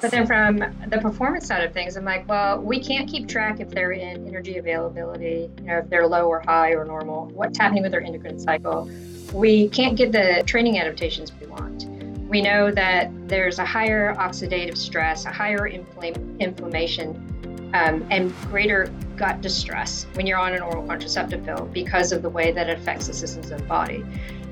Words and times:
But 0.00 0.10
then 0.10 0.26
from 0.26 0.58
the 0.88 0.98
performance 0.98 1.46
side 1.46 1.62
of 1.62 1.74
things, 1.74 1.96
I'm 1.96 2.04
like, 2.04 2.28
well, 2.28 2.58
we 2.58 2.80
can't 2.80 3.08
keep 3.08 3.28
track 3.28 3.60
if 3.60 3.68
they're 3.70 3.92
in 3.92 4.26
energy 4.26 4.56
availability, 4.56 5.50
you 5.58 5.64
know, 5.64 5.78
if 5.78 5.90
they're 5.90 6.06
low 6.06 6.26
or 6.26 6.40
high 6.40 6.70
or 6.70 6.84
normal, 6.84 7.26
what's 7.26 7.58
happening 7.58 7.82
with 7.82 7.92
their 7.92 8.00
endocrine 8.00 8.38
cycle. 8.38 8.90
We 9.34 9.68
can't 9.68 9.96
get 9.96 10.12
the 10.12 10.42
training 10.46 10.78
adaptations 10.78 11.32
we 11.38 11.46
want. 11.46 11.84
We 12.28 12.40
know 12.40 12.70
that 12.70 13.10
there's 13.28 13.58
a 13.58 13.64
higher 13.64 14.14
oxidative 14.14 14.76
stress, 14.76 15.26
a 15.26 15.32
higher 15.32 15.68
infl- 15.68 16.38
inflammation, 16.40 17.70
um, 17.74 18.06
and 18.10 18.34
greater 18.42 18.90
gut 19.16 19.40
distress 19.42 20.06
when 20.14 20.26
you're 20.26 20.38
on 20.38 20.54
an 20.54 20.62
oral 20.62 20.86
contraceptive 20.86 21.44
pill 21.44 21.68
because 21.72 22.10
of 22.10 22.22
the 22.22 22.30
way 22.30 22.52
that 22.52 22.68
it 22.70 22.78
affects 22.78 23.06
the 23.06 23.12
systems 23.12 23.50
of 23.50 23.58
the 23.58 23.66
body. 23.66 24.04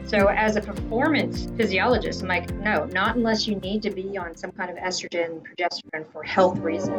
So, 0.09 0.29
as 0.29 0.56
a 0.56 0.62
performance 0.62 1.48
physiologist, 1.59 2.22
I'm 2.22 2.29
like, 2.29 2.50
no, 2.54 2.86
not 2.86 3.16
unless 3.16 3.46
you 3.46 3.56
need 3.56 3.82
to 3.82 3.91
be 3.91 4.16
on 4.16 4.34
some 4.38 4.50
kind 4.52 4.70
of 4.70 4.79
estrogen, 4.79 5.42
progesterone 5.42 6.10
for 6.10 6.23
health 6.23 6.56
reasons. 6.60 6.96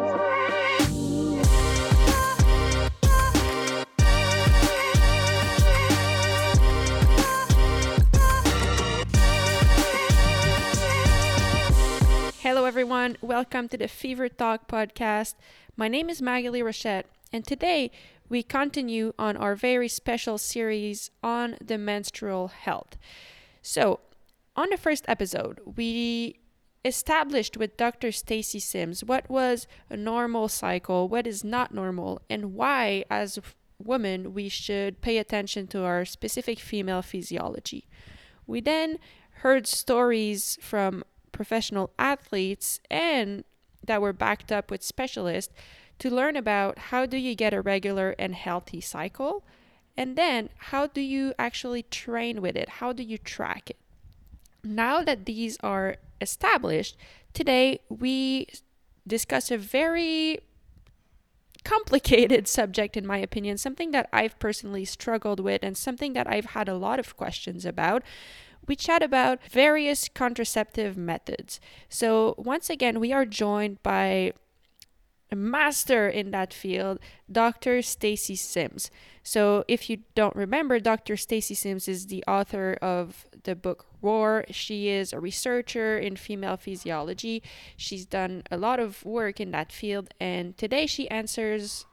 Hello, 12.43 12.65
everyone. 12.65 13.17
Welcome 13.21 13.69
to 13.69 13.77
the 13.77 13.87
Fever 13.87 14.29
Talk 14.29 14.67
podcast. 14.67 15.33
My 15.75 15.87
name 15.87 16.11
is 16.11 16.21
Maghalie 16.21 16.61
Rochette, 16.61 17.05
and 17.33 17.43
today 17.43 17.89
we 18.29 18.43
continue 18.43 19.13
on 19.17 19.35
our 19.35 19.55
very 19.55 19.87
special 19.87 20.37
series 20.37 21.09
on 21.23 21.57
the 21.59 21.77
menstrual 21.77 22.49
health. 22.49 22.97
So, 23.61 23.99
on 24.55 24.69
the 24.69 24.77
first 24.77 25.05
episode, 25.07 25.59
we 25.75 26.39
established 26.85 27.57
with 27.57 27.77
Dr. 27.77 28.11
Stacy 28.11 28.59
Sims 28.59 29.03
what 29.03 29.29
was 29.29 29.67
a 29.89 29.97
normal 29.97 30.47
cycle, 30.47 31.09
what 31.09 31.27
is 31.27 31.43
not 31.43 31.73
normal, 31.73 32.21
and 32.29 32.53
why, 32.53 33.03
as 33.09 33.39
women, 33.77 34.33
we 34.33 34.49
should 34.49 35.01
pay 35.01 35.17
attention 35.17 35.67
to 35.67 35.83
our 35.83 36.05
specific 36.05 36.59
female 36.59 37.01
physiology. 37.01 37.87
We 38.45 38.61
then 38.61 38.99
heard 39.41 39.67
stories 39.67 40.57
from 40.61 41.03
professional 41.31 41.91
athletes 41.97 42.79
and 42.89 43.43
that 43.85 44.01
were 44.01 44.13
backed 44.13 44.51
up 44.51 44.69
with 44.69 44.83
specialists 44.83 45.53
to 45.99 46.09
learn 46.09 46.35
about 46.35 46.77
how 46.77 47.05
do 47.05 47.17
you 47.17 47.35
get 47.35 47.53
a 47.53 47.61
regular 47.61 48.15
and 48.17 48.35
healthy 48.35 48.81
cycle 48.81 49.43
and 49.97 50.15
then 50.15 50.49
how 50.57 50.87
do 50.87 51.01
you 51.01 51.33
actually 51.37 51.83
train 51.83 52.41
with 52.41 52.55
it? 52.55 52.69
How 52.69 52.93
do 52.93 53.03
you 53.03 53.17
track 53.17 53.69
it? 53.69 53.77
Now 54.63 55.03
that 55.03 55.25
these 55.25 55.57
are 55.61 55.97
established 56.21 56.97
today 57.33 57.79
we 57.89 58.47
discuss 59.07 59.51
a 59.51 59.57
very 59.57 60.39
complicated 61.63 62.47
subject 62.57 62.97
in 62.97 63.05
my 63.05 63.17
opinion 63.17 63.57
something 63.57 63.91
that 63.91 64.09
i've 64.11 64.37
personally 64.39 64.85
struggled 64.85 65.39
with 65.39 65.63
and 65.63 65.77
something 65.77 66.13
that 66.13 66.27
i've 66.27 66.47
had 66.47 66.67
a 66.67 66.75
lot 66.75 66.99
of 66.99 67.15
questions 67.17 67.65
about. 67.65 68.03
We 68.67 68.75
chat 68.75 69.01
about 69.01 69.43
various 69.43 70.07
contraceptive 70.09 70.95
methods. 70.95 71.59
So 71.87 72.35
once 72.37 72.69
again 72.69 72.99
we 72.99 73.11
are 73.11 73.25
joined 73.25 73.81
by 73.81 74.33
a 75.31 75.35
master 75.35 76.09
in 76.09 76.31
that 76.31 76.53
field, 76.53 76.99
Dr. 77.31 77.81
Stacy 77.81 78.35
Sims. 78.35 78.89
So, 79.23 79.63
if 79.67 79.89
you 79.89 79.99
don't 80.15 80.35
remember, 80.35 80.79
Dr. 80.79 81.15
Stacy 81.17 81.53
Sims 81.53 81.87
is 81.87 82.07
the 82.07 82.23
author 82.27 82.77
of 82.81 83.27
the 83.43 83.55
book 83.55 83.85
Roar. 84.01 84.45
She 84.49 84.89
is 84.89 85.13
a 85.13 85.19
researcher 85.19 85.97
in 85.97 86.15
female 86.15 86.57
physiology. 86.57 87.43
She's 87.77 88.05
done 88.05 88.43
a 88.49 88.57
lot 88.57 88.79
of 88.79 89.05
work 89.05 89.39
in 89.39 89.51
that 89.51 89.71
field, 89.71 90.13
and 90.19 90.57
today 90.57 90.87
she 90.87 91.09
answers 91.09 91.85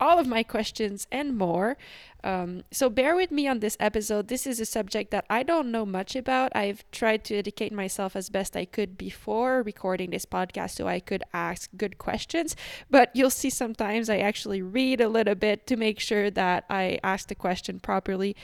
all 0.00 0.18
of 0.18 0.26
my 0.26 0.42
questions 0.42 1.06
and 1.10 1.36
more. 1.36 1.76
Um, 2.22 2.64
so 2.70 2.88
bear 2.88 3.14
with 3.14 3.30
me 3.30 3.46
on 3.46 3.60
this 3.60 3.76
episode. 3.78 4.28
This 4.28 4.46
is 4.46 4.58
a 4.58 4.64
subject 4.64 5.10
that 5.10 5.26
I 5.28 5.42
don't 5.42 5.70
know 5.70 5.84
much 5.84 6.16
about. 6.16 6.56
I've 6.56 6.84
tried 6.90 7.24
to 7.24 7.36
educate 7.36 7.72
myself 7.72 8.16
as 8.16 8.30
best 8.30 8.56
I 8.56 8.64
could 8.64 8.96
before 8.96 9.62
recording 9.62 10.10
this 10.10 10.24
podcast 10.24 10.70
so 10.70 10.88
I 10.88 11.00
could 11.00 11.22
ask 11.32 11.68
good 11.76 11.98
questions. 11.98 12.56
But 12.90 13.10
you'll 13.14 13.30
see 13.30 13.50
sometimes 13.50 14.08
I 14.08 14.18
actually 14.18 14.62
read 14.62 15.00
a 15.00 15.08
little 15.08 15.34
bit 15.34 15.66
to 15.66 15.76
make 15.76 16.00
sure 16.00 16.30
that 16.30 16.64
I 16.70 16.98
ask 17.04 17.28
the 17.28 17.34
question 17.34 17.78
properly. 17.78 18.34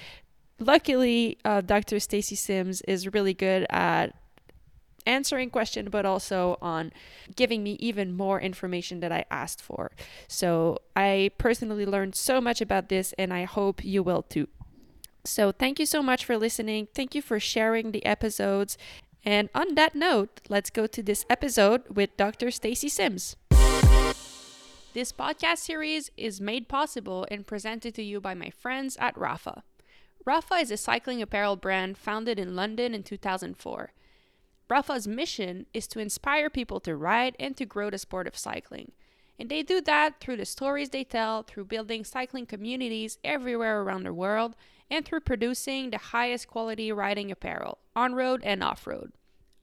Luckily, 0.59 1.39
uh, 1.43 1.63
Dr. 1.63 1.99
Stacy 2.01 2.37
Sims 2.37 2.83
is 2.83 3.13
really 3.15 3.33
good 3.33 3.67
at 3.71 4.15
answering 5.07 5.51
question 5.51 5.89
but 5.91 6.07
also 6.07 6.59
on 6.61 6.93
giving 7.37 7.63
me 7.63 7.73
even 7.81 8.13
more 8.13 8.41
information 8.41 9.01
that 9.01 9.13
I 9.13 9.25
asked 9.31 9.63
for. 9.63 9.93
So 10.29 10.79
I 10.97 11.31
personally 11.39 11.87
learned 11.87 12.15
so 12.15 12.41
much 12.41 12.61
about 12.61 12.89
this 12.89 13.13
and 13.19 13.33
I 13.33 13.45
hope 13.45 13.85
you 13.85 14.03
will 14.03 14.23
too. 14.23 14.49
So 15.25 15.53
thank 15.53 15.79
you 15.79 15.87
so 15.87 16.03
much 16.03 16.25
for 16.25 16.37
listening. 16.37 16.89
Thank 16.95 17.15
you 17.15 17.23
for 17.23 17.39
sharing 17.39 17.93
the 17.93 18.05
episodes. 18.07 18.79
And 19.25 19.51
on 19.55 19.75
that 19.75 19.95
note, 19.95 20.41
let's 20.49 20.71
go 20.71 20.87
to 20.87 21.03
this 21.03 21.27
episode 21.29 21.83
with 21.95 22.17
Dr. 22.17 22.51
Stacy 22.51 22.89
Sims. 22.89 23.37
This 24.93 25.13
podcast 25.13 25.59
series 25.59 26.11
is 26.17 26.41
made 26.41 26.69
possible 26.69 27.27
and 27.31 27.47
presented 27.47 27.95
to 27.95 28.03
you 28.03 28.21
by 28.21 28.35
my 28.35 28.51
friends 28.51 28.97
at 28.99 29.15
Rapha. 29.15 29.63
Rapha 30.27 30.61
is 30.61 30.71
a 30.71 30.77
cycling 30.77 31.23
apparel 31.23 31.57
brand 31.57 31.97
founded 31.97 32.39
in 32.39 32.57
London 32.57 32.95
in 32.95 33.03
2004. 33.03 33.93
Rapha's 34.71 35.09
mission 35.09 35.67
is 35.75 35.89
to 35.89 35.99
inspire 35.99 36.49
people 36.49 36.79
to 36.81 36.95
ride 36.95 37.35
and 37.41 37.57
to 37.57 37.67
grow 37.67 37.91
the 37.91 37.99
sport 37.99 38.29
of 38.29 38.39
cycling. 38.39 38.93
And 39.37 39.49
they 39.49 39.63
do 39.63 39.81
that 39.81 40.21
through 40.21 40.37
the 40.37 40.45
stories 40.45 40.91
they 40.91 41.03
tell, 41.03 41.43
through 41.43 41.65
building 41.65 42.05
cycling 42.05 42.47
communities 42.47 43.19
everywhere 43.25 43.83
around 43.83 44.05
the 44.05 44.15
world, 44.15 44.55
and 44.89 45.05
through 45.05 45.21
producing 45.21 45.91
the 45.91 45.99
highest 45.99 46.47
quality 46.47 46.93
riding 46.93 47.33
apparel, 47.33 47.79
on 47.97 48.15
road 48.15 48.43
and 48.45 48.63
off 48.63 48.87
road. 48.87 49.13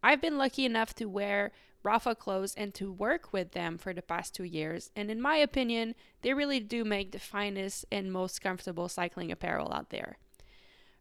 I've 0.04 0.22
been 0.22 0.38
lucky 0.38 0.66
enough 0.66 0.94
to 0.96 1.06
wear 1.06 1.52
Rapha 1.86 2.18
clothes 2.18 2.54
and 2.56 2.74
to 2.74 2.92
work 2.92 3.32
with 3.32 3.52
them 3.52 3.78
for 3.78 3.94
the 3.94 4.02
past 4.02 4.36
two 4.36 4.44
years, 4.44 4.92
and 4.96 5.10
in 5.10 5.22
my 5.22 5.38
opinion, 5.38 5.96
they 6.22 6.34
really 6.34 6.60
do 6.60 6.84
make 6.84 7.12
the 7.12 7.20
finest 7.20 7.86
and 7.92 8.12
most 8.12 8.42
comfortable 8.42 8.90
cycling 8.90 9.32
apparel 9.32 9.72
out 9.72 9.90
there. 9.90 10.18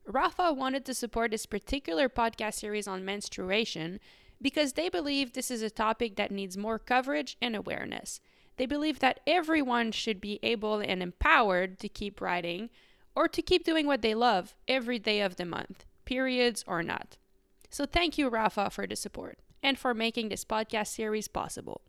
Rapha 0.09 0.57
wanted 0.57 0.85
to 0.85 0.95
support 0.95 1.33
this 1.33 1.47
particular 1.47 2.09
podcast 2.09 2.55
series 2.55 2.87
on 2.87 3.05
menstruation 3.05 3.99
because 4.41 4.75
they 4.75 4.89
believe 4.89 5.33
this 5.33 5.51
is 5.51 5.63
a 5.63 5.71
topic 5.71 6.17
that 6.17 6.31
needs 6.31 6.57
more 6.57 6.79
coverage 6.79 7.37
and 7.43 7.57
awareness. 7.57 8.21
They 8.57 8.67
believe 8.67 9.01
that 9.01 9.21
everyone 9.27 9.93
should 9.93 10.21
be 10.21 10.39
able 10.43 10.79
and 10.79 11.03
empowered 11.03 11.79
to 11.81 11.89
keep 11.89 12.21
writing 12.21 12.71
or 13.15 13.27
to 13.29 13.43
keep 13.43 13.65
doing 13.65 13.87
what 13.87 14.03
they 14.03 14.15
love 14.15 14.55
every 14.69 14.99
day 14.99 15.21
of 15.21 15.37
the 15.37 15.45
month, 15.45 15.85
periods 16.05 16.65
or 16.67 16.83
not. 16.83 17.17
So 17.71 17.85
thank 17.85 18.17
you, 18.17 18.31
Rapha, 18.31 18.71
for 18.71 18.87
the 18.87 18.97
support 18.97 19.39
and 19.63 19.79
for 19.79 19.93
making 19.93 20.29
this 20.29 20.45
podcast 20.45 20.89
series 20.89 21.27
possible. 21.27 21.81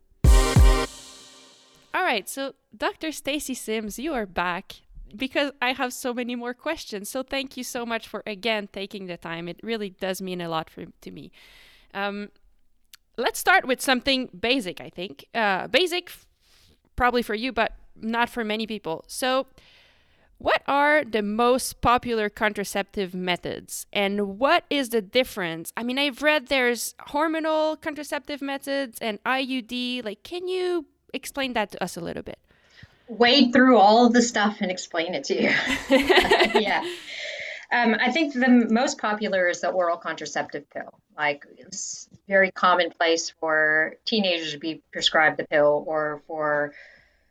All 1.94 2.04
right, 2.04 2.28
so 2.28 2.54
Dr. 2.76 3.12
Stacy 3.12 3.54
Sims, 3.54 3.98
you 3.98 4.12
are 4.12 4.26
back 4.26 4.82
because 5.16 5.52
I 5.60 5.72
have 5.72 5.92
so 5.92 6.12
many 6.14 6.34
more 6.34 6.54
questions. 6.54 7.08
So 7.08 7.22
thank 7.22 7.56
you 7.56 7.64
so 7.64 7.84
much 7.84 8.08
for 8.08 8.22
again 8.26 8.68
taking 8.72 9.06
the 9.06 9.16
time. 9.16 9.48
It 9.48 9.60
really 9.62 9.90
does 9.90 10.20
mean 10.20 10.40
a 10.40 10.48
lot 10.48 10.70
for, 10.70 10.84
to 11.00 11.10
me. 11.10 11.30
Um, 11.94 12.30
let's 13.16 13.38
start 13.38 13.66
with 13.66 13.80
something 13.80 14.30
basic. 14.38 14.80
I 14.80 14.90
think 14.90 15.26
uh, 15.34 15.68
basic, 15.68 16.12
probably 16.96 17.22
for 17.22 17.34
you, 17.34 17.52
but 17.52 17.72
not 17.96 18.28
for 18.28 18.44
many 18.44 18.66
people. 18.66 19.04
So. 19.06 19.46
What 20.40 20.62
are 20.68 21.02
the 21.02 21.20
most 21.20 21.80
popular 21.80 22.28
contraceptive 22.30 23.12
methods 23.12 23.86
and 23.92 24.38
what 24.38 24.62
is 24.70 24.90
the 24.90 25.02
difference? 25.02 25.72
I 25.76 25.82
mean, 25.82 25.98
I've 25.98 26.22
read 26.22 26.46
there's 26.46 26.94
hormonal 27.08 27.80
contraceptive 27.80 28.40
methods 28.40 29.00
and 29.00 29.20
IUD. 29.24 30.04
Like, 30.04 30.22
can 30.22 30.46
you 30.46 30.86
explain 31.12 31.54
that 31.54 31.72
to 31.72 31.82
us 31.82 31.96
a 31.96 32.00
little 32.00 32.22
bit? 32.22 32.38
Wade 33.08 33.52
through 33.52 33.78
all 33.78 34.06
of 34.06 34.12
the 34.12 34.22
stuff 34.22 34.58
and 34.60 34.70
explain 34.70 35.14
it 35.14 35.24
to 35.24 35.34
you. 35.34 35.50
yeah. 36.60 36.84
Um, 37.70 37.96
I 38.00 38.10
think 38.10 38.32
the 38.32 38.66
most 38.70 38.98
popular 38.98 39.48
is 39.48 39.60
the 39.60 39.68
oral 39.68 39.98
contraceptive 39.98 40.68
pill. 40.70 40.98
Like 41.16 41.44
it's 41.56 42.08
very 42.26 42.50
commonplace 42.50 43.30
for 43.40 43.96
teenagers 44.04 44.52
to 44.52 44.58
be 44.58 44.82
prescribed 44.92 45.38
the 45.38 45.46
pill 45.46 45.84
or 45.86 46.22
for 46.26 46.72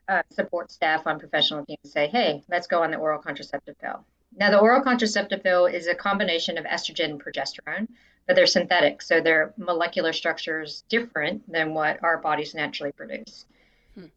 uh, 0.08 0.22
support 0.32 0.72
staff 0.72 1.08
on 1.08 1.20
professional 1.20 1.66
teams 1.66 1.80
to 1.84 1.90
say, 1.90 2.08
hey, 2.08 2.44
let's 2.50 2.68
go 2.68 2.84
on 2.84 2.92
the 2.92 2.98
oral 2.98 3.22
contraceptive 3.22 3.78
pill. 3.80 4.06
Now, 4.36 4.52
the 4.52 4.60
oral 4.60 4.82
contraceptive 4.82 5.44
pill 5.44 5.66
is 5.66 5.88
a 5.88 5.96
combination 5.96 6.58
of 6.58 6.66
estrogen 6.66 7.12
and 7.12 7.24
progesterone, 7.24 7.88
but 8.28 8.36
they're 8.36 8.46
synthetic, 8.46 9.02
so 9.02 9.20
their 9.20 9.54
molecular 9.58 10.14
structure 10.14 10.62
is 10.62 10.84
different 10.90 11.52
than 11.52 11.74
what 11.74 12.04
our 12.04 12.18
bodies 12.20 12.54
naturally 12.54 12.92
produce. 12.92 13.46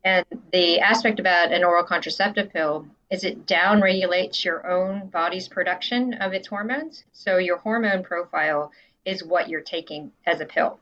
And 0.05 0.27
the 0.53 0.81
aspect 0.81 1.21
about 1.21 1.53
an 1.53 1.65
oral 1.65 1.85
contraceptive 1.85 2.53
pill 2.53 2.87
is 3.11 3.25
it 3.25 3.47
down 3.47 3.81
regulates 3.81 4.45
your 4.45 4.69
own 4.71 5.09
body's 5.09 5.49
production 5.49 6.15
of 6.15 6.33
its 6.33 6.49
hormones. 6.49 7.05
So 7.13 7.39
your 7.39 7.59
hormone 7.59 8.03
profile 8.03 8.73
is 9.05 9.25
what 9.25 9.49
you're 9.49 9.63
taking 9.63 10.13
as 10.27 10.41
a 10.41 10.47
pill. 10.47 10.79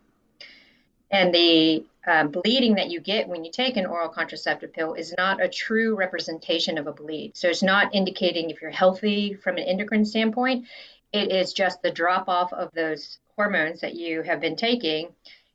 And 1.11 1.33
the 1.33 1.85
um, 2.07 2.29
bleeding 2.29 2.75
that 2.75 2.91
you 2.91 3.01
get 3.01 3.29
when 3.29 3.45
you 3.45 3.51
take 3.51 3.77
an 3.77 3.87
oral 3.87 4.09
contraceptive 4.09 4.73
pill 4.73 4.95
is 4.95 5.15
not 5.17 5.43
a 5.43 5.49
true 5.49 5.95
representation 5.95 6.77
of 6.77 6.87
a 6.87 6.93
bleed. 6.93 7.37
So 7.37 7.49
it's 7.49 7.63
not 7.63 7.95
indicating 7.95 8.51
if 8.51 8.61
you're 8.61 8.71
healthy 8.71 9.35
from 9.35 9.57
an 9.57 9.65
endocrine 9.65 10.05
standpoint. 10.05 10.67
It 11.13 11.33
is 11.33 11.53
just 11.53 11.83
the 11.83 11.91
drop 11.91 12.29
off 12.29 12.53
of 12.53 12.73
those 12.73 13.19
hormones 13.37 13.81
that 13.81 13.95
you 13.95 14.23
have 14.23 14.41
been 14.41 14.57
taking 14.57 15.09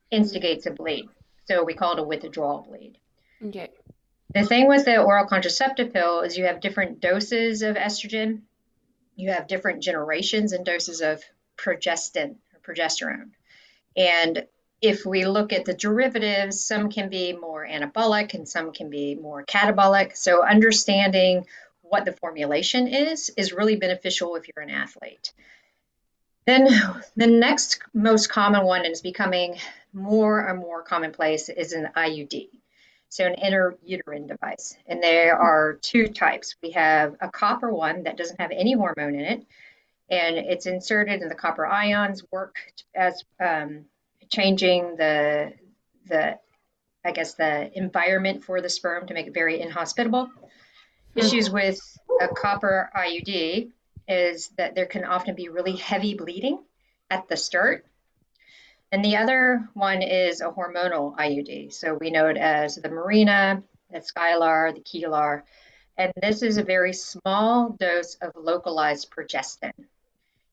instigates 0.10 0.66
a 0.66 0.72
bleed. 0.72 1.10
So 1.46 1.64
we 1.64 1.74
call 1.74 1.94
it 1.94 2.00
a 2.00 2.04
withdrawal 2.04 2.66
bleed. 2.68 2.98
Okay. 3.46 3.70
The 4.34 4.46
thing 4.46 4.68
with 4.68 4.86
the 4.86 5.02
oral 5.02 5.28
contraceptive 5.28 5.94
pill 5.94 6.22
is 6.22 6.38
you 6.38 6.46
have 6.46 6.62
different 6.62 7.02
doses 7.02 7.62
of 7.62 7.76
estrogen, 7.76 8.42
you 9.16 9.32
have 9.32 9.48
different 9.48 9.84
generations 9.84 10.54
and 10.54 10.66
doses 10.66 11.02
of 11.02 11.24
progestin 11.58 12.36
or 12.54 12.74
progesterone. 12.74 13.32
And 13.96 14.48
if 14.82 15.06
we 15.06 15.26
look 15.26 15.54
at 15.54 15.66
the 15.66 15.74
derivatives, 15.74 16.66
some 16.66 16.90
can 16.90 17.10
be 17.10 17.34
more 17.34 17.66
anabolic 17.66 18.34
and 18.34 18.48
some 18.48 18.74
can 18.74 18.90
be 18.90 19.16
more 19.16 19.46
catabolic. 19.46 20.18
So 20.18 20.44
understanding 20.44 21.46
what 21.82 22.06
the 22.06 22.14
formulation 22.14 22.88
is 22.88 23.30
is 23.38 23.54
really 23.54 23.76
beneficial 23.76 24.36
if 24.36 24.48
you're 24.48 24.64
an 24.64 24.72
athlete. 24.72 25.32
Then 26.46 26.68
the 27.16 27.28
next 27.28 27.80
most 27.94 28.28
common 28.28 28.66
one 28.66 28.84
and 28.84 28.92
is 28.92 29.02
becoming 29.02 29.58
more 29.94 30.40
and 30.40 30.60
more 30.60 30.82
commonplace 30.82 31.50
is 31.50 31.74
an 31.74 31.90
IUD. 31.96 32.50
So 33.14 33.28
an 33.28 33.36
intrauterine 33.36 34.28
device. 34.28 34.76
And 34.88 35.04
there 35.04 35.38
are 35.38 35.74
two 35.74 36.08
types. 36.08 36.56
We 36.64 36.72
have 36.72 37.16
a 37.22 37.30
copper 37.30 37.72
one 37.72 38.06
that 38.06 38.18
doesn't 38.18 38.42
have 38.42 38.50
any 38.50 38.74
hormone 38.74 39.14
in 39.14 39.22
it, 39.22 39.46
and 40.10 40.36
it's 40.36 40.66
inserted 40.66 41.22
and 41.22 41.30
the 41.30 41.36
copper 41.36 41.64
ions 41.64 42.24
work 42.32 42.56
as 42.96 43.24
um, 43.40 43.86
changing 44.32 44.96
the 44.96 45.54
the 46.08 46.40
I 47.06 47.12
guess 47.12 47.36
the 47.36 47.70
environment 47.78 48.46
for 48.46 48.62
the 48.62 48.70
sperm 48.70 49.06
to 49.06 49.14
make 49.14 49.28
it 49.28 49.34
very 49.36 49.62
inhospitable. 49.62 50.26
Mm-hmm. 50.26 51.20
Issues 51.20 51.52
with 51.52 51.80
a 52.20 52.30
copper 52.30 52.90
IUD 52.98 53.70
is 54.08 54.48
that 54.58 54.74
there 54.74 54.88
can 54.88 55.06
often 55.06 55.36
be 55.36 55.50
really 55.50 55.76
heavy 55.76 56.16
bleeding 56.16 56.64
at 57.12 57.28
the 57.28 57.38
start. 57.38 57.86
And 58.94 59.04
the 59.04 59.18
other 59.18 59.68
one 59.74 60.04
is 60.04 60.40
a 60.40 60.52
hormonal 60.52 61.18
IUD. 61.18 61.74
So 61.74 61.96
we 61.96 62.12
know 62.12 62.28
it 62.28 62.38
as 62.38 62.76
the 62.76 62.90
Mirena, 62.90 63.64
the 63.90 63.98
Skyla, 63.98 64.76
the 64.76 64.82
Kevlar. 64.82 65.42
And 65.98 66.14
this 66.22 66.44
is 66.44 66.58
a 66.58 66.64
very 66.64 66.94
small 66.94 67.70
dose 67.70 68.14
of 68.22 68.36
localized 68.36 69.10
progestin. 69.10 69.74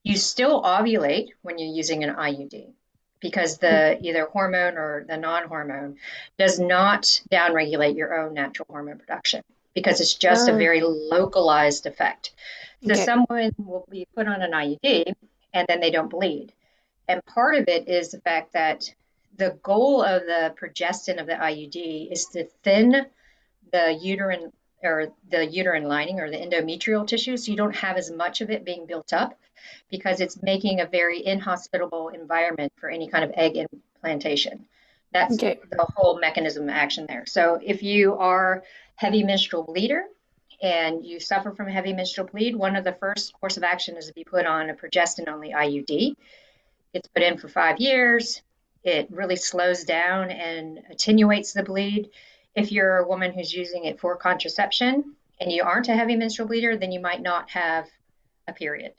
You 0.05 0.17
still 0.17 0.63
ovulate 0.63 1.29
when 1.43 1.59
you're 1.59 1.69
using 1.69 2.03
an 2.03 2.15
IUD 2.15 2.73
because 3.21 3.59
the 3.59 4.01
either 4.01 4.25
hormone 4.25 4.79
or 4.79 5.05
the 5.07 5.19
non-hormone 5.19 5.99
does 6.39 6.59
not 6.59 7.21
downregulate 7.31 7.95
your 7.95 8.19
own 8.19 8.33
natural 8.33 8.69
hormone 8.71 8.97
production 8.97 9.43
because 9.75 10.01
it's 10.01 10.15
just 10.15 10.49
a 10.49 10.55
ah. 10.55 10.57
very 10.57 10.81
localized 10.81 11.85
effect. 11.85 12.33
So 12.87 12.93
okay. 12.93 13.05
someone 13.05 13.51
will 13.59 13.87
be 13.91 14.09
put 14.15 14.27
on 14.27 14.41
an 14.41 14.53
IUD 14.53 15.13
and 15.53 15.67
then 15.69 15.81
they 15.81 15.91
don't 15.91 16.09
bleed. 16.09 16.55
And 17.11 17.27
part 17.27 17.57
of 17.57 17.67
it 17.67 17.89
is 17.89 18.13
the 18.13 18.21
fact 18.21 18.53
that 18.53 18.95
the 19.37 19.59
goal 19.65 20.05
of 20.05 20.23
the 20.23 20.55
progestin 20.57 21.21
of 21.21 21.27
the 21.27 21.33
IUD 21.33 22.13
is 22.13 22.27
to 22.27 22.45
thin 22.63 23.05
the 23.73 23.99
uterine 24.01 24.53
or 24.85 25.09
the 25.29 25.45
uterine 25.45 25.89
lining 25.89 26.21
or 26.21 26.31
the 26.31 26.37
endometrial 26.37 27.05
tissue 27.05 27.37
so 27.37 27.51
you 27.51 27.57
don't 27.57 27.75
have 27.75 27.97
as 27.97 28.13
much 28.13 28.43
of 28.43 28.51
it 28.51 28.65
being 28.65 28.87
built 28.87 29.13
up 29.13 29.37
because 29.91 30.21
it's 30.21 30.41
making 30.41 30.79
a 30.79 30.87
very 30.87 31.27
inhospitable 31.27 32.11
environment 32.11 32.73
for 32.77 32.89
any 32.89 33.09
kind 33.09 33.25
of 33.25 33.33
egg 33.35 33.57
implantation. 33.57 34.67
That's 35.13 35.35
okay. 35.35 35.59
the 35.69 35.87
whole 35.97 36.21
mechanism 36.21 36.63
of 36.63 36.71
action 36.71 37.07
there. 37.09 37.27
So 37.27 37.59
if 37.61 37.83
you 37.83 38.15
are 38.19 38.63
heavy 38.95 39.25
menstrual 39.25 39.65
bleeder 39.65 40.05
and 40.63 41.05
you 41.05 41.19
suffer 41.19 41.51
from 41.51 41.67
heavy 41.67 41.93
menstrual 41.93 42.29
bleed, 42.29 42.55
one 42.55 42.77
of 42.77 42.85
the 42.85 42.93
first 42.93 43.33
course 43.33 43.57
of 43.57 43.65
action 43.65 43.97
is 43.97 44.07
to 44.07 44.13
be 44.13 44.23
put 44.23 44.47
on 44.47 44.71
a 44.71 44.75
progestin 44.75 45.27
only 45.27 45.51
IUD. 45.51 46.15
It's 46.93 47.09
put 47.09 47.23
in 47.23 47.39
for 47.39 47.49
five 47.49 47.79
years. 47.79 48.43
It 48.83 49.09
really 49.11 49.37
slows 49.37 49.85
down 49.85 50.31
and 50.31 50.83
attenuates 50.91 51.53
the 51.53 51.63
bleed. 51.63 52.11
If 52.55 52.73
you're 52.73 52.99
a 52.99 53.07
woman 53.07 53.33
who's 53.33 53.53
using 53.53 53.85
it 53.85 54.01
for 54.01 54.17
contraception 54.17 55.15
and 55.41 55.53
you 55.53 55.63
aren't 55.63 55.89
a 55.89 55.95
heavy 55.95 56.17
menstrual 56.17 56.49
bleeder, 56.49 56.77
then 56.77 56.93
you 56.93 57.01
might 57.01 57.23
not 57.23 57.51
have 57.51 57.89
a 58.49 58.53
period 58.53 58.93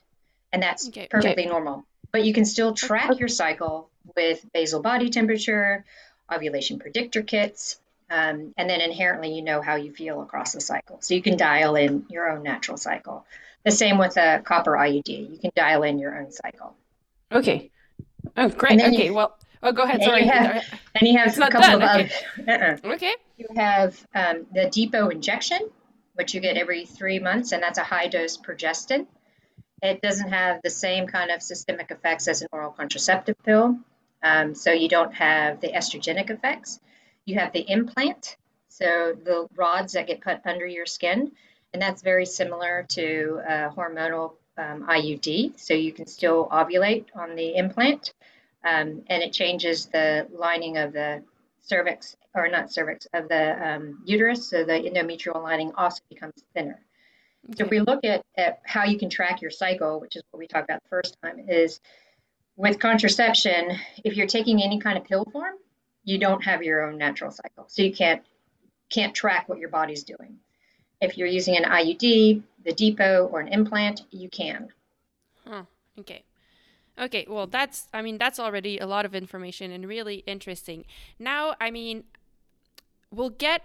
and 0.51 0.61
that's 0.61 0.87
okay. 0.89 1.07
perfectly 1.09 1.43
okay. 1.43 1.49
normal. 1.49 1.85
But 2.11 2.25
you 2.25 2.33
can 2.33 2.45
still 2.45 2.73
track 2.73 3.19
your 3.19 3.29
cycle 3.29 3.89
with 4.15 4.45
basal 4.53 4.81
body 4.81 5.09
temperature, 5.09 5.85
ovulation 6.31 6.79
predictor 6.79 7.21
kits, 7.21 7.79
um, 8.09 8.53
and 8.57 8.69
then 8.69 8.81
inherently 8.81 9.33
you 9.33 9.41
know 9.41 9.61
how 9.61 9.75
you 9.75 9.93
feel 9.93 10.21
across 10.21 10.51
the 10.51 10.61
cycle. 10.61 10.97
So 11.01 11.13
you 11.13 11.21
can 11.21 11.37
dial 11.37 11.75
in 11.75 12.05
your 12.09 12.29
own 12.29 12.43
natural 12.43 12.77
cycle. 12.77 13.25
The 13.63 13.71
same 13.71 13.97
with 13.97 14.17
a 14.17 14.41
copper 14.43 14.71
IUD. 14.71 15.07
You 15.07 15.37
can 15.37 15.51
dial 15.55 15.83
in 15.83 15.99
your 15.99 16.19
own 16.19 16.31
cycle. 16.31 16.75
Okay. 17.31 17.69
Oh, 18.37 18.49
great. 18.49 18.79
Okay. 18.79 19.05
You, 19.05 19.13
well, 19.13 19.37
oh, 19.63 19.71
go 19.71 19.83
ahead. 19.83 20.03
Sorry. 20.03 20.23
You 20.25 20.31
have, 20.31 20.63
and 20.95 21.07
you 21.07 21.17
have 21.17 21.27
it's 21.29 21.37
a 21.37 21.49
couple 21.49 21.79
done. 21.79 22.01
of 22.01 22.11
okay. 22.39 22.77
Uh-uh. 22.83 22.93
okay. 22.93 23.15
You 23.37 23.47
have 23.55 24.05
um, 24.13 24.45
the 24.53 24.69
depot 24.69 25.09
injection, 25.09 25.59
which 26.13 26.33
you 26.33 26.41
get 26.41 26.57
every 26.57 26.85
three 26.85 27.19
months, 27.19 27.51
and 27.51 27.61
that's 27.61 27.77
a 27.77 27.83
high 27.83 28.07
dose 28.07 28.37
progestin. 28.37 29.07
It 29.81 30.01
doesn't 30.01 30.29
have 30.29 30.61
the 30.63 30.69
same 30.69 31.07
kind 31.07 31.31
of 31.31 31.41
systemic 31.41 31.89
effects 31.89 32.27
as 32.27 32.41
an 32.41 32.49
oral 32.51 32.71
contraceptive 32.71 33.35
pill. 33.43 33.79
Um, 34.23 34.53
so 34.53 34.71
you 34.71 34.87
don't 34.87 35.13
have 35.15 35.59
the 35.61 35.69
estrogenic 35.69 36.29
effects. 36.29 36.79
You 37.25 37.39
have 37.39 37.53
the 37.53 37.61
implant, 37.67 38.37
so 38.69 39.15
the 39.23 39.47
rods 39.55 39.93
that 39.93 40.07
get 40.07 40.21
put 40.21 40.45
under 40.45 40.65
your 40.65 40.85
skin, 40.85 41.31
and 41.73 41.81
that's 41.81 42.01
very 42.01 42.25
similar 42.25 42.85
to 42.89 43.41
a 43.47 43.69
hormonal 43.69 44.33
um, 44.57 44.85
IUD. 44.87 45.59
So 45.59 45.73
you 45.73 45.91
can 45.91 46.07
still 46.07 46.47
ovulate 46.49 47.05
on 47.15 47.35
the 47.35 47.55
implant, 47.55 48.13
um, 48.63 49.03
and 49.07 49.23
it 49.23 49.33
changes 49.33 49.87
the 49.87 50.27
lining 50.31 50.77
of 50.77 50.93
the 50.93 51.23
cervix, 51.61 52.15
or 52.33 52.47
not 52.47 52.71
cervix, 52.71 53.07
of 53.13 53.29
the 53.29 53.75
um, 53.75 54.03
uterus. 54.05 54.49
So 54.49 54.63
the 54.63 54.73
endometrial 54.73 55.41
lining 55.41 55.71
also 55.75 56.01
becomes 56.09 56.33
thinner. 56.53 56.79
Okay. 57.49 57.57
So 57.57 57.65
if 57.65 57.71
we 57.71 57.79
look 57.79 58.03
at, 58.03 58.23
at 58.37 58.59
how 58.63 58.85
you 58.85 58.97
can 58.97 59.09
track 59.09 59.41
your 59.41 59.51
cycle, 59.51 59.99
which 59.99 60.15
is 60.15 60.23
what 60.31 60.39
we 60.39 60.47
talked 60.47 60.69
about 60.69 60.83
the 60.83 60.89
first 60.89 61.17
time, 61.23 61.45
is 61.47 61.79
with 62.55 62.79
contraception, 62.79 63.77
if 64.03 64.15
you're 64.15 64.27
taking 64.27 64.61
any 64.61 64.79
kind 64.79 64.97
of 64.97 65.05
pill 65.05 65.25
form, 65.31 65.55
you 66.03 66.17
don't 66.17 66.43
have 66.43 66.63
your 66.63 66.87
own 66.87 66.97
natural 66.97 67.31
cycle. 67.31 67.65
So 67.67 67.81
you 67.81 67.93
can't 67.93 68.21
can't 68.89 69.15
track 69.15 69.47
what 69.47 69.57
your 69.57 69.69
body's 69.69 70.03
doing. 70.03 70.37
If 71.01 71.17
you're 71.17 71.27
using 71.27 71.57
an 71.57 71.63
IUD, 71.63 72.43
the 72.63 72.73
depot, 72.73 73.27
or 73.31 73.39
an 73.39 73.47
implant, 73.47 74.03
you 74.11 74.29
can. 74.29 74.69
Huh. 75.47 75.63
Okay. 75.99 76.23
Okay, 76.99 77.25
well, 77.27 77.47
that's, 77.47 77.87
I 77.93 78.01
mean, 78.01 78.17
that's 78.17 78.39
already 78.39 78.77
a 78.77 78.85
lot 78.85 79.05
of 79.05 79.15
information 79.15 79.71
and 79.71 79.87
really 79.87 80.23
interesting. 80.27 80.85
Now, 81.17 81.55
I 81.59 81.71
mean, 81.71 82.03
we'll 83.11 83.29
get 83.29 83.63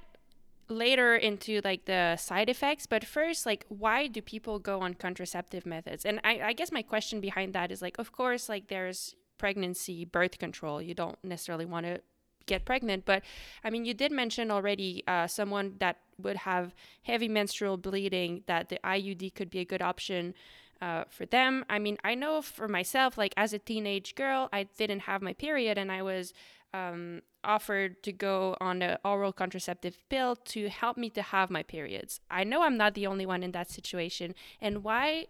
later 0.68 1.14
into 1.14 1.60
like 1.62 1.84
the 1.84 2.16
side 2.16 2.48
effects 2.48 2.86
but 2.86 3.04
first 3.04 3.46
like 3.46 3.64
why 3.68 4.08
do 4.08 4.20
people 4.20 4.58
go 4.58 4.80
on 4.80 4.94
contraceptive 4.94 5.64
methods 5.64 6.04
and 6.04 6.20
I, 6.24 6.40
I 6.42 6.52
guess 6.54 6.72
my 6.72 6.82
question 6.82 7.20
behind 7.20 7.52
that 7.52 7.70
is 7.70 7.80
like 7.80 7.98
of 7.98 8.10
course 8.10 8.48
like 8.48 8.66
there's 8.66 9.14
pregnancy 9.38 10.04
birth 10.04 10.38
control 10.38 10.82
you 10.82 10.92
don't 10.92 11.22
necessarily 11.22 11.64
want 11.64 11.86
to 11.86 12.00
get 12.46 12.64
pregnant 12.64 13.04
but 13.04 13.22
i 13.62 13.70
mean 13.70 13.84
you 13.84 13.94
did 13.94 14.10
mention 14.10 14.50
already 14.50 15.04
uh, 15.06 15.28
someone 15.28 15.74
that 15.78 15.98
would 16.22 16.36
have 16.36 16.74
heavy 17.02 17.28
menstrual 17.28 17.76
bleeding 17.76 18.42
that 18.46 18.68
the 18.68 18.78
iud 18.84 19.34
could 19.34 19.50
be 19.50 19.60
a 19.60 19.64
good 19.64 19.82
option 19.82 20.34
uh, 20.80 21.04
for 21.08 21.26
them 21.26 21.64
i 21.70 21.78
mean 21.78 21.96
i 22.04 22.14
know 22.14 22.42
for 22.42 22.68
myself 22.68 23.16
like 23.16 23.32
as 23.36 23.52
a 23.52 23.58
teenage 23.58 24.14
girl 24.14 24.48
i 24.52 24.64
didn't 24.76 25.00
have 25.00 25.22
my 25.22 25.32
period 25.32 25.78
and 25.78 25.90
i 25.90 26.02
was 26.02 26.32
um, 26.74 27.22
offered 27.44 28.02
to 28.02 28.12
go 28.12 28.56
on 28.60 28.82
an 28.82 28.98
oral 29.04 29.32
contraceptive 29.32 29.98
pill 30.08 30.36
to 30.36 30.68
help 30.68 30.96
me 30.96 31.08
to 31.10 31.22
have 31.22 31.50
my 31.50 31.62
periods. 31.62 32.20
I 32.30 32.44
know 32.44 32.62
I'm 32.62 32.76
not 32.76 32.94
the 32.94 33.06
only 33.06 33.26
one 33.26 33.42
in 33.42 33.52
that 33.52 33.70
situation, 33.70 34.34
and 34.60 34.82
why 34.82 35.26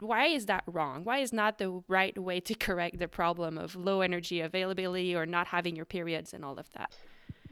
why 0.00 0.26
is 0.26 0.46
that 0.46 0.62
wrong? 0.66 1.02
Why 1.02 1.18
is 1.18 1.32
not 1.32 1.58
the 1.58 1.82
right 1.88 2.16
way 2.16 2.38
to 2.38 2.54
correct 2.54 3.00
the 3.00 3.08
problem 3.08 3.58
of 3.58 3.74
low 3.74 4.00
energy 4.00 4.40
availability 4.40 5.12
or 5.12 5.26
not 5.26 5.48
having 5.48 5.74
your 5.74 5.84
periods 5.84 6.32
and 6.32 6.44
all 6.44 6.56
of 6.56 6.70
that? 6.72 6.92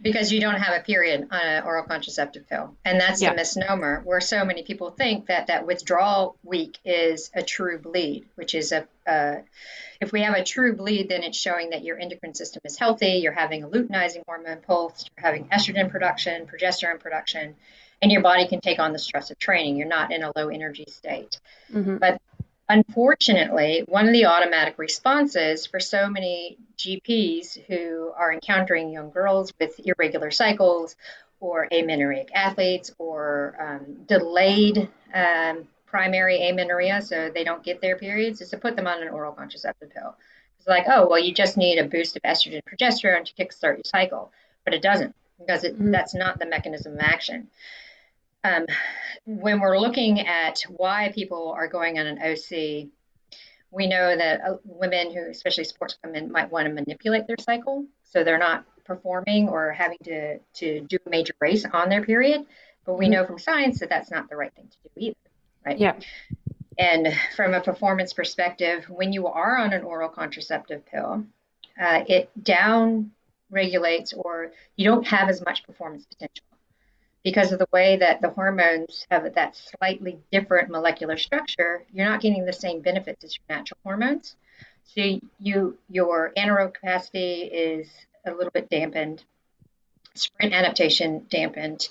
Because 0.01 0.33
you 0.33 0.41
don't 0.41 0.61
have 0.61 0.79
a 0.79 0.85
period 0.85 1.29
on 1.31 1.41
an 1.41 1.63
oral 1.65 1.85
contraceptive 1.85 2.49
pill 2.49 2.77
and 2.85 3.01
that's 3.01 3.23
yeah. 3.23 3.33
a 3.33 3.35
misnomer 3.35 4.01
where 4.05 4.21
so 4.21 4.45
many 4.45 4.63
people 4.63 4.91
think 4.91 5.27
that 5.27 5.47
that 5.47 5.67
withdrawal 5.67 6.37
week 6.43 6.79
is 6.85 7.31
a 7.35 7.43
true 7.43 7.79
bleed 7.79 8.27
which 8.35 8.55
is 8.55 8.73
a 8.73 8.87
uh, 9.07 9.37
if 10.01 10.13
we 10.13 10.23
have 10.23 10.35
a 10.35 10.45
true 10.45 10.75
bleed 10.77 11.09
then 11.09 11.23
it's 11.23 11.39
showing 11.39 11.71
that 11.71 11.83
your 11.83 11.99
endocrine 11.99 12.35
system 12.35 12.61
is 12.65 12.79
healthy 12.79 13.21
you're 13.23 13.33
having 13.33 13.63
a 13.63 13.69
luteinizing 13.69 14.23
hormone 14.27 14.61
pulse 14.61 15.09
you're 15.17 15.25
having 15.25 15.47
estrogen 15.49 15.91
production 15.91 16.47
progesterone 16.47 17.01
production 17.01 17.55
and 18.03 18.13
your 18.13 18.21
body 18.21 18.47
can 18.47 18.61
take 18.61 18.79
on 18.79 18.93
the 18.93 18.99
stress 18.99 19.31
of 19.31 19.39
training 19.39 19.77
you're 19.77 19.89
not 19.89 20.13
in 20.13 20.23
a 20.23 20.33
low 20.37 20.49
energy 20.49 20.85
state 20.89 21.41
mm-hmm. 21.73 21.97
but 21.97 22.21
unfortunately, 22.69 23.85
one 23.87 24.07
of 24.07 24.13
the 24.13 24.27
automatic 24.27 24.79
responses 24.79 25.67
for 25.67 25.81
so 25.81 26.09
many 26.09 26.59
GPs 26.79 27.59
who 27.67 28.13
are 28.17 28.33
encountering 28.33 28.91
young 28.91 29.11
girls 29.11 29.53
with 29.59 29.81
irregular 29.85 30.31
cycles 30.31 30.97
or 31.41 31.69
amenorrheic 31.71 32.31
athletes 32.35 32.93
or 32.99 33.57
um, 33.61 34.05
delayed 34.07 34.89
um, 35.15 35.67
primary 35.87 36.49
amenorrhea, 36.49 37.01
so 37.03 37.31
they 37.33 37.45
don't 37.45 37.63
get 37.63 37.81
their 37.81 37.97
periods, 37.97 38.41
is 38.41 38.51
to 38.51 38.59
put 38.59 38.77
them 38.77 38.87
on 38.87 39.03
an 39.03 39.09
oral 39.09 39.33
contraceptive 39.33 39.91
pill. 39.91 40.15
It's 40.59 40.67
like, 40.67 40.85
oh, 40.89 41.09
well, 41.09 41.19
you 41.19 41.33
just 41.33 41.57
need 41.57 41.79
a 41.79 41.85
boost 41.85 42.17
of 42.17 42.23
estrogen 42.23 42.61
progesterone 42.63 43.25
to 43.25 43.35
kickstart 43.35 43.77
your 43.77 43.85
cycle, 43.85 44.33
but 44.65 44.75
it 44.75 44.83
doesn't 44.83 45.15
because 45.39 45.65
it, 45.65 45.75
mm-hmm. 45.75 45.91
that's 45.91 46.15
not 46.15 46.39
the 46.39 46.47
mechanism 46.47 46.95
of 46.95 47.01
action. 47.01 47.49
Um, 48.45 48.67
when 49.25 49.61
we're 49.61 49.79
looking 49.79 50.21
at 50.21 50.61
why 50.69 51.11
people 51.15 51.53
are 51.57 51.69
going 51.69 51.99
on 51.99 52.07
an 52.07 52.19
OC, 52.19 52.89
we 53.71 53.87
know 53.87 54.17
that 54.17 54.41
uh, 54.41 54.57
women 54.65 55.13
who, 55.13 55.29
especially 55.31 55.65
sports 55.65 55.99
women, 56.05 56.31
might 56.31 56.51
want 56.51 56.67
to 56.67 56.73
manipulate 56.73 57.27
their 57.27 57.37
cycle 57.39 57.85
so 58.05 58.25
they're 58.25 58.39
not 58.39 58.65
performing 58.85 59.49
or 59.49 59.73
having 59.73 59.99
to, 60.05 60.39
to 60.55 60.81
do 60.83 60.99
a 61.05 61.11
major 61.11 61.35
race 61.41 61.65
on 61.73 61.89
their 61.89 62.05
period. 62.05 62.47
But 62.85 62.99
we 62.99 63.07
mm-hmm. 63.07 63.13
know 63.13 63.27
from 63.27 63.39
science 63.39 63.81
that 63.81 63.89
that's 63.89 64.11
not 64.11 64.29
the 64.31 64.37
right 64.37 64.55
thing 64.55 64.69
to 64.69 64.77
do 64.83 64.91
either, 64.97 65.17
right? 65.65 65.79
Yeah. 65.79 65.97
And 66.79 67.09
from 67.35 67.55
a 67.55 67.61
performance 67.61 68.13
perspective, 68.13 68.85
when 68.89 69.13
you 69.13 69.27
are 69.27 69.57
on 69.59 69.73
an 69.73 69.83
oral 69.83 70.09
contraceptive 70.09 70.85
pill, 70.87 71.25
uh, 71.81 72.05
it 72.07 72.31
down 72.43 73.11
regulates 73.51 74.13
or 74.13 74.53
you 74.77 74.85
don't 74.85 75.07
have 75.07 75.29
as 75.29 75.45
much 75.45 75.65
performance 75.65 76.05
potential 76.05 76.45
because 77.27 77.51
of 77.51 77.59
the 77.59 77.67
way 77.73 77.97
that 77.97 78.21
the 78.21 78.31
hormones 78.31 79.05
have 79.11 79.35
that 79.35 79.57
slightly 79.57 80.17
different 80.31 80.71
molecular 80.71 81.17
structure. 81.17 81.83
You're 81.93 82.09
not 82.09 82.21
getting 82.21 82.45
the 82.45 82.53
same 82.53 82.83
benefits 82.83 83.25
as 83.25 83.37
your 83.37 83.57
natural 83.57 83.81
hormones. 83.83 84.37
So 84.85 85.19
you 85.41 85.77
your 85.91 86.33
anaerobic 86.39 86.75
capacity 86.75 87.43
is 87.43 87.89
a 88.25 88.31
little 88.31 88.53
bit 88.53 88.71
dampened, 88.71 89.25
sprint 90.15 90.55
adaptation 90.55 91.27
dampened, 91.29 91.89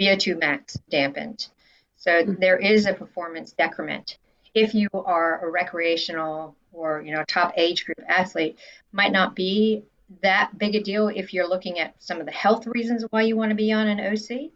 VO2 0.00 0.40
max 0.40 0.78
dampened. 0.88 1.48
So 1.96 2.10
mm-hmm. 2.10 2.40
there 2.40 2.56
is 2.56 2.86
a 2.86 2.94
performance 2.94 3.52
decrement 3.52 4.16
if 4.54 4.74
you 4.74 4.88
are 4.94 5.46
a 5.46 5.50
recreational 5.50 6.56
or 6.72 7.02
you 7.02 7.12
know 7.12 7.24
top 7.28 7.52
age 7.58 7.84
group 7.84 8.00
athlete 8.08 8.58
might 8.92 9.12
not 9.12 9.36
be 9.36 9.82
that 10.22 10.56
big 10.56 10.74
a 10.74 10.82
deal 10.82 11.08
if 11.08 11.32
you're 11.32 11.48
looking 11.48 11.78
at 11.78 11.94
some 11.98 12.20
of 12.20 12.26
the 12.26 12.32
health 12.32 12.66
reasons 12.66 13.04
why 13.10 13.22
you 13.22 13.36
want 13.36 13.50
to 13.50 13.56
be 13.56 13.72
on 13.72 13.88
an 13.88 14.00
OC. 14.00 14.50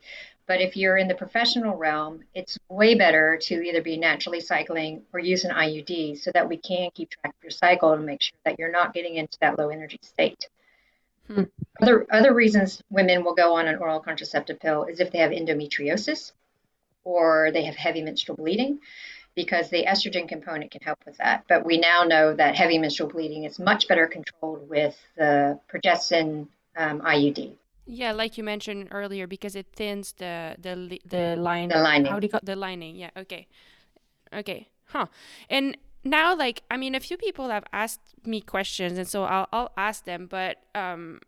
But 0.46 0.60
if 0.60 0.76
you're 0.76 0.96
in 0.96 1.08
the 1.08 1.14
professional 1.14 1.76
realm, 1.76 2.24
it's 2.34 2.58
way 2.68 2.94
better 2.94 3.38
to 3.42 3.62
either 3.62 3.80
be 3.80 3.96
naturally 3.96 4.40
cycling 4.40 5.02
or 5.12 5.20
use 5.20 5.44
an 5.44 5.54
IUD 5.54 6.18
so 6.18 6.30
that 6.34 6.48
we 6.48 6.56
can 6.56 6.90
keep 6.94 7.10
track 7.10 7.34
of 7.34 7.42
your 7.42 7.50
cycle 7.50 7.92
and 7.92 8.04
make 8.04 8.22
sure 8.22 8.36
that 8.44 8.58
you're 8.58 8.72
not 8.72 8.92
getting 8.92 9.14
into 9.14 9.38
that 9.40 9.58
low 9.58 9.68
energy 9.68 10.00
state. 10.02 10.48
Hmm. 11.28 11.44
Other 11.80 12.06
other 12.10 12.34
reasons 12.34 12.82
women 12.90 13.24
will 13.24 13.34
go 13.34 13.54
on 13.54 13.68
an 13.68 13.76
oral 13.76 14.00
contraceptive 14.00 14.58
pill 14.58 14.84
is 14.84 14.98
if 14.98 15.12
they 15.12 15.18
have 15.18 15.30
endometriosis 15.30 16.32
or 17.04 17.50
they 17.52 17.64
have 17.64 17.76
heavy 17.76 18.02
menstrual 18.02 18.36
bleeding 18.36 18.80
because 19.34 19.70
the 19.70 19.84
estrogen 19.84 20.28
component 20.28 20.70
can 20.70 20.80
help 20.82 20.98
with 21.06 21.16
that. 21.18 21.44
But 21.48 21.64
we 21.64 21.78
now 21.78 22.04
know 22.04 22.34
that 22.34 22.54
heavy 22.54 22.78
menstrual 22.78 23.10
bleeding 23.10 23.44
is 23.44 23.58
much 23.58 23.88
better 23.88 24.06
controlled 24.06 24.68
with 24.68 24.96
the 25.16 25.58
progestin 25.72 26.48
um, 26.76 27.00
IUD. 27.00 27.52
Yeah, 27.86 28.12
like 28.12 28.38
you 28.38 28.44
mentioned 28.44 28.88
earlier, 28.90 29.26
because 29.26 29.56
it 29.56 29.66
thins 29.74 30.12
the 30.12 30.56
the 30.58 31.00
the 31.04 31.36
line. 31.36 31.68
The 31.68 31.78
lining. 31.78 32.12
How 32.12 32.20
do 32.20 32.26
you 32.26 32.30
call 32.30 32.40
the 32.42 32.56
lining? 32.56 32.96
Yeah. 32.96 33.10
Okay. 33.16 33.48
Okay. 34.32 34.68
Huh. 34.86 35.06
And 35.50 35.76
now, 36.04 36.36
like, 36.36 36.62
I 36.70 36.76
mean, 36.76 36.94
a 36.94 37.00
few 37.00 37.16
people 37.16 37.48
have 37.48 37.64
asked 37.72 38.00
me 38.24 38.40
questions, 38.40 38.98
and 38.98 39.08
so 39.08 39.24
I'll 39.24 39.48
I'll 39.52 39.72
ask 39.76 40.04
them. 40.04 40.26
But 40.26 40.58
um, 40.74 41.20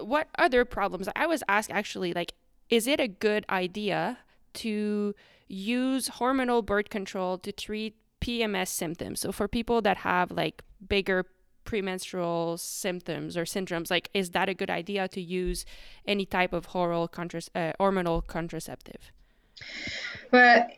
what 0.00 0.28
other 0.38 0.64
problems? 0.64 1.08
I 1.14 1.26
was 1.26 1.44
asked 1.48 1.70
actually, 1.70 2.12
like, 2.12 2.32
is 2.68 2.86
it 2.86 2.98
a 2.98 3.08
good 3.08 3.44
idea 3.48 4.18
to 4.54 5.14
use 5.52 6.08
hormonal 6.08 6.64
birth 6.64 6.88
control 6.88 7.36
to 7.38 7.52
treat 7.52 7.94
PMS 8.20 8.68
symptoms. 8.68 9.20
So 9.20 9.32
for 9.32 9.48
people 9.48 9.82
that 9.82 9.98
have 9.98 10.30
like 10.30 10.62
bigger 10.88 11.26
premenstrual 11.64 12.56
symptoms 12.56 13.36
or 13.36 13.44
syndromes, 13.44 13.90
like 13.90 14.08
is 14.14 14.30
that 14.30 14.48
a 14.48 14.54
good 14.54 14.70
idea 14.70 15.08
to 15.08 15.20
use 15.20 15.64
any 16.06 16.24
type 16.24 16.52
of 16.52 16.66
oral 16.74 17.08
contras- 17.08 17.50
uh, 17.54 17.72
hormonal 17.78 18.26
contraceptive? 18.26 19.12
Well, 20.30 20.68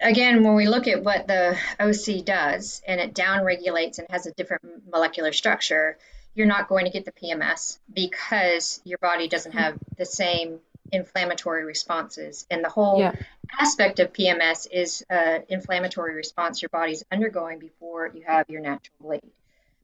again, 0.00 0.44
when 0.44 0.54
we 0.54 0.68
look 0.68 0.86
at 0.86 1.02
what 1.02 1.26
the 1.26 1.56
OC 1.80 2.24
does 2.24 2.82
and 2.86 3.00
it 3.00 3.14
downregulates 3.14 3.98
and 3.98 4.06
has 4.10 4.26
a 4.26 4.32
different 4.32 4.90
molecular 4.92 5.32
structure, 5.32 5.96
you're 6.34 6.46
not 6.46 6.68
going 6.68 6.84
to 6.84 6.90
get 6.90 7.04
the 7.04 7.12
PMS 7.12 7.78
because 7.92 8.80
your 8.84 8.98
body 8.98 9.28
doesn't 9.28 9.52
have 9.52 9.78
the 9.96 10.04
same 10.04 10.60
inflammatory 10.92 11.64
responses. 11.64 12.46
And 12.50 12.64
the 12.64 12.68
whole 12.68 13.00
yeah. 13.00 13.14
aspect 13.60 13.98
of 14.00 14.12
PMS 14.12 14.66
is 14.70 15.04
uh, 15.10 15.40
inflammatory 15.48 16.14
response 16.14 16.62
your 16.62 16.68
body's 16.70 17.04
undergoing 17.10 17.58
before 17.58 18.10
you 18.14 18.22
have 18.26 18.48
your 18.48 18.60
natural 18.60 18.94
bleed. 19.00 19.32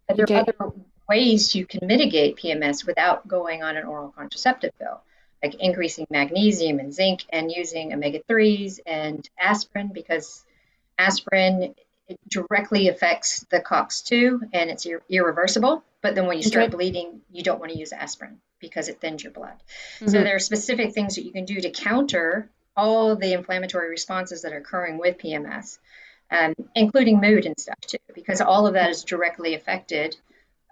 But 0.06 0.16
there 0.16 0.24
okay. 0.24 0.36
are 0.36 0.40
other 0.40 0.72
ways 1.08 1.54
you 1.54 1.66
can 1.66 1.86
mitigate 1.86 2.36
PMS 2.36 2.86
without 2.86 3.26
going 3.26 3.62
on 3.62 3.76
an 3.76 3.84
oral 3.84 4.10
contraceptive 4.10 4.72
pill, 4.78 5.00
like 5.42 5.54
increasing 5.56 6.06
magnesium 6.10 6.78
and 6.78 6.92
zinc 6.92 7.24
and 7.30 7.50
using 7.50 7.92
omega 7.92 8.20
3s 8.28 8.80
and 8.86 9.28
aspirin 9.38 9.90
because 9.92 10.44
aspirin 10.98 11.74
directly 12.28 12.88
affects 12.88 13.44
the 13.50 13.60
COX2 13.60 14.50
and 14.52 14.70
it's 14.70 14.86
ir- 14.86 15.02
irreversible. 15.08 15.82
But 16.06 16.14
then 16.14 16.26
when 16.26 16.36
you 16.36 16.44
start 16.44 16.66
okay. 16.66 16.76
bleeding, 16.76 17.22
you 17.32 17.42
don't 17.42 17.58
want 17.58 17.72
to 17.72 17.78
use 17.78 17.92
aspirin 17.92 18.38
because 18.60 18.88
it 18.88 19.00
thins 19.00 19.24
your 19.24 19.32
blood. 19.32 19.56
Mm-hmm. 19.96 20.06
So 20.06 20.22
there 20.22 20.36
are 20.36 20.38
specific 20.38 20.92
things 20.92 21.16
that 21.16 21.24
you 21.24 21.32
can 21.32 21.44
do 21.44 21.60
to 21.60 21.70
counter 21.70 22.48
all 22.76 23.16
the 23.16 23.32
inflammatory 23.32 23.90
responses 23.90 24.42
that 24.42 24.52
are 24.52 24.58
occurring 24.58 24.98
with 24.98 25.18
PMS, 25.18 25.78
um, 26.30 26.54
including 26.76 27.20
mood 27.20 27.44
and 27.44 27.58
stuff 27.58 27.80
too, 27.80 27.98
because 28.14 28.40
all 28.40 28.68
of 28.68 28.74
that 28.74 28.90
is 28.90 29.02
directly 29.02 29.54
affected 29.54 30.16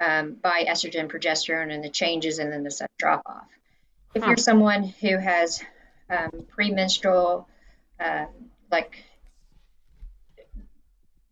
um, 0.00 0.34
by 0.34 0.66
estrogen, 0.68 1.10
progesterone, 1.10 1.74
and 1.74 1.82
the 1.82 1.90
changes 1.90 2.38
and 2.38 2.52
then 2.52 2.62
the 2.62 2.70
sudden 2.70 2.94
drop 2.96 3.22
off. 3.26 3.48
If 4.14 4.22
huh. 4.22 4.28
you're 4.28 4.36
someone 4.36 4.84
who 4.84 5.16
has 5.16 5.60
um, 6.08 6.46
premenstrual, 6.48 7.48
uh, 7.98 8.26
like 8.70 9.02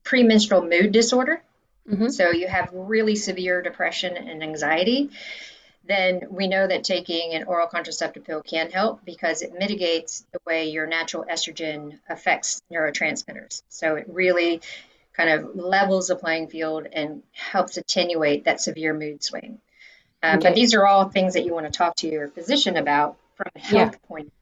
premenstrual 0.03 0.63
mood 0.63 0.91
disorder, 0.91 1.45
mm-hmm. 1.89 2.09
so 2.09 2.31
you 2.31 2.47
have 2.47 2.71
really 2.73 3.17
severe 3.17 3.62
depression 3.62 4.17
and 4.17 4.43
anxiety, 4.43 5.11
then 5.85 6.23
we 6.31 6.47
know 6.47 6.67
that 6.67 6.85
taking 6.85 7.35
an 7.35 7.45
oral 7.45 7.67
contraceptive 7.67 8.25
pill 8.25 8.43
can 8.43 8.71
help 8.71 9.05
because 9.05 9.43
it 9.43 9.53
mitigates 9.59 10.25
the 10.33 10.39
way 10.47 10.71
your 10.71 10.87
natural 10.87 11.25
estrogen 11.25 11.99
affects 12.09 12.62
neurotransmitters. 12.73 13.62
So 13.69 13.97
it 13.97 14.07
really 14.09 14.61
kind 15.12 15.31
of 15.31 15.57
levels 15.57 16.09
the 16.09 16.17
playing 16.17 16.49
field 16.49 16.87
and 16.93 17.23
helps 17.33 17.77
attenuate 17.77 18.45
that 18.45 18.61
severe 18.61 18.95
mood 18.95 19.23
swing. 19.23 19.61
Um, 20.23 20.39
okay. 20.39 20.49
But 20.49 20.55
these 20.55 20.75
are 20.75 20.87
all 20.87 21.09
things 21.09 21.35
that 21.35 21.45
you 21.45 21.53
want 21.53 21.67
to 21.67 21.73
talk 21.73 21.97
to 21.97 22.09
your 22.09 22.29
physician 22.29 22.77
about 22.77 23.17
from 23.35 23.51
a 23.57 23.59
health 23.59 23.93
yeah. 23.93 24.09
point 24.09 24.33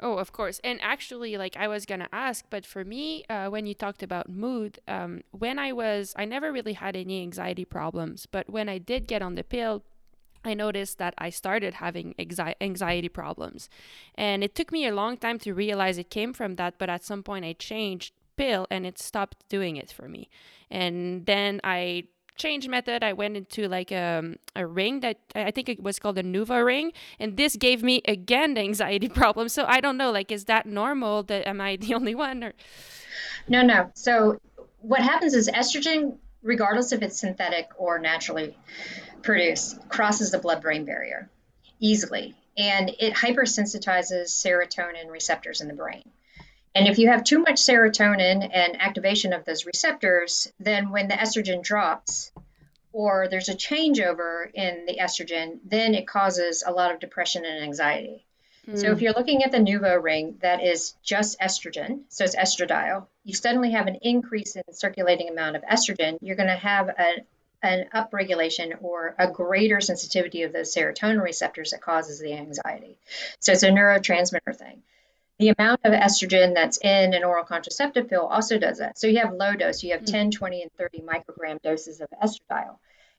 Oh, 0.00 0.18
of 0.18 0.32
course. 0.32 0.60
And 0.64 0.80
actually, 0.82 1.36
like 1.36 1.56
I 1.56 1.68
was 1.68 1.86
gonna 1.86 2.08
ask, 2.12 2.44
but 2.50 2.66
for 2.66 2.84
me, 2.84 3.24
uh, 3.30 3.48
when 3.48 3.66
you 3.66 3.74
talked 3.74 4.02
about 4.02 4.28
mood, 4.28 4.78
um, 4.88 5.22
when 5.30 5.58
I 5.58 5.72
was, 5.72 6.12
I 6.16 6.24
never 6.24 6.52
really 6.52 6.72
had 6.74 6.96
any 6.96 7.22
anxiety 7.22 7.64
problems, 7.64 8.26
but 8.26 8.50
when 8.50 8.68
I 8.68 8.78
did 8.78 9.06
get 9.06 9.22
on 9.22 9.36
the 9.36 9.44
pill, 9.44 9.84
I 10.44 10.52
noticed 10.52 10.98
that 10.98 11.14
I 11.16 11.30
started 11.30 11.74
having 11.74 12.14
anxiety 12.60 13.08
problems. 13.08 13.70
And 14.14 14.44
it 14.44 14.54
took 14.54 14.70
me 14.70 14.86
a 14.86 14.94
long 14.94 15.16
time 15.16 15.38
to 15.38 15.54
realize 15.54 15.96
it 15.96 16.10
came 16.10 16.34
from 16.34 16.56
that, 16.56 16.74
but 16.76 16.90
at 16.90 17.04
some 17.04 17.22
point 17.22 17.46
I 17.46 17.54
changed 17.54 18.12
pill 18.36 18.66
and 18.70 18.84
it 18.84 18.98
stopped 18.98 19.48
doing 19.48 19.76
it 19.76 19.90
for 19.90 20.08
me. 20.08 20.28
And 20.70 21.24
then 21.24 21.60
I 21.64 22.08
changed 22.36 22.68
method. 22.68 23.04
I 23.04 23.12
went 23.12 23.36
into 23.36 23.68
like 23.68 23.90
a, 23.90 24.18
um, 24.18 24.36
a 24.56 24.66
ring 24.66 25.00
that 25.00 25.18
I 25.34 25.50
think 25.50 25.68
it 25.68 25.82
was 25.82 25.98
called 25.98 26.18
a 26.18 26.22
NuvaRing. 26.22 26.92
And 27.18 27.36
this 27.36 27.56
gave 27.56 27.82
me 27.82 28.02
again 28.06 28.54
the 28.54 28.60
anxiety 28.60 29.08
problem. 29.20 29.48
So 29.48 29.64
I 29.66 29.80
don't 29.80 29.96
know, 29.96 30.10
like, 30.10 30.32
is 30.32 30.46
that 30.46 30.66
normal? 30.66 31.22
That 31.24 31.46
am 31.46 31.60
I 31.60 31.76
the 31.76 31.94
only 31.94 32.14
one 32.14 32.44
or? 32.44 32.52
No, 33.48 33.62
no. 33.62 33.90
So 33.94 34.40
what 34.80 35.00
happens 35.00 35.34
is 35.34 35.48
estrogen, 35.48 36.16
regardless 36.42 36.92
if 36.92 37.02
it's 37.02 37.18
synthetic 37.18 37.68
or 37.76 37.98
naturally 37.98 38.56
produced, 39.22 39.88
crosses 39.88 40.30
the 40.30 40.38
blood 40.38 40.60
brain 40.62 40.84
barrier 40.84 41.30
easily 41.80 42.34
and 42.56 42.90
it 43.00 43.14
hypersensitizes 43.14 44.28
serotonin 44.28 45.10
receptors 45.10 45.60
in 45.60 45.68
the 45.68 45.74
brain. 45.74 46.04
And 46.74 46.88
if 46.88 46.98
you 46.98 47.08
have 47.08 47.22
too 47.22 47.38
much 47.38 47.56
serotonin 47.56 48.50
and 48.52 48.80
activation 48.80 49.32
of 49.32 49.44
those 49.44 49.64
receptors, 49.64 50.52
then 50.58 50.90
when 50.90 51.08
the 51.08 51.14
estrogen 51.14 51.62
drops 51.62 52.32
or 52.92 53.28
there's 53.28 53.48
a 53.48 53.54
changeover 53.54 54.50
in 54.52 54.86
the 54.86 54.98
estrogen, 54.98 55.58
then 55.64 55.94
it 55.94 56.06
causes 56.06 56.64
a 56.66 56.72
lot 56.72 56.92
of 56.92 57.00
depression 57.00 57.44
and 57.44 57.62
anxiety. 57.62 58.24
Mm. 58.68 58.78
So 58.78 58.90
if 58.90 59.02
you're 59.02 59.12
looking 59.12 59.44
at 59.44 59.52
the 59.52 59.58
NuvaRing 59.58 60.40
that 60.40 60.64
is 60.64 60.94
just 61.02 61.38
estrogen, 61.40 62.02
so 62.08 62.24
it's 62.24 62.36
estradiol, 62.36 63.06
you 63.24 63.34
suddenly 63.34 63.72
have 63.72 63.86
an 63.86 63.98
increase 64.02 64.56
in 64.56 64.62
circulating 64.72 65.28
amount 65.28 65.56
of 65.56 65.62
estrogen, 65.62 66.18
you're 66.22 66.36
going 66.36 66.48
to 66.48 66.56
have 66.56 66.88
a, 66.88 67.24
an 67.62 67.86
upregulation 67.94 68.74
or 68.80 69.14
a 69.18 69.30
greater 69.30 69.80
sensitivity 69.80 70.42
of 70.42 70.52
those 70.52 70.74
serotonin 70.74 71.22
receptors 71.22 71.70
that 71.70 71.82
causes 71.82 72.20
the 72.20 72.32
anxiety. 72.32 72.98
So 73.38 73.52
it's 73.52 73.62
a 73.62 73.70
neurotransmitter 73.70 74.56
thing. 74.56 74.82
The 75.38 75.52
amount 75.58 75.80
of 75.84 75.92
estrogen 75.92 76.54
that's 76.54 76.78
in 76.78 77.12
an 77.12 77.24
oral 77.24 77.44
contraceptive 77.44 78.08
pill 78.08 78.26
also 78.26 78.58
does 78.58 78.78
that. 78.78 78.98
So 78.98 79.08
you 79.08 79.18
have 79.18 79.32
low 79.32 79.54
dose, 79.54 79.82
you 79.82 79.92
have 79.92 80.02
mm. 80.02 80.10
10, 80.10 80.30
20, 80.30 80.62
and 80.62 80.70
30 80.78 81.00
microgram 81.00 81.60
doses 81.62 82.00
of 82.00 82.08
estradiol. 82.22 82.78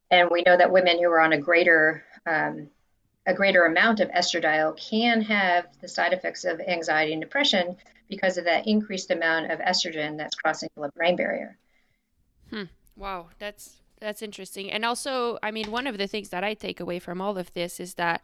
And 0.09 0.29
we 0.31 0.43
know 0.45 0.55
that 0.55 0.71
women 0.71 0.97
who 0.97 1.09
are 1.09 1.19
on 1.19 1.33
a 1.33 1.37
greater 1.37 2.03
um, 2.25 2.69
a 3.25 3.33
greater 3.33 3.65
amount 3.65 3.99
of 3.99 4.09
estradiol 4.09 4.77
can 4.77 5.21
have 5.21 5.65
the 5.81 5.87
side 5.87 6.13
effects 6.13 6.45
of 6.45 6.59
anxiety 6.59 7.11
and 7.11 7.21
depression 7.21 7.75
because 8.07 8.37
of 8.37 8.45
that 8.45 8.67
increased 8.67 9.09
amount 9.09 9.51
of 9.51 9.59
estrogen 9.59 10.17
that's 10.17 10.35
crossing 10.35 10.69
the 10.75 10.81
blood-brain 10.81 11.15
barrier. 11.15 11.57
Hmm. 12.51 12.63
Wow, 12.95 13.29
that's 13.39 13.81
that's 13.99 14.21
interesting. 14.21 14.71
And 14.71 14.85
also, 14.85 15.39
I 15.41 15.51
mean, 15.51 15.71
one 15.71 15.87
of 15.87 15.97
the 15.97 16.07
things 16.07 16.29
that 16.29 16.43
I 16.43 16.53
take 16.53 16.79
away 16.79 16.99
from 16.99 17.21
all 17.21 17.37
of 17.37 17.53
this 17.53 17.79
is 17.79 17.95
that 17.95 18.21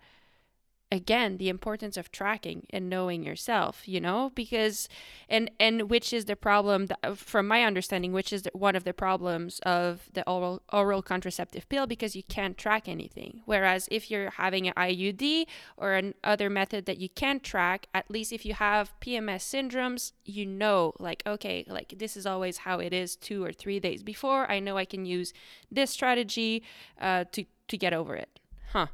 again 0.92 1.38
the 1.38 1.50
importance 1.50 1.96
of 1.96 2.12
tracking 2.12 2.66
and 2.72 2.90
knowing 2.90 3.24
yourself 3.24 3.88
you 3.88 4.02
know 4.02 4.32
because 4.36 4.90
and 5.30 5.50
and 5.60 5.90
which 5.90 6.12
is 6.12 6.26
the 6.26 6.36
problem 6.36 6.88
that, 6.88 7.18
from 7.18 7.48
my 7.48 7.64
understanding 7.64 8.12
which 8.12 8.34
is 8.34 8.42
the, 8.44 8.52
one 8.54 8.76
of 8.76 8.84
the 8.84 8.94
problems 8.94 9.60
of 9.60 10.10
the 10.14 10.28
oral 10.30 10.62
oral 10.74 11.02
contraceptive 11.02 11.68
pill 11.70 11.88
because 11.88 12.16
you 12.16 12.24
can't 12.24 12.58
track 12.58 12.88
anything. 12.88 13.42
Whereas 13.46 13.88
if 13.90 14.12
you're 14.12 14.32
having 14.32 14.68
an 14.68 14.74
IUD 14.76 15.46
or 15.78 15.94
an 15.94 16.14
other 16.24 16.50
method 16.50 16.86
that 16.86 17.00
you 17.00 17.10
can't 17.10 17.42
track 17.42 17.88
at 17.94 18.12
least 18.12 18.34
if 18.34 18.46
you 18.46 18.54
have 18.54 18.94
PMS 19.00 19.44
syndromes 19.44 20.12
you 20.26 20.46
know 20.46 20.94
like 21.00 21.24
okay 21.26 21.64
like 21.68 21.96
this 21.98 22.18
is 22.18 22.26
always 22.26 22.58
how 22.58 22.80
it 22.80 22.94
is 22.94 23.16
2 23.16 23.44
or 23.44 23.54
3 23.54 23.80
days 23.80 24.04
before. 24.04 24.52
I 24.52 24.60
know 24.60 24.78
I 24.78 24.86
can 24.86 25.06
use 25.06 25.34
this 25.72 25.92
strategy 25.92 26.64
uh, 27.00 27.24
to 27.32 27.46
to 27.70 27.78
get 27.78 27.94
over 27.94 28.16
it. 28.16 28.40
Huh. 28.74 28.88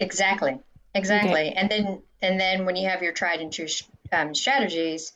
Exactly 0.00 0.58
Exactly. 0.94 1.48
Okay. 1.48 1.52
And 1.52 1.70
then 1.70 2.02
and 2.22 2.40
then 2.40 2.64
when 2.64 2.76
you 2.76 2.88
have 2.88 3.02
your 3.02 3.12
tried 3.12 3.40
and 3.40 3.52
true 3.52 3.66
um, 4.12 4.34
strategies, 4.34 5.12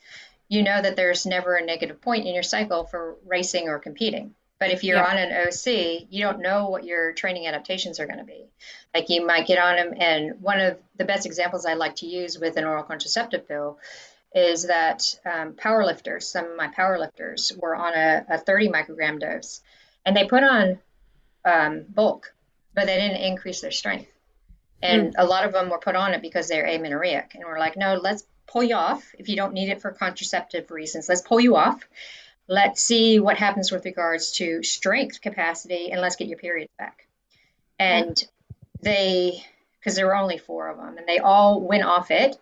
you 0.47 0.63
know 0.63 0.81
that 0.81 0.95
there's 0.95 1.25
never 1.25 1.55
a 1.55 1.65
negative 1.65 2.01
point 2.01 2.27
in 2.27 2.33
your 2.33 2.43
cycle 2.43 2.85
for 2.85 3.15
racing 3.25 3.69
or 3.69 3.79
competing. 3.79 4.35
But 4.59 4.71
if 4.71 4.83
you're 4.83 4.97
yeah. 4.97 5.09
on 5.09 5.17
an 5.17 5.47
OC, 5.47 6.07
you 6.09 6.21
don't 6.21 6.41
know 6.41 6.67
what 6.67 6.83
your 6.83 7.13
training 7.13 7.47
adaptations 7.47 7.99
are 8.01 8.05
going 8.05 8.19
to 8.19 8.25
be. 8.25 8.45
Like 8.93 9.09
you 9.09 9.25
might 9.25 9.47
get 9.47 9.57
on 9.57 9.77
them, 9.77 9.93
and 9.97 10.41
one 10.41 10.59
of 10.59 10.77
the 10.97 11.05
best 11.05 11.25
examples 11.25 11.65
I 11.65 11.75
like 11.75 11.95
to 11.97 12.05
use 12.05 12.37
with 12.37 12.57
an 12.57 12.65
oral 12.65 12.83
contraceptive 12.83 13.47
pill 13.47 13.79
is 14.35 14.67
that 14.67 15.17
um, 15.25 15.53
powerlifters, 15.53 16.23
some 16.23 16.45
of 16.45 16.57
my 16.57 16.67
powerlifters 16.67 17.57
were 17.57 17.75
on 17.75 17.93
a, 17.95 18.25
a 18.29 18.37
30 18.37 18.67
microgram 18.67 19.19
dose, 19.19 19.61
and 20.05 20.15
they 20.15 20.27
put 20.27 20.43
on 20.43 20.79
um, 21.45 21.85
bulk, 21.87 22.33
but 22.75 22.85
they 22.85 22.99
didn't 22.99 23.21
increase 23.21 23.61
their 23.61 23.71
strength. 23.71 24.11
And 24.81 25.13
mm. 25.13 25.15
a 25.17 25.25
lot 25.25 25.45
of 25.45 25.53
them 25.53 25.69
were 25.69 25.79
put 25.79 25.95
on 25.95 26.13
it 26.13 26.21
because 26.21 26.47
they're 26.47 26.65
amenorrheic. 26.65 27.35
And 27.35 27.43
we're 27.45 27.59
like, 27.59 27.77
no, 27.77 27.95
let's 27.95 28.23
pull 28.47 28.63
you 28.63 28.75
off 28.75 29.13
if 29.17 29.29
you 29.29 29.35
don't 29.35 29.53
need 29.53 29.69
it 29.69 29.81
for 29.81 29.91
contraceptive 29.91 30.71
reasons. 30.71 31.09
Let's 31.09 31.21
pull 31.21 31.39
you 31.39 31.55
off. 31.55 31.83
Let's 32.47 32.81
see 32.81 33.19
what 33.19 33.37
happens 33.37 33.71
with 33.71 33.85
regards 33.85 34.31
to 34.33 34.63
strength 34.63 35.21
capacity 35.21 35.91
and 35.91 36.01
let's 36.01 36.15
get 36.15 36.27
your 36.27 36.39
period 36.39 36.69
back. 36.77 37.07
And 37.77 38.15
mm. 38.15 38.27
they, 38.81 39.43
because 39.79 39.95
there 39.95 40.07
were 40.07 40.15
only 40.15 40.37
four 40.37 40.67
of 40.67 40.77
them, 40.77 40.97
and 40.97 41.07
they 41.07 41.19
all 41.19 41.61
went 41.61 41.83
off 41.83 42.11
it. 42.11 42.37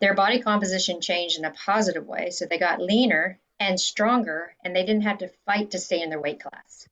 Their 0.00 0.14
body 0.14 0.40
composition 0.40 1.00
changed 1.00 1.38
in 1.38 1.44
a 1.44 1.50
positive 1.50 2.06
way. 2.06 2.30
So 2.30 2.46
they 2.46 2.58
got 2.58 2.80
leaner 2.80 3.38
and 3.60 3.78
stronger, 3.78 4.54
and 4.64 4.74
they 4.74 4.84
didn't 4.84 5.02
have 5.02 5.18
to 5.18 5.30
fight 5.44 5.72
to 5.72 5.78
stay 5.78 6.00
in 6.00 6.10
their 6.10 6.20
weight 6.20 6.40
class. 6.40 6.88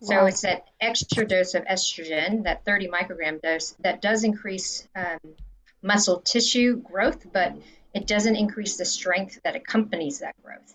So 0.00 0.14
wow. 0.14 0.26
it's 0.26 0.42
that 0.42 0.64
extra 0.80 1.26
dose 1.26 1.54
of 1.54 1.64
estrogen, 1.64 2.44
that 2.44 2.64
30 2.64 2.88
microgram 2.88 3.42
dose, 3.42 3.74
that 3.80 4.00
does 4.00 4.22
increase 4.22 4.86
um, 4.94 5.18
muscle 5.82 6.20
tissue 6.20 6.76
growth, 6.76 7.26
but 7.32 7.56
it 7.94 8.06
doesn't 8.06 8.36
increase 8.36 8.76
the 8.76 8.84
strength 8.84 9.40
that 9.42 9.56
accompanies 9.56 10.20
that 10.20 10.36
growth. 10.42 10.74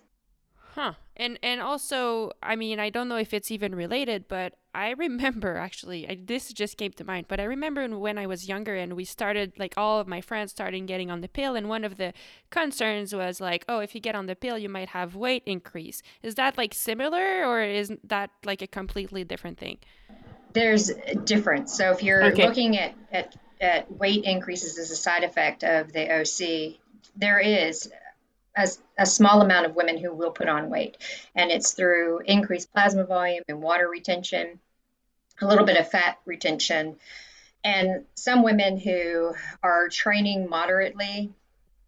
Huh. 0.75 0.93
And 1.15 1.37
and 1.43 1.61
also, 1.61 2.31
I 2.41 2.55
mean, 2.55 2.79
I 2.79 2.89
don't 2.89 3.07
know 3.07 3.17
if 3.17 3.31
it's 3.31 3.51
even 3.51 3.75
related, 3.75 4.27
but 4.27 4.55
I 4.73 4.91
remember 4.91 5.57
actually, 5.67 6.09
I, 6.09 6.17
this 6.25 6.51
just 6.51 6.77
came 6.77 6.91
to 6.93 7.03
mind, 7.03 7.27
but 7.29 7.39
I 7.39 7.43
remember 7.43 7.87
when 7.97 8.17
I 8.17 8.25
was 8.25 8.47
younger 8.47 8.75
and 8.75 8.93
we 8.93 9.05
started, 9.05 9.53
like 9.59 9.75
all 9.77 9.99
of 9.99 10.07
my 10.07 10.19
friends 10.19 10.51
started 10.51 10.87
getting 10.87 11.11
on 11.11 11.21
the 11.21 11.27
pill, 11.27 11.55
and 11.55 11.69
one 11.69 11.83
of 11.83 11.97
the 11.97 12.11
concerns 12.49 13.13
was 13.13 13.39
like, 13.39 13.65
oh, 13.69 13.79
if 13.79 13.93
you 13.93 14.01
get 14.01 14.15
on 14.15 14.25
the 14.25 14.35
pill, 14.35 14.57
you 14.57 14.69
might 14.69 14.89
have 14.89 15.15
weight 15.15 15.43
increase. 15.45 16.01
Is 16.23 16.35
that 16.35 16.57
like 16.57 16.73
similar, 16.73 17.45
or 17.45 17.61
is 17.61 17.91
that 18.03 18.31
like 18.43 18.63
a 18.63 18.67
completely 18.67 19.23
different 19.23 19.59
thing? 19.59 19.77
There's 20.53 20.89
a 20.89 21.15
difference. 21.15 21.75
So 21.77 21.91
if 21.91 22.01
you're 22.01 22.23
okay. 22.25 22.47
looking 22.47 22.77
at, 22.77 22.95
at 23.11 23.35
at 23.61 23.91
weight 23.91 24.23
increases 24.25 24.79
as 24.79 24.89
a 24.89 24.95
side 24.95 25.23
effect 25.23 25.63
of 25.63 25.93
the 25.93 26.11
OC, 26.19 26.79
there 27.15 27.39
is 27.39 27.91
a, 28.55 28.67
a, 28.97 29.05
small 29.05 29.41
amount 29.41 29.65
of 29.65 29.75
women 29.75 29.97
who 29.97 30.13
will 30.13 30.31
put 30.31 30.47
on 30.47 30.69
weight, 30.69 30.97
and 31.35 31.51
it's 31.51 31.71
through 31.71 32.19
increased 32.25 32.71
plasma 32.71 33.05
volume 33.05 33.43
and 33.47 33.61
water 33.61 33.89
retention, 33.89 34.59
a 35.41 35.45
little 35.47 35.65
bit 35.65 35.77
of 35.77 35.89
fat 35.89 36.19
retention, 36.25 36.95
and 37.63 38.05
some 38.15 38.43
women 38.43 38.77
who 38.77 39.33
are 39.61 39.89
training 39.89 40.49
moderately. 40.49 41.31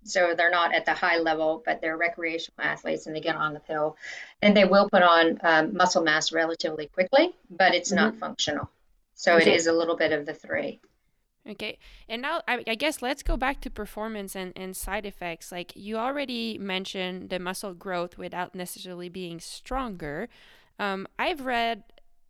So 0.04 0.36
they're 0.38 0.52
not 0.52 0.76
at 0.76 0.86
the 0.86 0.94
high 0.94 1.18
level, 1.18 1.64
but 1.66 1.82
they're 1.82 1.98
recreational 1.98 2.62
athletes 2.62 3.08
and 3.08 3.16
they 3.16 3.22
get 3.22 3.36
on 3.36 3.54
the 3.54 3.60
pill, 3.60 3.98
and 4.42 4.56
they 4.56 4.66
will 4.66 4.90
put 4.90 5.02
on 5.02 5.40
um, 5.42 5.76
muscle 5.76 6.04
mass 6.04 6.32
relatively 6.32 6.88
quickly, 6.88 7.36
but 7.50 7.74
it's 7.74 7.92
mm-hmm. 7.92 8.06
not 8.06 8.18
functional. 8.18 8.70
So 9.16 9.36
okay. 9.36 9.52
it 9.52 9.56
is 9.56 9.68
a 9.68 9.74
little 9.74 9.96
bit 9.96 10.12
of 10.12 10.26
the 10.26 10.34
three. 10.34 10.80
Okay. 11.50 11.78
And 12.10 12.22
now 12.22 12.42
I, 12.48 12.64
I, 12.68 12.76
guess 12.76 13.04
let's 13.04 13.22
go 13.22 13.38
back 13.38 13.62
to 13.62 13.70
performance 13.70 14.36
and, 14.36 14.52
and 14.56 14.76
side 14.76 15.06
effects. 15.06 15.52
Like 15.52 15.74
you 15.76 15.98
already 15.98 16.58
mentioned 16.58 17.30
the 17.30 17.38
muscle 17.38 17.74
growth 17.74 18.18
without 18.18 18.56
necessarily 18.56 19.10
being 19.10 19.40
stronger. 19.40 20.28
Um, 20.80 21.08
I've 21.20 21.46
read 21.46 21.84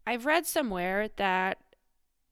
I've 0.06 0.26
read 0.26 0.46
somewhere 0.46 1.10
that 1.16 1.60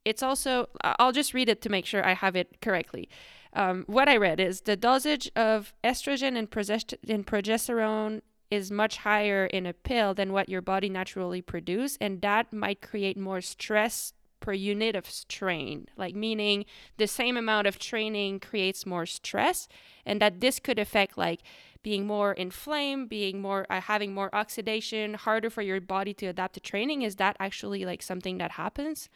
it's 0.04 0.22
also 0.22 0.67
I'll 0.84 1.13
just 1.13 1.34
read 1.34 1.48
it 1.48 1.62
to 1.62 1.69
make 1.69 1.86
sure 1.86 2.06
I 2.06 2.13
have 2.13 2.36
it 2.36 2.60
correctly. 2.62 3.08
Um, 3.54 3.86
what 3.88 4.10
I 4.10 4.17
read 4.17 4.39
is 4.39 4.62
the 4.62 4.76
dosage 4.76 5.32
of 5.36 5.74
estrogen 5.84 6.38
and, 6.38 6.50
progest- 6.50 6.96
and 7.08 7.26
progesterone 7.26 8.22
is 8.50 8.72
much 8.72 8.98
higher 8.98 9.46
in 9.46 9.65
a 9.65 9.74
pill 9.74 10.13
than 10.13 10.34
what 10.34 10.50
your 10.50 10.62
body 10.62 10.89
naturally 10.89 11.41
produces, 11.41 11.98
and 12.02 12.22
that 12.22 12.52
might 12.52 12.82
create 12.82 13.17
more 13.17 13.41
stress 13.41 14.13
per 14.43 14.53
unit 14.53 14.93
of 14.93 15.10
strain, 15.10 15.88
like 15.95 16.13
meaning 16.13 16.65
the 16.97 17.08
same 17.08 17.38
amount 17.38 17.65
of 17.65 17.79
training 17.79 18.41
creates 18.41 18.86
more 18.86 19.06
stress, 19.06 19.69
and 20.06 20.21
that 20.21 20.41
this 20.41 20.60
could 20.60 20.77
affect 20.77 21.17
like 21.17 21.39
being 21.82 22.06
more 22.06 22.34
inflamed, 22.34 23.08
being 23.08 23.41
more 23.41 23.65
uh, 23.69 23.79
having 23.79 24.13
more 24.13 24.29
oxidation, 24.36 25.13
harder 25.13 25.49
for 25.49 25.62
your 25.62 25.79
body 25.79 26.13
to 26.13 26.27
adapt 26.27 26.56
to 26.56 26.60
training. 26.60 27.03
Is 27.03 27.15
that 27.15 27.38
actually 27.39 27.86
like 27.86 28.01
something 28.01 28.38
that 28.38 28.51
happens? 28.51 29.10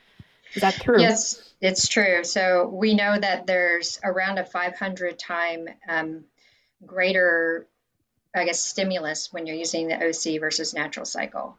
Is 0.54 0.62
that 0.62 0.76
true? 0.76 1.02
Yes, 1.02 1.54
it's 1.60 1.90
true. 1.90 2.24
So 2.24 2.70
we 2.70 2.96
know 2.96 3.20
that 3.20 3.48
there's 3.48 4.00
around 4.02 4.38
a 4.38 4.46
500 4.46 5.20
time 5.20 5.68
um, 5.90 6.24
greater, 6.86 7.68
I 8.34 8.46
guess, 8.46 8.64
stimulus 8.64 9.34
when 9.34 9.46
you're 9.46 9.58
using 9.58 9.90
the 9.90 9.96
OC 9.96 10.40
versus 10.40 10.74
natural 10.74 11.06
cycle. 11.06 11.58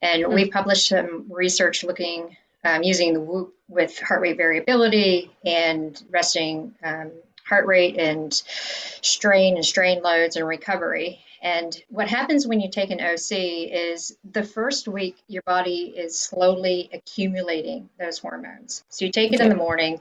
And 0.00 0.22
mm-hmm. 0.22 0.34
we've 0.34 0.52
published 0.52 0.86
some 0.86 1.26
research 1.30 1.82
looking 1.82 2.36
um, 2.64 2.82
using 2.82 3.14
the 3.14 3.20
Whoop 3.20 3.54
with 3.68 3.98
heart 3.98 4.20
rate 4.20 4.36
variability 4.36 5.30
and 5.44 6.02
resting 6.10 6.74
um, 6.82 7.12
heart 7.46 7.66
rate 7.66 7.96
and 7.98 8.32
strain 8.32 9.56
and 9.56 9.64
strain 9.64 10.02
loads 10.02 10.36
and 10.36 10.46
recovery. 10.46 11.20
And 11.40 11.76
what 11.88 12.08
happens 12.08 12.46
when 12.46 12.60
you 12.60 12.68
take 12.68 12.90
an 12.90 13.00
OC 13.00 13.32
is 13.32 14.16
the 14.28 14.42
first 14.42 14.88
week 14.88 15.16
your 15.28 15.42
body 15.42 15.94
is 15.96 16.18
slowly 16.18 16.90
accumulating 16.92 17.88
those 17.98 18.18
hormones. 18.18 18.82
So 18.88 19.04
you 19.04 19.12
take 19.12 19.32
it 19.32 19.40
in 19.40 19.48
the 19.48 19.54
morning, 19.54 20.00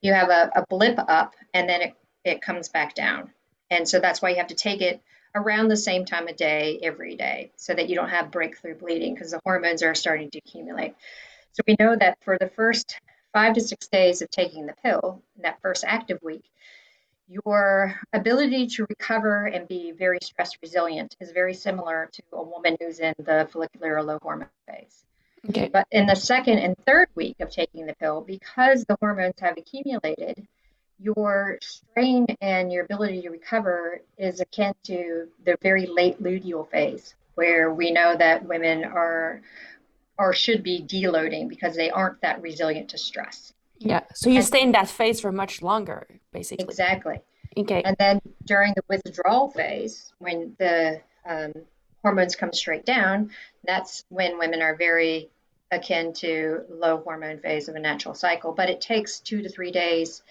you 0.00 0.14
have 0.14 0.30
a, 0.30 0.50
a 0.56 0.66
blip 0.66 0.98
up, 0.98 1.34
and 1.52 1.68
then 1.68 1.82
it, 1.82 1.94
it 2.24 2.42
comes 2.42 2.70
back 2.70 2.94
down. 2.94 3.30
And 3.70 3.86
so 3.86 4.00
that's 4.00 4.22
why 4.22 4.30
you 4.30 4.36
have 4.36 4.46
to 4.46 4.54
take 4.54 4.80
it 4.80 5.02
around 5.34 5.68
the 5.68 5.76
same 5.76 6.06
time 6.06 6.26
of 6.26 6.36
day 6.36 6.78
every 6.82 7.16
day 7.16 7.50
so 7.56 7.74
that 7.74 7.90
you 7.90 7.94
don't 7.94 8.08
have 8.08 8.30
breakthrough 8.30 8.74
bleeding 8.74 9.14
because 9.14 9.32
the 9.32 9.40
hormones 9.44 9.82
are 9.82 9.94
starting 9.94 10.30
to 10.30 10.38
accumulate. 10.38 10.94
So 11.58 11.64
we 11.66 11.74
know 11.80 11.96
that 11.96 12.18
for 12.22 12.38
the 12.38 12.46
first 12.46 13.00
five 13.32 13.54
to 13.54 13.60
six 13.60 13.88
days 13.88 14.22
of 14.22 14.30
taking 14.30 14.66
the 14.66 14.76
pill, 14.84 15.24
that 15.42 15.60
first 15.60 15.82
active 15.84 16.20
week, 16.22 16.44
your 17.26 17.98
ability 18.12 18.68
to 18.68 18.86
recover 18.88 19.46
and 19.46 19.66
be 19.66 19.90
very 19.90 20.20
stress 20.22 20.52
resilient 20.62 21.16
is 21.18 21.32
very 21.32 21.54
similar 21.54 22.10
to 22.12 22.22
a 22.32 22.44
woman 22.44 22.76
who's 22.80 23.00
in 23.00 23.12
the 23.18 23.48
follicular 23.50 23.96
or 23.96 24.04
low 24.04 24.20
hormone 24.22 24.46
phase. 24.68 25.02
Okay. 25.48 25.68
But 25.68 25.88
in 25.90 26.06
the 26.06 26.14
second 26.14 26.58
and 26.58 26.78
third 26.86 27.08
week 27.16 27.40
of 27.40 27.50
taking 27.50 27.86
the 27.86 27.94
pill, 27.96 28.20
because 28.20 28.84
the 28.84 28.96
hormones 29.00 29.40
have 29.40 29.58
accumulated, 29.58 30.46
your 31.00 31.58
strain 31.60 32.26
and 32.40 32.72
your 32.72 32.84
ability 32.84 33.22
to 33.22 33.30
recover 33.30 34.00
is 34.16 34.38
akin 34.38 34.74
to 34.84 35.26
the 35.44 35.56
very 35.60 35.86
late 35.86 36.22
luteal 36.22 36.70
phase, 36.70 37.16
where 37.34 37.74
we 37.74 37.90
know 37.90 38.14
that 38.16 38.46
women 38.46 38.84
are 38.84 39.42
or 40.18 40.32
should 40.32 40.62
be 40.62 40.82
deloading 40.82 41.48
because 41.48 41.76
they 41.76 41.90
aren't 41.90 42.20
that 42.22 42.42
resilient 42.42 42.90
to 42.90 42.98
stress. 42.98 43.52
Yeah. 43.78 44.02
So 44.14 44.28
you 44.28 44.36
and, 44.36 44.44
stay 44.44 44.62
in 44.62 44.72
that 44.72 44.88
phase 44.88 45.20
for 45.20 45.30
much 45.30 45.62
longer, 45.62 46.08
basically. 46.32 46.64
Exactly. 46.64 47.20
Okay. 47.56 47.82
And 47.82 47.96
then 47.98 48.20
during 48.44 48.74
the 48.74 48.82
withdrawal 48.88 49.50
phase, 49.50 50.12
when 50.18 50.56
the 50.58 51.00
um, 51.26 51.52
hormones 52.02 52.36
come 52.36 52.52
straight 52.52 52.84
down, 52.84 53.30
that's 53.64 54.04
when 54.08 54.38
women 54.38 54.62
are 54.62 54.74
very 54.74 55.30
akin 55.70 56.12
to 56.14 56.62
low 56.68 56.98
hormone 56.98 57.38
phase 57.38 57.68
of 57.68 57.76
a 57.76 57.80
natural 57.80 58.14
cycle. 58.14 58.52
But 58.52 58.70
it 58.70 58.80
takes 58.80 59.20
two 59.20 59.42
to 59.42 59.48
three 59.48 59.70
days 59.70 60.22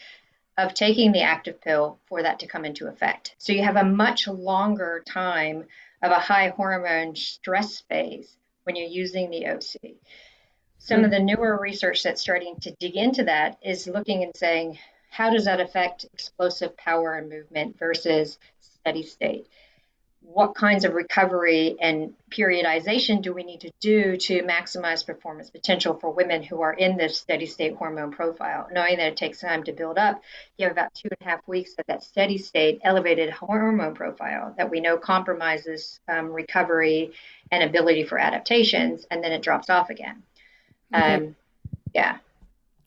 of 0.58 0.73
taking 0.73 1.12
the 1.12 1.21
active 1.21 1.62
pill 1.62 2.00
for 2.08 2.23
that 2.23 2.39
to 2.39 2.47
come 2.47 2.65
into 2.65 2.88
effect. 2.88 3.36
So 3.38 3.54
you 3.54 3.63
have 3.63 3.76
a 3.76 3.84
much 3.84 4.28
longer 4.28 5.04
time 5.08 5.65
of 6.02 6.12
a 6.12 6.19
high 6.19 6.50
hormone 6.50 7.15
stress 7.15 7.82
phase 7.82 8.36
when 8.68 8.76
you're 8.76 8.86
using 8.86 9.32
the 9.32 9.48
OC. 9.48 9.96
Some 10.78 10.98
mm-hmm. 10.98 11.06
of 11.06 11.12
the 11.12 11.20
newer 11.20 11.58
research 11.58 12.04
that's 12.04 12.22
starting 12.22 12.58
to 12.58 12.72
dig 12.72 12.98
into 12.98 13.24
that 13.24 13.58
is 13.64 13.88
looking 13.88 14.24
and 14.24 14.36
saying, 14.36 14.78
how 15.10 15.30
does 15.30 15.46
that 15.46 15.62
affect 15.62 16.06
explosive 16.14 16.76
power 16.76 17.16
and 17.16 17.30
movement 17.30 17.80
versus 17.80 18.38
steady 18.60 19.04
state? 19.04 19.48
What 20.34 20.56
kinds 20.56 20.84
of 20.84 20.94
recovery 20.94 21.78
and 21.80 22.13
periodization 22.30 23.22
do 23.22 23.34
we 23.34 23.44
need 23.44 23.62
to 23.62 23.72
do 23.80 24.18
to 24.18 24.44
maximize 24.44 25.06
performance 25.06 25.50
potential 25.50 25.94
for 25.94 26.12
women 26.12 26.44
who 26.44 26.62
are 26.62 26.74
in 26.74 26.98
this 26.98 27.18
steady 27.18 27.46
state 27.46 27.76
hormone 27.76 28.12
profile? 28.12 28.68
Knowing 28.72 28.98
that 28.98 29.08
it 29.08 29.18
takes 29.18 29.40
time 29.40 29.63
to 29.63 29.72
build 29.72 29.98
up, 29.98 30.22
you 30.58 30.66
have 30.66 30.74
about 30.74 30.94
two 30.94 31.08
and 31.10 31.26
a 31.26 31.32
half 31.32 31.48
weeks 31.48 31.72
of 31.80 31.86
that 31.88 32.04
steady 32.04 32.38
state 32.38 32.82
elevated 32.84 33.30
hormone 33.30 33.96
profile 33.96 34.54
that 34.58 34.70
we 34.70 34.82
know 34.82 34.98
compromises 34.98 36.00
um, 36.10 36.34
recovery 36.34 37.13
and 37.50 37.63
ability 37.63 38.04
for 38.04 38.20
adaptations, 38.20 39.08
and 39.10 39.24
then 39.24 39.32
it 39.32 39.42
drops 39.42 39.70
off 39.70 39.90
again. 39.90 40.22
Okay. 40.94 41.13
Um, 41.16 41.36
yeah. 41.94 42.18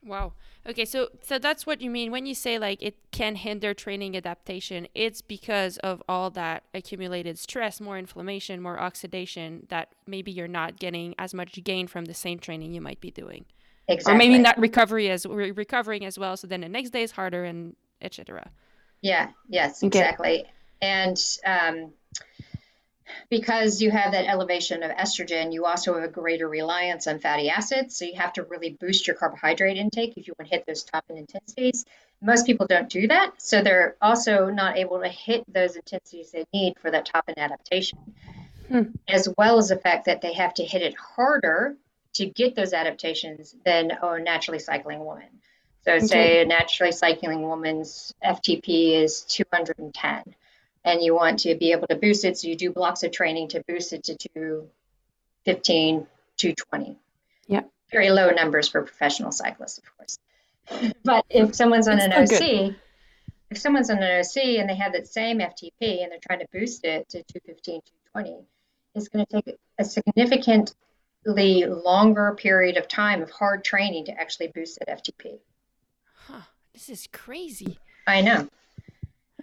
Wow. 0.04 0.34
Okay, 0.68 0.84
so 0.84 1.08
so 1.22 1.38
that's 1.38 1.66
what 1.66 1.80
you 1.80 1.90
mean 1.90 2.10
when 2.10 2.26
you 2.26 2.34
say 2.34 2.58
like 2.58 2.82
it 2.82 2.96
can 3.12 3.34
hinder 3.34 3.72
training 3.72 4.16
adaptation. 4.16 4.86
It's 4.94 5.22
because 5.22 5.78
of 5.78 6.02
all 6.08 6.30
that 6.30 6.64
accumulated 6.74 7.38
stress, 7.38 7.80
more 7.80 7.98
inflammation, 7.98 8.60
more 8.60 8.78
oxidation 8.78 9.66
that 9.70 9.94
maybe 10.06 10.30
you're 10.30 10.48
not 10.48 10.78
getting 10.78 11.14
as 11.18 11.32
much 11.32 11.62
gain 11.64 11.86
from 11.86 12.04
the 12.04 12.14
same 12.14 12.38
training 12.38 12.74
you 12.74 12.80
might 12.80 13.00
be 13.00 13.10
doing. 13.10 13.46
Exactly. 13.88 14.14
Or 14.14 14.18
maybe 14.18 14.38
not 14.38 14.58
recovery 14.58 15.10
as 15.10 15.24
re- 15.26 15.50
recovering 15.50 16.04
as 16.04 16.18
well. 16.18 16.36
So 16.36 16.46
then 16.46 16.60
the 16.60 16.68
next 16.68 16.90
day 16.90 17.02
is 17.02 17.12
harder 17.12 17.44
and 17.44 17.74
etc. 18.02 18.50
Yeah. 19.00 19.30
Yes. 19.48 19.82
Exactly. 19.82 20.40
Okay. 20.40 20.50
And 20.82 21.18
um, 21.46 21.92
because 23.28 23.80
you 23.80 23.90
have 23.90 24.12
that 24.12 24.26
elevation 24.26 24.82
of 24.82 24.90
estrogen, 24.90 25.52
you 25.52 25.64
also 25.64 25.94
have 25.94 26.04
a 26.04 26.08
greater 26.08 26.48
reliance 26.48 27.06
on 27.06 27.18
fatty 27.18 27.48
acids. 27.48 27.96
So 27.96 28.04
you 28.04 28.14
have 28.16 28.32
to 28.34 28.42
really 28.44 28.76
boost 28.80 29.06
your 29.06 29.16
carbohydrate 29.16 29.76
intake 29.76 30.16
if 30.16 30.26
you 30.26 30.34
want 30.38 30.50
to 30.50 30.56
hit 30.56 30.66
those 30.66 30.82
top 30.84 31.04
intensities. 31.08 31.84
Most 32.22 32.46
people 32.46 32.66
don't 32.66 32.88
do 32.88 33.08
that. 33.08 33.40
So 33.40 33.62
they're 33.62 33.96
also 34.00 34.50
not 34.50 34.76
able 34.76 35.00
to 35.00 35.08
hit 35.08 35.44
those 35.52 35.76
intensities 35.76 36.32
they 36.32 36.46
need 36.52 36.78
for 36.78 36.90
that 36.90 37.06
top 37.06 37.24
end 37.28 37.38
adaptation, 37.38 37.98
hmm. 38.68 38.82
as 39.08 39.28
well 39.38 39.58
as 39.58 39.68
the 39.68 39.76
fact 39.76 40.06
that 40.06 40.20
they 40.20 40.34
have 40.34 40.54
to 40.54 40.64
hit 40.64 40.82
it 40.82 40.94
harder 40.96 41.76
to 42.14 42.26
get 42.26 42.54
those 42.56 42.72
adaptations 42.72 43.54
than 43.64 43.92
a 44.02 44.18
naturally 44.18 44.58
cycling 44.58 45.04
woman. 45.04 45.28
So, 45.84 45.92
okay. 45.92 46.06
say 46.06 46.42
a 46.42 46.44
naturally 46.44 46.92
cycling 46.92 47.42
woman's 47.42 48.12
FTP 48.22 49.02
is 49.02 49.22
210 49.22 50.34
and 50.84 51.02
you 51.02 51.14
want 51.14 51.40
to 51.40 51.54
be 51.54 51.72
able 51.72 51.86
to 51.88 51.96
boost 51.96 52.24
it. 52.24 52.38
So 52.38 52.48
you 52.48 52.56
do 52.56 52.70
blocks 52.70 53.02
of 53.02 53.12
training 53.12 53.48
to 53.48 53.62
boost 53.66 53.92
it 53.92 54.04
to 54.04 54.16
215, 54.16 56.06
220. 56.36 56.96
Yeah. 57.46 57.62
Very 57.90 58.10
low 58.10 58.30
numbers 58.30 58.68
for 58.68 58.82
professional 58.82 59.32
cyclists, 59.32 59.78
of 59.78 59.84
course. 59.96 60.18
But 61.04 61.24
if 61.28 61.54
someone's 61.54 61.88
on 61.88 61.98
an 61.98 62.12
OC, 62.12 62.28
good. 62.28 62.76
if 63.50 63.58
someone's 63.58 63.90
on 63.90 63.98
an 63.98 64.20
OC 64.20 64.58
and 64.60 64.68
they 64.68 64.76
have 64.76 64.92
that 64.92 65.08
same 65.08 65.40
FTP 65.40 66.02
and 66.02 66.12
they're 66.12 66.20
trying 66.24 66.38
to 66.40 66.46
boost 66.52 66.84
it 66.84 67.08
to 67.10 67.22
215, 67.24 67.80
220, 68.14 68.46
it's 68.94 69.08
going 69.08 69.26
to 69.26 69.42
take 69.42 69.56
a 69.78 69.84
significantly 69.84 71.64
longer 71.64 72.36
period 72.38 72.76
of 72.76 72.86
time 72.86 73.22
of 73.22 73.30
hard 73.30 73.64
training 73.64 74.04
to 74.06 74.12
actually 74.12 74.48
boost 74.48 74.78
that 74.78 74.88
FTP. 75.02 75.38
Huh. 76.26 76.42
This 76.72 76.88
is 76.88 77.08
crazy. 77.12 77.78
I 78.06 78.20
know. 78.20 78.48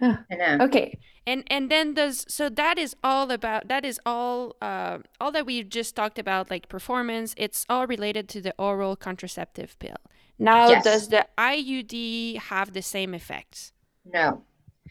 I 0.02 0.34
know. 0.34 0.64
Okay 0.66 0.98
and 1.28 1.44
and 1.48 1.70
then 1.70 1.94
does 1.94 2.24
so 2.28 2.48
that 2.48 2.78
is 2.78 2.96
all 3.04 3.30
about 3.30 3.68
that 3.68 3.84
is 3.84 4.00
all 4.06 4.56
uh, 4.62 4.98
all 5.20 5.30
that 5.30 5.44
we 5.44 5.62
just 5.62 5.94
talked 5.94 6.18
about 6.18 6.50
like 6.50 6.68
performance 6.68 7.34
it's 7.36 7.66
all 7.68 7.86
related 7.86 8.28
to 8.28 8.40
the 8.40 8.54
oral 8.58 8.96
contraceptive 8.96 9.78
pill 9.78 10.00
now 10.38 10.68
yes. 10.70 10.84
does 10.84 11.08
the 11.08 11.26
iud 11.36 12.38
have 12.38 12.72
the 12.72 12.82
same 12.82 13.12
effects 13.14 13.72
no 14.04 14.42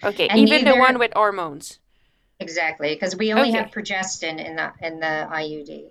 okay 0.03 0.27
and 0.27 0.39
even 0.39 0.63
the 0.63 0.75
one 0.75 0.99
with 0.99 1.11
hormones 1.15 1.79
exactly 2.39 2.93
because 2.93 3.15
we 3.15 3.33
only 3.33 3.49
okay. 3.49 3.57
have 3.57 3.71
progestin 3.71 4.37
in 4.47 4.55
the 4.55 4.71
in 4.81 4.99
the 4.99 5.15
iud 5.41 5.89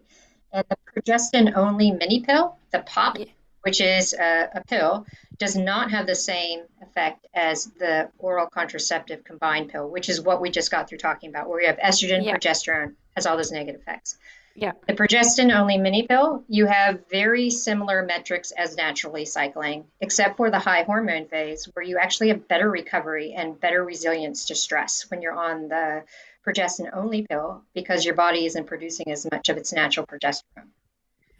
and 0.52 0.64
the 0.70 0.76
progestin 0.92 1.52
only 1.56 1.90
mini 1.90 2.20
pill 2.20 2.56
the 2.70 2.78
pop 2.80 3.18
yeah. 3.18 3.24
Which 3.66 3.80
is 3.80 4.12
a, 4.12 4.48
a 4.54 4.64
pill 4.64 5.04
does 5.38 5.56
not 5.56 5.90
have 5.90 6.06
the 6.06 6.14
same 6.14 6.60
effect 6.82 7.26
as 7.34 7.66
the 7.80 8.08
oral 8.16 8.46
contraceptive 8.46 9.24
combined 9.24 9.70
pill, 9.70 9.90
which 9.90 10.08
is 10.08 10.20
what 10.20 10.40
we 10.40 10.50
just 10.50 10.70
got 10.70 10.88
through 10.88 10.98
talking 10.98 11.30
about, 11.30 11.48
where 11.48 11.60
you 11.60 11.66
have 11.66 11.78
estrogen, 11.78 12.24
yeah. 12.24 12.36
progesterone, 12.36 12.94
has 13.16 13.26
all 13.26 13.36
those 13.36 13.50
negative 13.50 13.80
effects. 13.80 14.18
Yeah. 14.54 14.70
The 14.86 14.94
progestin 14.94 15.52
only 15.52 15.78
mini 15.78 16.06
pill, 16.06 16.44
you 16.48 16.66
have 16.66 17.08
very 17.10 17.50
similar 17.50 18.04
metrics 18.04 18.52
as 18.52 18.76
naturally 18.76 19.24
cycling, 19.24 19.86
except 20.00 20.36
for 20.36 20.48
the 20.48 20.60
high 20.60 20.84
hormone 20.84 21.26
phase, 21.26 21.64
where 21.74 21.84
you 21.84 21.98
actually 21.98 22.28
have 22.28 22.46
better 22.46 22.70
recovery 22.70 23.34
and 23.36 23.60
better 23.60 23.84
resilience 23.84 24.44
to 24.46 24.54
stress 24.54 25.10
when 25.10 25.22
you're 25.22 25.32
on 25.34 25.66
the 25.66 26.04
progestin 26.46 26.88
only 26.92 27.26
pill 27.28 27.62
because 27.74 28.04
your 28.04 28.14
body 28.14 28.46
isn't 28.46 28.68
producing 28.68 29.10
as 29.10 29.26
much 29.28 29.48
of 29.48 29.56
its 29.56 29.72
natural 29.72 30.06
progesterone. 30.06 30.70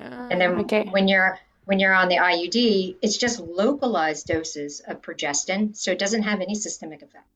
Uh, 0.00 0.28
and 0.30 0.40
then 0.40 0.58
okay. 0.60 0.88
when 0.90 1.06
you're 1.06 1.38
when 1.66 1.80
you're 1.80 1.92
on 1.92 2.08
the 2.08 2.16
IUD, 2.16 2.96
it's 3.02 3.18
just 3.18 3.40
localized 3.40 4.26
doses 4.26 4.80
of 4.86 5.02
progestin, 5.02 5.76
so 5.76 5.90
it 5.90 5.98
doesn't 5.98 6.22
have 6.22 6.40
any 6.40 6.54
systemic 6.54 7.02
effect. 7.02 7.26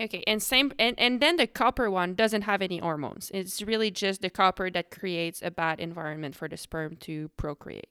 Okay, 0.00 0.22
and 0.28 0.40
same 0.40 0.72
and, 0.78 0.94
and 0.96 1.20
then 1.20 1.36
the 1.36 1.46
copper 1.48 1.90
one 1.90 2.14
doesn't 2.14 2.42
have 2.42 2.62
any 2.62 2.78
hormones. 2.78 3.32
It's 3.34 3.60
really 3.60 3.90
just 3.90 4.22
the 4.22 4.30
copper 4.30 4.70
that 4.70 4.92
creates 4.92 5.42
a 5.42 5.50
bad 5.50 5.80
environment 5.80 6.36
for 6.36 6.48
the 6.48 6.56
sperm 6.56 6.96
to 7.00 7.28
procreate. 7.36 7.88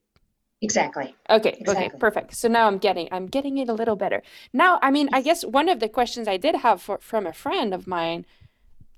Exactly. 0.62 1.14
Okay, 1.30 1.58
exactly. 1.60 1.88
okay, 1.88 1.98
perfect. 2.00 2.34
So 2.36 2.48
now 2.48 2.68
I'm 2.68 2.78
getting 2.78 3.10
I'm 3.12 3.28
getting 3.28 3.58
it 3.58 3.68
a 3.68 3.74
little 3.74 3.98
better. 3.98 4.24
Now, 4.54 4.80
I 4.82 4.90
mean, 4.90 5.10
I 5.12 5.22
guess 5.22 5.44
one 5.44 5.68
of 5.68 5.82
the 5.82 5.90
questions 5.90 6.30
I 6.30 6.38
did 6.38 6.56
have 6.56 6.82
for, 6.82 6.98
from 7.00 7.28
a 7.28 7.34
friend 7.34 7.74
of 7.74 7.88
mine, 7.88 8.26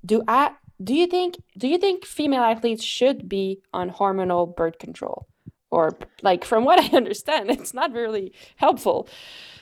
do 0.06 0.22
I 0.28 0.52
do 0.82 0.94
you 0.94 1.08
think 1.08 1.38
do 1.58 1.68
you 1.68 1.80
think 1.80 2.06
female 2.06 2.44
athletes 2.44 2.84
should 2.84 3.28
be 3.28 3.64
on 3.74 3.90
hormonal 3.90 4.56
birth 4.56 4.78
control? 4.78 5.29
Or 5.72 5.98
like 6.22 6.44
from 6.44 6.66
what 6.66 6.80
I 6.84 6.96
understand, 6.96 7.50
it's 7.52 7.74
not 7.74 7.94
really 7.94 8.34
helpful. 8.56 9.08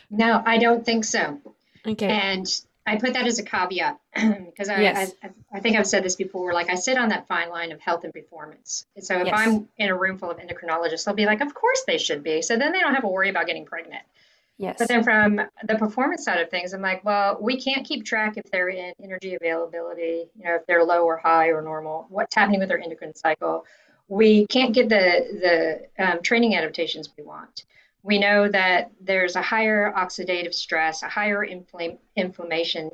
No, 0.09 0.41
I 0.45 0.57
don't 0.57 0.85
think 0.85 1.03
so. 1.03 1.39
Okay. 1.85 2.07
And 2.07 2.45
I 2.85 2.95
put 2.95 3.13
that 3.13 3.27
as 3.27 3.37
a 3.37 3.43
caveat 3.43 3.99
because 4.15 4.69
I, 4.69 4.81
yes. 4.81 5.11
I, 5.21 5.29
I, 5.51 5.59
think 5.59 5.77
I've 5.77 5.87
said 5.87 6.03
this 6.03 6.15
before. 6.15 6.53
Like 6.53 6.69
I 6.69 6.75
sit 6.75 6.97
on 6.97 7.09
that 7.09 7.27
fine 7.27 7.49
line 7.49 7.73
of 7.73 7.81
health 7.81 8.05
and 8.05 8.13
performance. 8.13 8.85
And 8.95 9.03
so 9.03 9.19
if 9.19 9.27
yes. 9.27 9.33
I'm 9.37 9.67
in 9.77 9.89
a 9.89 9.95
room 9.95 10.17
full 10.17 10.31
of 10.31 10.37
endocrinologists, 10.37 11.03
they'll 11.03 11.13
be 11.13 11.25
like, 11.25 11.41
"Of 11.41 11.53
course 11.53 11.83
they 11.85 11.97
should 11.97 12.23
be." 12.23 12.41
So 12.41 12.57
then 12.57 12.71
they 12.71 12.79
don't 12.79 12.93
have 12.93 13.03
to 13.03 13.09
worry 13.09 13.29
about 13.29 13.45
getting 13.45 13.65
pregnant. 13.65 14.03
Yes. 14.57 14.77
But 14.79 14.87
then 14.87 15.03
from 15.03 15.39
the 15.67 15.75
performance 15.75 16.23
side 16.23 16.39
of 16.39 16.49
things, 16.49 16.73
I'm 16.73 16.81
like, 16.81 17.05
well, 17.05 17.37
we 17.39 17.61
can't 17.61 17.85
keep 17.85 18.05
track 18.05 18.37
if 18.37 18.49
they're 18.51 18.69
in 18.69 18.91
energy 19.03 19.35
availability, 19.35 20.25
you 20.35 20.45
know, 20.45 20.55
if 20.55 20.65
they're 20.65 20.83
low 20.83 21.03
or 21.05 21.17
high 21.17 21.49
or 21.49 21.61
normal, 21.61 22.07
what's 22.09 22.33
happening 22.33 22.59
with 22.59 22.69
their 22.69 22.79
endocrine 22.79 23.15
cycle 23.15 23.65
we 24.07 24.47
can't 24.47 24.73
get 24.73 24.89
the, 24.89 25.87
the 25.97 26.05
um, 26.05 26.21
training 26.21 26.55
adaptations 26.55 27.09
we 27.17 27.23
want. 27.23 27.65
We 28.03 28.19
know 28.19 28.47
that 28.47 28.91
there's 29.01 29.35
a 29.35 29.41
higher 29.41 29.91
oxidative 29.95 30.53
stress, 30.53 31.03
a 31.03 31.09
higher 31.09 31.45
infl- 31.45 31.97
inflammation, 32.15 32.91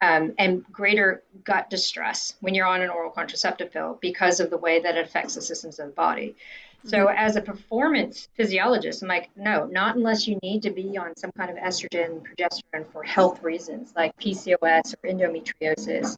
um, 0.00 0.34
and 0.38 0.64
greater 0.72 1.22
gut 1.44 1.70
distress 1.70 2.34
when 2.40 2.54
you're 2.54 2.66
on 2.66 2.82
an 2.82 2.90
oral 2.90 3.10
contraceptive 3.10 3.72
pill 3.72 3.98
because 4.00 4.40
of 4.40 4.50
the 4.50 4.56
way 4.56 4.80
that 4.80 4.96
it 4.96 5.04
affects 5.04 5.34
the 5.34 5.42
systems 5.42 5.78
of 5.78 5.88
the 5.88 5.92
body. 5.92 6.36
So, 6.84 7.06
mm-hmm. 7.06 7.18
as 7.18 7.34
a 7.34 7.40
performance 7.40 8.28
physiologist, 8.34 9.02
I'm 9.02 9.08
like, 9.08 9.30
no, 9.36 9.66
not 9.66 9.96
unless 9.96 10.28
you 10.28 10.38
need 10.42 10.62
to 10.62 10.70
be 10.70 10.96
on 10.96 11.16
some 11.16 11.32
kind 11.32 11.50
of 11.50 11.56
estrogen, 11.56 12.22
progesterone 12.22 12.90
for 12.92 13.02
health 13.02 13.42
reasons 13.42 13.92
like 13.96 14.16
PCOS 14.18 14.94
or 14.94 15.08
endometriosis. 15.10 16.16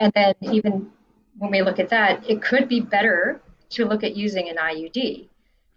And 0.00 0.10
then, 0.14 0.34
even 0.40 0.90
when 1.38 1.50
we 1.50 1.60
look 1.60 1.78
at 1.78 1.90
that, 1.90 2.28
it 2.28 2.40
could 2.40 2.68
be 2.68 2.80
better 2.80 3.42
to 3.72 3.84
look 3.84 4.04
at 4.04 4.16
using 4.16 4.48
an 4.48 4.56
IUD 4.56 5.28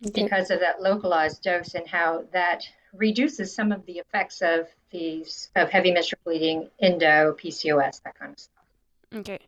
okay. 0.05 0.23
because 0.23 0.51
of 0.51 0.59
that 0.59 0.81
localized 0.81 1.43
dose 1.43 1.75
and 1.75 1.87
how 1.87 2.23
that 2.31 2.63
reduces 2.93 3.53
some 3.53 3.71
of 3.71 3.85
the 3.85 3.99
effects 3.99 4.41
of 4.41 4.67
HSPs 4.95 5.49
of 5.55 5.69
heavy 5.69 5.91
menstrual 5.91 6.19
bleeding, 6.23 6.69
endo, 6.79 7.35
PCOS, 7.37 8.01
that 8.03 8.17
kind 8.17 8.33
of 8.33 8.39
stuff. 8.39 8.63
Okay. 9.13 9.39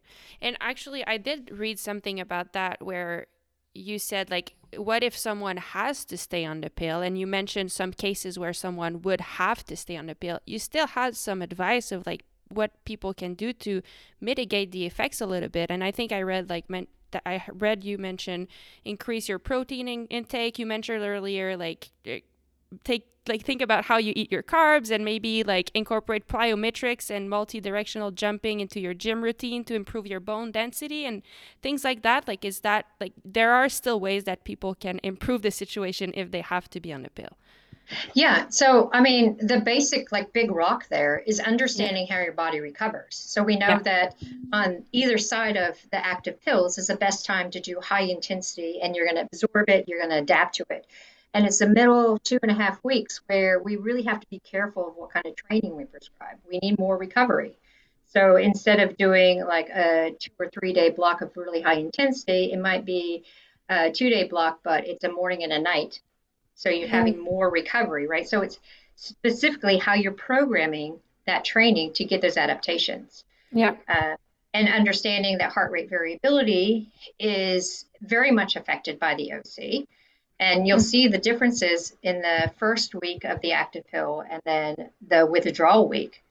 And 0.42 0.58
actually, 0.60 1.06
I 1.06 1.18
did 1.18 1.52
read 1.52 1.80
something 1.80 2.20
about 2.20 2.54
that 2.54 2.82
where 2.82 3.28
you 3.74 4.00
said, 4.00 4.30
like, 4.30 4.56
what 4.76 5.04
if 5.04 5.18
someone 5.18 5.58
has 5.58 6.06
to 6.06 6.18
stay 6.18 6.46
on 6.46 6.62
the 6.62 6.70
pill? 6.70 7.02
And 7.02 7.18
you 7.18 7.28
mentioned 7.28 7.72
some 7.72 7.92
cases 7.92 8.40
where 8.40 8.54
someone 8.54 9.02
would 9.02 9.22
have 9.22 9.64
to 9.66 9.76
stay 9.76 9.98
on 9.98 10.08
the 10.08 10.16
pill. 10.16 10.40
You 10.46 10.60
still 10.60 10.88
had 10.88 11.16
some 11.16 11.42
advice 11.42 11.92
of 11.92 12.06
like 12.06 12.24
what 12.50 12.72
people 12.86 13.14
can 13.14 13.34
do 13.34 13.52
to 13.52 13.82
mitigate 14.22 14.72
the 14.72 14.86
effects 14.86 15.22
a 15.22 15.26
little 15.26 15.50
bit. 15.50 15.70
And 15.70 15.84
I 15.84 15.92
think 15.92 16.12
I 16.12 16.22
read 16.22 16.50
like 16.50 16.70
meant 16.70 16.90
that 17.12 17.24
I 17.26 17.44
read 17.52 17.84
you 17.84 17.98
mention 17.98 18.48
increase 18.86 19.30
your 19.30 19.40
protein 19.40 19.88
in- 19.88 20.08
intake. 20.08 20.60
You 20.60 20.66
mentioned 20.66 21.04
earlier 21.04 21.56
like 21.58 21.92
eh, 22.06 22.20
take 22.84 23.08
like 23.28 23.44
think 23.44 23.62
about 23.62 23.86
how 23.86 23.98
you 23.98 24.14
eat 24.16 24.32
your 24.32 24.44
carbs 24.44 24.90
and 24.90 25.04
maybe 25.04 25.44
like 25.44 25.70
incorporate 25.74 26.28
plyometrics 26.28 27.10
and 27.10 27.30
multi-directional 27.30 28.12
jumping 28.12 28.60
into 28.60 28.80
your 28.80 28.94
gym 28.94 29.22
routine 29.22 29.64
to 29.66 29.76
improve 29.76 30.08
your 30.08 30.20
bone 30.20 30.52
density 30.52 31.06
and 31.06 31.22
things 31.62 31.84
like 31.84 32.04
that 32.04 32.28
like 32.28 32.46
is 32.46 32.62
that 32.62 32.86
like 33.00 33.14
there 33.26 33.52
are 33.52 33.70
still 33.70 34.00
ways 34.00 34.24
that 34.24 34.44
people 34.44 34.74
can 34.74 35.00
improve 35.04 35.42
the 35.42 35.52
situation 35.52 36.14
if 36.16 36.32
they 36.32 36.42
have 36.42 36.70
to 36.70 36.80
be 36.80 36.94
on 36.94 37.04
the 37.04 37.10
pill 37.10 37.38
yeah 38.14 38.48
so 38.50 38.90
i 38.94 39.02
mean 39.02 39.38
the 39.38 39.60
basic 39.62 40.12
like 40.12 40.34
big 40.34 40.52
rock 40.52 40.88
there 40.90 41.22
is 41.26 41.40
understanding 41.40 42.06
how 42.08 42.20
your 42.20 42.34
body 42.34 42.60
recovers 42.60 43.16
so 43.16 43.44
we 43.44 43.56
know 43.56 43.68
yeah. 43.68 43.80
that 43.80 44.16
on 44.52 44.84
either 44.92 45.18
side 45.18 45.58
of 45.58 45.78
the 45.92 46.06
active 46.06 46.42
pills 46.42 46.78
is 46.78 46.88
the 46.88 46.96
best 46.96 47.26
time 47.26 47.50
to 47.52 47.60
do 47.60 47.80
high 47.82 48.02
intensity 48.02 48.80
and 48.82 48.96
you're 48.96 49.06
going 49.06 49.16
to 49.16 49.28
absorb 49.32 49.70
it 49.70 49.86
you're 49.88 50.00
going 50.00 50.12
to 50.12 50.18
adapt 50.18 50.56
to 50.56 50.66
it 50.70 50.86
and 51.34 51.46
it's 51.46 51.60
the 51.60 51.68
middle 51.68 52.18
two 52.18 52.40
and 52.42 52.52
a 52.52 52.56
half 52.56 52.84
weeks 52.84 53.22
where 53.28 53.60
we 53.60 53.76
really 53.76 54.04
have 54.04 54.20
to 54.20 54.28
be 54.28 54.40
careful 54.40 54.88
of 54.88 54.96
what 54.96 55.12
kind 55.12 55.26
of 55.26 55.36
training 55.36 55.76
we 55.76 55.86
prescribe. 55.86 56.38
We 56.50 56.58
need 56.60 56.80
more 56.80 56.98
recovery. 56.98 57.60
So 58.08 58.38
instead 58.38 58.80
of 58.80 58.98
doing 58.98 59.46
like 59.46 59.70
a 59.70 60.16
two 60.20 60.32
or 60.40 60.50
three 60.50 60.74
day 60.74 60.90
block 60.90 61.22
of 61.22 61.36
really 61.36 61.62
high 61.62 61.76
intensity, 61.76 62.52
it 62.52 62.60
might 62.60 62.86
be 62.86 63.26
a 63.70 63.92
two 63.92 64.10
day 64.10 64.28
block, 64.28 64.62
but 64.64 64.88
it's 64.88 65.04
a 65.04 65.12
morning 65.12 65.44
and 65.44 65.54
a 65.54 65.60
night. 65.60 66.02
So 66.58 66.70
you're 66.70 66.88
mm-hmm. 66.88 66.98
having 66.98 67.24
more 67.24 67.50
recovery, 67.50 68.08
right? 68.08 68.28
So 68.28 68.42
it's 68.42 68.60
specifically 68.96 69.78
how 69.78 69.94
you're 69.94 70.12
programming 70.12 71.00
that 71.28 71.46
training 71.46 71.94
to 71.94 72.04
get 72.04 72.22
those 72.22 72.36
adaptations. 72.36 73.24
Yeah. 73.52 73.76
Uh, 73.88 74.16
and 74.54 74.68
understanding 74.68 75.38
that 75.38 75.52
heart 75.52 75.72
rate 75.72 75.90
variability 75.90 76.90
is 77.20 77.86
very 78.02 78.32
much 78.32 78.56
affected 78.56 78.98
by 78.98 79.14
the 79.14 79.34
OC. 79.34 79.88
And 80.40 80.68
you'll 80.68 80.80
see 80.80 81.08
the 81.08 81.18
differences 81.20 81.96
in 82.02 82.22
the 82.22 82.52
first 82.58 82.96
week 82.96 83.24
of 83.24 83.40
the 83.42 83.54
active 83.54 83.86
pill 83.88 84.24
and 84.28 84.42
then 84.46 84.90
the 85.08 85.26
withdrawal 85.26 85.88
week, 85.88 86.24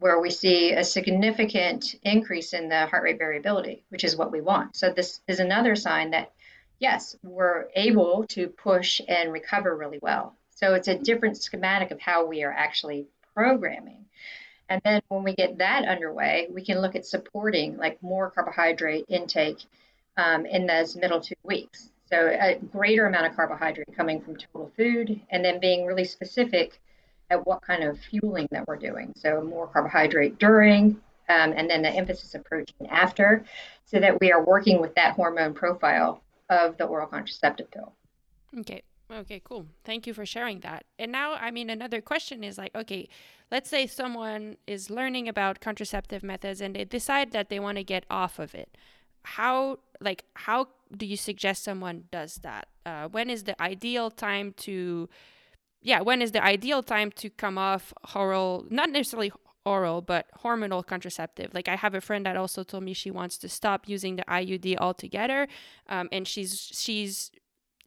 where 0.00 0.20
we 0.20 0.30
see 0.30 0.72
a 0.72 0.84
significant 0.84 1.96
increase 2.02 2.52
in 2.52 2.68
the 2.68 2.86
heart 2.86 3.02
rate 3.02 3.18
variability, 3.18 3.82
which 3.90 4.04
is 4.04 4.16
what 4.16 4.32
we 4.32 4.40
want. 4.40 4.76
So, 4.76 4.92
this 4.92 5.20
is 5.26 5.40
another 5.40 5.74
sign 5.74 6.10
that, 6.10 6.32
yes, 6.78 7.16
we're 7.22 7.66
able 7.74 8.24
to 8.28 8.48
push 8.48 9.00
and 9.06 9.32
recover 9.32 9.76
really 9.76 9.98
well. 10.00 10.34
So, 10.50 10.74
it's 10.74 10.88
a 10.88 10.98
different 10.98 11.36
schematic 11.36 11.90
of 11.90 12.00
how 12.00 12.26
we 12.26 12.42
are 12.42 12.52
actually 12.52 13.06
programming. 13.34 14.04
And 14.68 14.80
then 14.84 15.00
when 15.08 15.22
we 15.22 15.34
get 15.34 15.58
that 15.58 15.86
underway, 15.86 16.48
we 16.50 16.62
can 16.64 16.80
look 16.80 16.94
at 16.94 17.06
supporting 17.06 17.76
like 17.76 18.02
more 18.02 18.30
carbohydrate 18.30 19.06
intake 19.08 19.64
um, 20.16 20.44
in 20.44 20.66
those 20.66 20.96
middle 20.96 21.20
two 21.20 21.36
weeks. 21.42 21.90
So 22.10 22.28
a 22.28 22.58
greater 22.72 23.06
amount 23.06 23.26
of 23.26 23.36
carbohydrate 23.36 23.94
coming 23.96 24.20
from 24.20 24.36
total 24.36 24.70
food, 24.76 25.20
and 25.30 25.44
then 25.44 25.60
being 25.60 25.86
really 25.86 26.04
specific 26.04 26.80
at 27.30 27.46
what 27.46 27.62
kind 27.62 27.84
of 27.84 27.98
fueling 27.98 28.48
that 28.50 28.66
we're 28.66 28.76
doing. 28.76 29.12
So 29.16 29.42
more 29.42 29.66
carbohydrate 29.66 30.38
during, 30.38 31.00
um, 31.28 31.52
and 31.54 31.68
then 31.68 31.82
the 31.82 31.90
emphasis 31.90 32.34
of 32.34 32.44
protein 32.44 32.88
after, 32.88 33.44
so 33.84 34.00
that 34.00 34.20
we 34.20 34.32
are 34.32 34.42
working 34.42 34.80
with 34.80 34.94
that 34.94 35.14
hormone 35.14 35.52
profile 35.52 36.22
of 36.50 36.76
the 36.76 36.84
oral 36.84 37.06
contraceptive 37.06 37.70
pill. 37.70 37.94
Okay. 38.58 38.82
Okay, 39.10 39.40
cool. 39.42 39.66
Thank 39.84 40.06
you 40.06 40.12
for 40.12 40.26
sharing 40.26 40.60
that. 40.60 40.84
And 40.98 41.10
now, 41.10 41.32
I 41.32 41.50
mean, 41.50 41.70
another 41.70 42.02
question 42.02 42.44
is 42.44 42.58
like, 42.58 42.74
okay, 42.74 43.08
let's 43.50 43.70
say 43.70 43.86
someone 43.86 44.58
is 44.66 44.90
learning 44.90 45.28
about 45.28 45.60
contraceptive 45.60 46.22
methods 46.22 46.60
and 46.60 46.76
they 46.76 46.84
decide 46.84 47.32
that 47.32 47.48
they 47.48 47.58
want 47.58 47.78
to 47.78 47.84
get 47.84 48.04
off 48.10 48.38
of 48.38 48.54
it. 48.54 48.76
How, 49.22 49.78
like, 50.00 50.24
how 50.34 50.68
do 50.94 51.06
you 51.06 51.16
suggest 51.16 51.64
someone 51.64 52.04
does 52.10 52.36
that? 52.42 52.68
Uh, 52.84 53.08
when 53.08 53.30
is 53.30 53.44
the 53.44 53.60
ideal 53.62 54.10
time 54.10 54.52
to, 54.58 55.08
yeah, 55.80 56.02
when 56.02 56.20
is 56.20 56.32
the 56.32 56.44
ideal 56.44 56.82
time 56.82 57.10
to 57.12 57.30
come 57.30 57.56
off 57.56 57.94
oral, 58.14 58.66
not 58.68 58.90
necessarily 58.90 59.32
oral, 59.68 60.00
but 60.00 60.26
hormonal 60.42 60.86
contraceptive? 60.86 61.52
Like 61.54 61.68
I 61.68 61.76
have 61.76 61.94
a 61.94 62.00
friend 62.00 62.24
that 62.26 62.36
also 62.36 62.62
told 62.64 62.82
me 62.82 62.92
she 62.94 63.10
wants 63.10 63.36
to 63.38 63.48
stop 63.48 63.88
using 63.88 64.16
the 64.16 64.24
IUD 64.24 64.76
altogether, 64.78 65.48
um, 65.88 66.08
and 66.10 66.26
she's 66.26 66.70
she's 66.72 67.30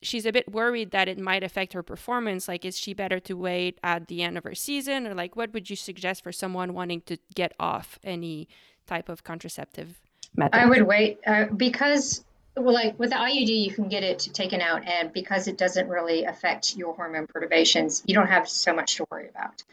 she's 0.02 0.26
a 0.26 0.32
bit 0.32 0.52
worried 0.52 0.92
that 0.92 1.08
it 1.08 1.20
might 1.20 1.44
affect 1.44 1.74
her 1.74 1.84
performance. 1.84 2.48
Like, 2.48 2.66
is 2.66 2.78
she 2.78 2.94
better 2.94 3.20
to 3.22 3.34
wait 3.36 3.80
at 3.84 4.08
the 4.08 4.22
end 4.24 4.38
of 4.38 4.44
her 4.44 4.56
season, 4.56 5.08
or 5.08 5.14
like, 5.14 5.36
what 5.36 5.54
would 5.54 5.70
you 5.70 5.76
suggest 5.76 6.24
for 6.24 6.32
someone 6.32 6.74
wanting 6.74 7.02
to 7.02 7.18
get 7.36 7.54
off 7.60 8.00
any 8.04 8.48
type 8.88 9.10
of 9.10 9.24
contraceptive 9.24 10.00
method? 10.36 10.56
I 10.56 10.66
would 10.66 10.84
wait 10.84 11.20
uh, 11.26 11.46
because 11.46 12.24
well, 12.56 12.74
like 12.74 13.00
with 13.00 13.12
the 13.12 13.16
IUD, 13.16 13.64
you 13.66 13.72
can 13.72 13.88
get 13.88 14.04
it 14.04 14.20
taken 14.34 14.62
out, 14.62 14.88
and 14.88 15.14
because 15.14 15.48
it 15.48 15.58
doesn't 15.58 15.88
really 15.88 16.26
affect 16.26 16.76
your 16.76 16.94
hormone 16.94 17.28
perturbations, 17.28 18.04
you 18.06 18.14
don't 18.14 18.28
have 18.28 18.48
so 18.50 18.74
much 18.74 18.98
to 18.98 19.06
worry 19.10 19.30
about. 19.30 19.64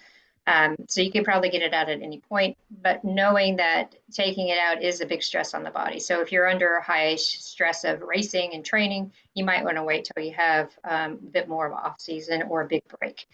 Um, 0.48 0.76
so 0.88 1.02
you 1.02 1.12
can 1.12 1.24
probably 1.24 1.50
get 1.50 1.60
it 1.60 1.74
out 1.74 1.90
at 1.90 2.00
any 2.00 2.20
point, 2.20 2.56
but 2.80 3.04
knowing 3.04 3.56
that 3.56 3.94
taking 4.10 4.48
it 4.48 4.56
out 4.58 4.82
is 4.82 5.02
a 5.02 5.06
big 5.06 5.22
stress 5.22 5.52
on 5.52 5.62
the 5.62 5.70
body. 5.70 6.00
So 6.00 6.22
if 6.22 6.32
you're 6.32 6.48
under 6.48 6.80
high 6.80 7.16
stress 7.16 7.84
of 7.84 8.00
racing 8.00 8.54
and 8.54 8.64
training, 8.64 9.12
you 9.34 9.44
might 9.44 9.62
want 9.62 9.76
to 9.76 9.82
wait 9.82 10.06
till 10.06 10.24
you 10.24 10.32
have 10.32 10.70
um, 10.84 11.12
a 11.12 11.30
bit 11.30 11.48
more 11.48 11.66
of 11.66 11.74
off 11.74 12.00
season 12.00 12.44
or 12.48 12.62
a 12.62 12.66
big 12.66 12.82
break. 12.98 13.26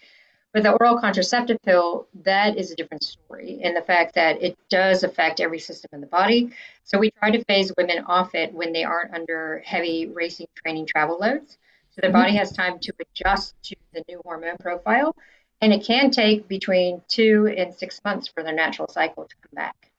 With 0.53 0.63
the 0.63 0.73
oral 0.73 0.99
contraceptive 0.99 1.57
pill, 1.63 2.09
that 2.23 2.57
is 2.57 2.71
a 2.71 2.75
different 2.75 3.03
story 3.03 3.61
in 3.61 3.73
the 3.73 3.81
fact 3.81 4.15
that 4.15 4.43
it 4.43 4.57
does 4.69 5.03
affect 5.03 5.39
every 5.39 5.59
system 5.59 5.91
in 5.93 6.01
the 6.01 6.07
body. 6.07 6.51
So 6.83 6.97
we 6.97 7.11
try 7.11 7.31
to 7.31 7.43
phase 7.45 7.71
women 7.77 8.03
off 8.07 8.35
it 8.35 8.53
when 8.53 8.73
they 8.73 8.83
aren't 8.83 9.13
under 9.13 9.63
heavy 9.65 10.07
racing 10.07 10.47
training 10.53 10.87
travel 10.87 11.17
loads. 11.17 11.57
So 11.91 12.01
their 12.01 12.11
body 12.11 12.35
has 12.35 12.51
time 12.51 12.79
to 12.79 12.93
adjust 12.99 13.55
to 13.63 13.75
the 13.93 14.03
new 14.09 14.19
hormone 14.25 14.57
profile. 14.57 15.15
And 15.61 15.73
it 15.73 15.85
can 15.85 16.11
take 16.11 16.47
between 16.47 17.01
two 17.07 17.53
and 17.57 17.73
six 17.73 18.01
months 18.03 18.27
for 18.27 18.43
their 18.43 18.53
natural 18.53 18.87
cycle 18.87 19.25
to 19.25 19.35
come 19.35 19.55
back. 19.55 19.89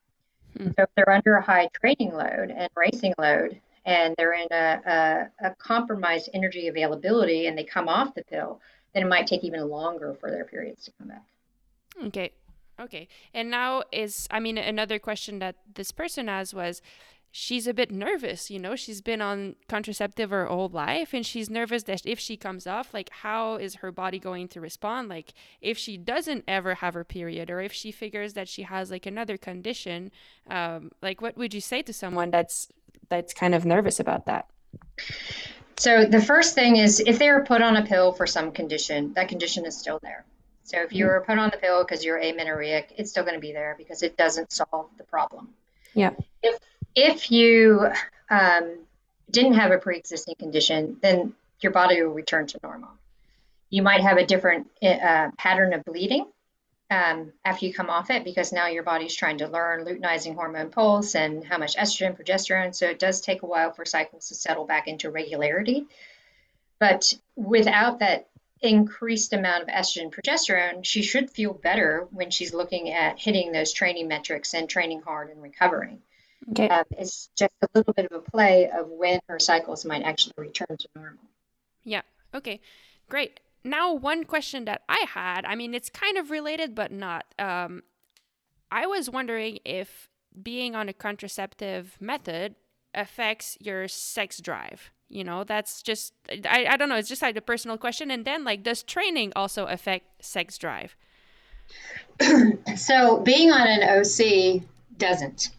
Hmm. 0.57 0.69
So 0.69 0.83
if 0.83 0.89
they're 0.95 1.11
under 1.11 1.35
a 1.35 1.43
high 1.43 1.69
training 1.73 2.13
load 2.13 2.51
and 2.51 2.69
racing 2.77 3.15
load, 3.19 3.61
and 3.87 4.15
they're 4.19 4.35
in 4.35 4.49
a, 4.51 5.31
a, 5.41 5.47
a 5.47 5.55
compromised 5.55 6.29
energy 6.35 6.67
availability 6.67 7.47
and 7.47 7.57
they 7.57 7.65
come 7.65 7.89
off 7.89 8.15
the 8.15 8.25
pill, 8.25 8.61
then 8.93 9.05
it 9.05 9.09
might 9.09 9.27
take 9.27 9.45
even 9.45 9.69
longer 9.69 10.17
for 10.21 10.31
their 10.31 10.45
periods 10.45 10.85
to 10.85 10.93
come 10.99 11.09
back. 11.09 11.25
Okay. 12.05 12.33
Okay. 12.79 13.09
And 13.33 13.51
now 13.51 13.85
is 13.93 14.27
I 14.31 14.41
mean 14.41 14.59
another 14.59 14.99
question 14.99 15.39
that 15.39 15.57
this 15.75 15.93
person 15.93 16.29
has 16.29 16.53
was 16.53 16.83
she's 17.39 17.67
a 17.67 17.75
bit 17.75 17.91
nervous, 17.91 18.51
you 18.51 18.59
know, 18.59 18.75
she's 18.75 19.03
been 19.03 19.21
on 19.21 19.57
contraceptive 19.69 20.31
her 20.31 20.47
whole 20.47 20.71
life 20.71 21.13
and 21.13 21.27
she's 21.27 21.51
nervous 21.51 21.83
that 21.83 22.01
if 22.07 22.19
she 22.19 22.35
comes 22.35 22.67
off, 22.67 22.95
like 22.95 23.11
how 23.11 23.57
is 23.57 23.75
her 23.77 23.93
body 23.93 24.19
going 24.19 24.49
to 24.49 24.59
respond? 24.59 25.11
Like 25.11 25.35
if 25.61 25.77
she 25.77 25.99
doesn't 25.99 26.45
ever 26.49 26.77
have 26.77 26.95
her 26.95 27.05
period 27.05 27.51
or 27.51 27.61
if 27.61 27.75
she 27.75 27.93
figures 27.93 28.33
that 28.33 28.49
she 28.49 28.63
has 28.63 28.91
like 28.91 29.05
another 29.05 29.37
condition, 29.37 30.11
um, 30.49 30.91
like 31.03 31.21
what 31.21 31.37
would 31.37 31.53
you 31.53 31.61
say 31.61 31.83
to 31.83 31.93
someone 31.93 32.31
that's 32.31 32.69
that's 33.11 33.35
kind 33.35 33.55
of 33.55 33.67
nervous 33.67 34.01
about 34.01 34.25
that? 34.25 34.49
So 35.77 36.07
the 36.07 36.23
first 36.23 36.55
thing 36.55 36.77
is 36.77 37.01
if 37.01 37.19
they 37.19 37.29
are 37.29 37.45
put 37.45 37.61
on 37.61 37.77
a 37.77 37.85
pill 37.85 38.13
for 38.13 38.27
some 38.27 38.51
condition, 38.51 39.13
that 39.13 39.29
condition 39.29 39.67
is 39.67 39.77
still 39.77 39.99
there. 40.03 40.25
So 40.65 40.79
if 40.81 40.91
you 40.91 41.05
were 41.05 41.23
put 41.27 41.39
on 41.39 41.51
the 41.51 41.59
pill 41.59 41.85
because 41.85 42.03
you're 42.03 42.19
amenorrheic, 42.19 42.95
it's 42.97 43.11
still 43.11 43.25
going 43.25 43.37
to 43.37 43.41
be 43.41 43.53
there 43.53 43.75
because 43.77 44.03
it 44.03 44.17
doesn't 44.17 44.53
solve 44.53 44.89
the 44.97 45.05
problem. 45.05 45.51
Yeah. 45.93 46.11
If 46.43 46.59
if 46.97 47.31
you 47.31 47.89
um, 48.31 48.79
didn't 49.31 49.55
have 49.55 49.71
a 49.71 49.79
pre-existing 49.79 50.35
condition, 50.37 50.97
then 51.03 51.35
your 51.61 51.73
body 51.73 52.03
will 52.03 52.13
return 52.13 52.47
to 52.49 52.59
normal. 52.63 52.91
You 53.69 53.83
might 53.83 54.01
have 54.01 54.17
a 54.17 54.27
different 54.27 54.69
uh, 54.83 55.31
pattern 55.37 55.75
of 55.75 55.85
bleeding 55.85 56.27
um, 56.91 57.33
after 57.45 57.67
you 57.67 57.75
come 57.75 57.91
off 57.91 58.11
it 58.11 58.25
because 58.25 58.53
now 58.53 58.69
your 58.69 58.85
body's 58.85 59.15
trying 59.15 59.39
to 59.39 59.49
learn 59.49 59.85
luteinizing 59.85 60.35
hormone 60.35 60.71
pulse 60.71 61.15
and 61.15 61.45
how 61.45 61.59
much 61.59 61.77
estrogen, 61.77 62.17
progesterone. 62.17 62.75
So 62.75 62.87
it 62.87 62.99
does 62.99 63.21
take 63.21 63.43
a 63.43 63.47
while 63.47 63.73
for 63.73 63.85
cycles 63.85 64.29
to 64.29 64.35
settle 64.35 64.65
back 64.65 64.87
into 64.87 65.11
regularity. 65.11 65.87
But 66.79 67.13
without 67.35 67.99
that 67.99 68.29
increased 68.63 69.33
amount 69.33 69.65
of 69.65 69.69
estrogen, 69.69 70.15
progesterone, 70.15 70.85
she 70.85 71.03
should 71.03 71.31
feel 71.31 71.53
better 71.53 72.07
when 72.11 72.31
she's 72.31 72.55
looking 72.55 72.91
at 72.91 73.19
hitting 73.19 73.53
those 73.53 73.73
training 73.73 74.09
metrics 74.09 74.55
and 74.55 74.69
training 74.69 75.03
hard 75.03 75.31
and 75.31 75.43
recovering. 75.43 76.01
Okay. 76.51 76.69
Um, 76.69 76.85
it's 76.93 77.29
just 77.37 77.53
a 77.63 77.69
little 77.75 77.93
bit 77.93 78.07
of 78.07 78.13
a 78.13 78.31
play 78.31 78.71
of 78.71 78.89
when 78.89 79.21
her 79.29 79.39
cycles 79.39 79.85
might 79.85 80.03
actually 80.03 80.35
return 80.37 80.77
to 80.79 80.89
normal. 80.95 81.23
Yeah. 81.85 82.03
Okay. 82.35 82.61
Great. 83.09 83.41
now 83.65 83.93
one 83.93 84.25
question 84.25 84.65
that 84.65 84.83
I 84.89 85.05
had, 85.09 85.45
I 85.45 85.55
mean, 85.55 85.75
it's 85.75 85.91
kind 85.91 86.19
of 86.19 86.31
related, 86.31 86.75
but 86.75 86.93
not. 86.93 87.25
Um, 87.39 87.83
I 88.71 88.87
was 88.87 89.11
wondering 89.11 89.59
if 89.65 90.09
being 90.41 90.75
on 90.75 90.89
a 90.89 90.93
contraceptive 90.93 91.97
method 92.01 92.55
affects 92.95 93.57
your 93.61 93.89
sex 93.89 94.41
drive. 94.41 94.91
You 95.09 95.23
know, 95.23 95.45
that's 95.45 95.83
just, 95.83 96.15
I, 96.29 96.67
I 96.69 96.77
don't 96.77 96.89
know, 96.89 96.97
it's 96.97 97.09
just 97.09 97.23
like 97.23 97.37
a 97.37 97.41
personal 97.41 97.79
question. 97.79 98.11
And 98.11 98.25
then, 98.25 98.43
like, 98.43 98.65
does 98.65 98.83
training 98.83 99.33
also 99.37 99.67
affect 99.67 100.25
sex 100.25 100.59
drive? 100.59 100.97
so, 102.77 103.19
being 103.21 103.53
on 103.53 103.67
an 103.69 103.83
OC 103.85 104.63
doesn't. 104.99 105.51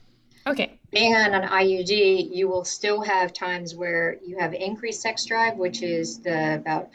Okay. 0.45 0.76
Being 0.97 1.15
on 1.15 1.35
an 1.35 1.47
IUD, 1.47 2.35
you 2.35 2.47
will 2.47 2.65
still 2.65 3.01
have 3.01 3.31
times 3.31 3.75
where 3.75 4.17
you 4.25 4.39
have 4.39 4.55
increased 4.55 4.99
sex 4.99 5.25
drive, 5.25 5.55
which 5.55 5.83
is 5.83 6.21
the 6.21 6.55
about 6.55 6.89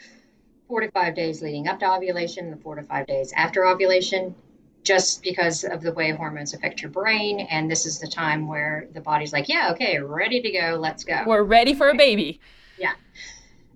four 0.67 0.81
to 0.81 0.91
five 0.91 1.15
days 1.15 1.41
leading 1.41 1.69
up 1.69 1.79
to 1.79 1.89
ovulation, 1.89 2.51
the 2.51 2.57
four 2.57 2.75
to 2.75 2.83
five 2.83 3.07
days 3.07 3.31
after 3.33 3.65
ovulation, 3.65 4.35
just 4.83 5.23
because 5.23 5.63
of 5.63 5.81
the 5.81 5.93
way 5.93 6.11
hormones 6.11 6.53
affect 6.53 6.81
your 6.81 6.91
brain. 6.91 7.39
And 7.39 7.71
this 7.71 7.85
is 7.85 7.99
the 7.99 8.09
time 8.09 8.45
where 8.45 8.89
the 8.91 8.99
body's 8.99 9.31
like, 9.31 9.47
yeah, 9.47 9.71
okay, 9.71 9.97
ready 9.99 10.41
to 10.41 10.51
go, 10.51 10.77
let's 10.77 11.05
go. 11.05 11.23
We're 11.25 11.43
ready 11.43 11.73
for 11.73 11.87
a 11.87 11.95
baby. 11.95 12.41
Yeah. 12.77 12.95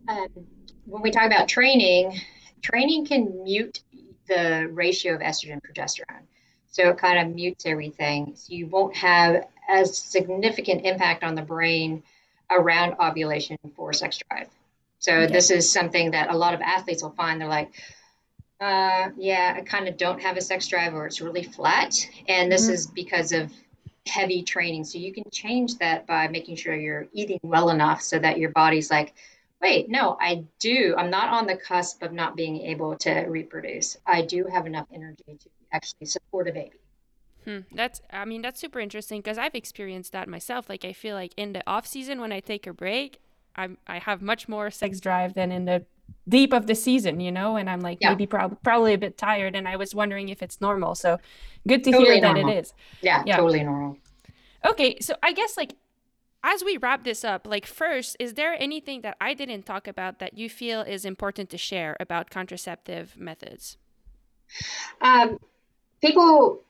Um, 0.09 0.27
when 0.87 1.03
we 1.03 1.11
talk 1.11 1.27
about 1.27 1.47
training, 1.47 2.19
training 2.61 3.05
can 3.05 3.45
mute 3.45 3.79
the 4.27 4.67
ratio 4.73 5.15
of 5.15 5.21
estrogen 5.21 5.61
progesterone. 5.61 6.23
So 6.69 6.89
it 6.89 6.97
kind 6.97 7.17
of 7.17 7.33
mutes 7.33 7.65
everything. 7.65 8.33
So 8.35 8.47
you 8.49 8.67
won't 8.67 8.93
have 8.97 9.47
as 9.67 9.97
significant 9.97 10.85
impact 10.85 11.23
on 11.23 11.35
the 11.35 11.41
brain 11.41 12.03
around 12.49 12.95
ovulation 12.99 13.57
for 13.75 13.93
sex 13.93 14.19
drive. 14.29 14.47
So 14.99 15.13
okay. 15.13 15.33
this 15.33 15.51
is 15.51 15.71
something 15.71 16.11
that 16.11 16.31
a 16.31 16.37
lot 16.37 16.53
of 16.53 16.61
athletes 16.61 17.03
will 17.03 17.11
find. 17.11 17.39
They're 17.39 17.47
like, 17.47 17.71
uh, 18.59 19.09
yeah, 19.17 19.53
I 19.55 19.61
kind 19.61 19.87
of 19.87 19.97
don't 19.97 20.21
have 20.21 20.37
a 20.37 20.41
sex 20.41 20.67
drive 20.67 20.93
or 20.93 21.05
it's 21.05 21.21
really 21.21 21.43
flat. 21.43 21.93
And 22.27 22.51
this 22.51 22.65
mm-hmm. 22.65 22.73
is 22.73 22.87
because 22.87 23.31
of 23.31 23.51
heavy 24.07 24.43
training. 24.43 24.85
So 24.85 24.97
you 24.97 25.13
can 25.13 25.25
change 25.31 25.77
that 25.77 26.07
by 26.07 26.27
making 26.29 26.55
sure 26.55 26.73
you're 26.75 27.07
eating 27.13 27.39
well 27.43 27.69
enough 27.69 28.01
so 28.01 28.17
that 28.17 28.39
your 28.39 28.49
body's 28.49 28.89
like, 28.89 29.13
wait, 29.61 29.89
no, 29.89 30.17
I 30.19 30.45
do. 30.59 30.95
I'm 30.97 31.09
not 31.09 31.29
on 31.29 31.47
the 31.47 31.55
cusp 31.55 32.01
of 32.01 32.13
not 32.13 32.35
being 32.35 32.61
able 32.61 32.95
to 32.97 33.11
reproduce. 33.27 33.97
I 34.05 34.21
do 34.21 34.45
have 34.45 34.65
enough 34.65 34.87
energy 34.93 35.23
to 35.27 35.49
actually 35.71 36.07
support 36.07 36.47
a 36.47 36.51
baby. 36.51 36.77
Hmm. 37.47 37.59
That's, 37.71 38.01
I 38.11 38.25
mean, 38.25 38.41
that's 38.41 38.59
super 38.59 38.81
interesting 38.81 39.21
because 39.21 39.37
I've 39.37 39.55
experienced 39.55 40.11
that 40.11 40.27
myself. 40.27 40.67
Like, 40.67 40.83
I 40.83 40.91
feel 40.91 41.15
like 41.15 41.31
in 41.37 41.53
the 41.53 41.63
off 41.65 41.87
season 41.87 42.19
when 42.19 42.33
I 42.33 42.41
take 42.41 42.67
a 42.67 42.73
break, 42.73 43.21
I'm, 43.55 43.77
I 43.87 43.99
have 43.99 44.21
much 44.21 44.49
more 44.49 44.69
sex 44.69 44.99
drive 44.99 45.33
than 45.33 45.53
in 45.53 45.63
the 45.63 45.85
deep 46.27 46.51
of 46.51 46.67
the 46.67 46.75
season, 46.75 47.21
you 47.21 47.31
know, 47.31 47.55
and 47.55 47.69
I'm 47.69 47.79
like 47.79 47.99
yeah. 48.01 48.09
maybe 48.09 48.25
prob- 48.25 48.61
probably 48.63 48.93
a 48.93 48.97
bit 48.97 49.17
tired. 49.17 49.55
And 49.55 49.65
I 49.65 49.77
was 49.77 49.95
wondering 49.95 50.27
if 50.27 50.43
it's 50.43 50.59
normal. 50.59 50.93
So 50.93 51.19
good 51.65 51.85
to 51.85 51.91
totally 51.91 52.15
hear 52.15 52.21
normal. 52.21 52.47
that 52.47 52.57
it 52.57 52.59
is. 52.59 52.73
Yeah, 53.01 53.23
yeah, 53.25 53.37
totally 53.37 53.63
normal. 53.63 53.97
Okay, 54.65 54.97
so 54.99 55.15
I 55.23 55.31
guess 55.31 55.55
like 55.55 55.73
as 56.43 56.65
we 56.65 56.75
wrap 56.75 57.05
this 57.05 57.23
up, 57.23 57.47
like 57.47 57.65
first, 57.65 58.17
is 58.19 58.33
there 58.33 58.61
anything 58.61 59.01
that 59.01 59.15
I 59.21 59.33
didn't 59.33 59.63
talk 59.63 59.87
about 59.87 60.19
that 60.19 60.37
you 60.37 60.49
feel 60.49 60.81
is 60.81 61.05
important 61.05 61.49
to 61.51 61.57
share 61.57 61.95
about 61.97 62.29
contraceptive 62.29 63.15
methods? 63.17 63.77
Um, 65.01 65.39
people 66.01 66.61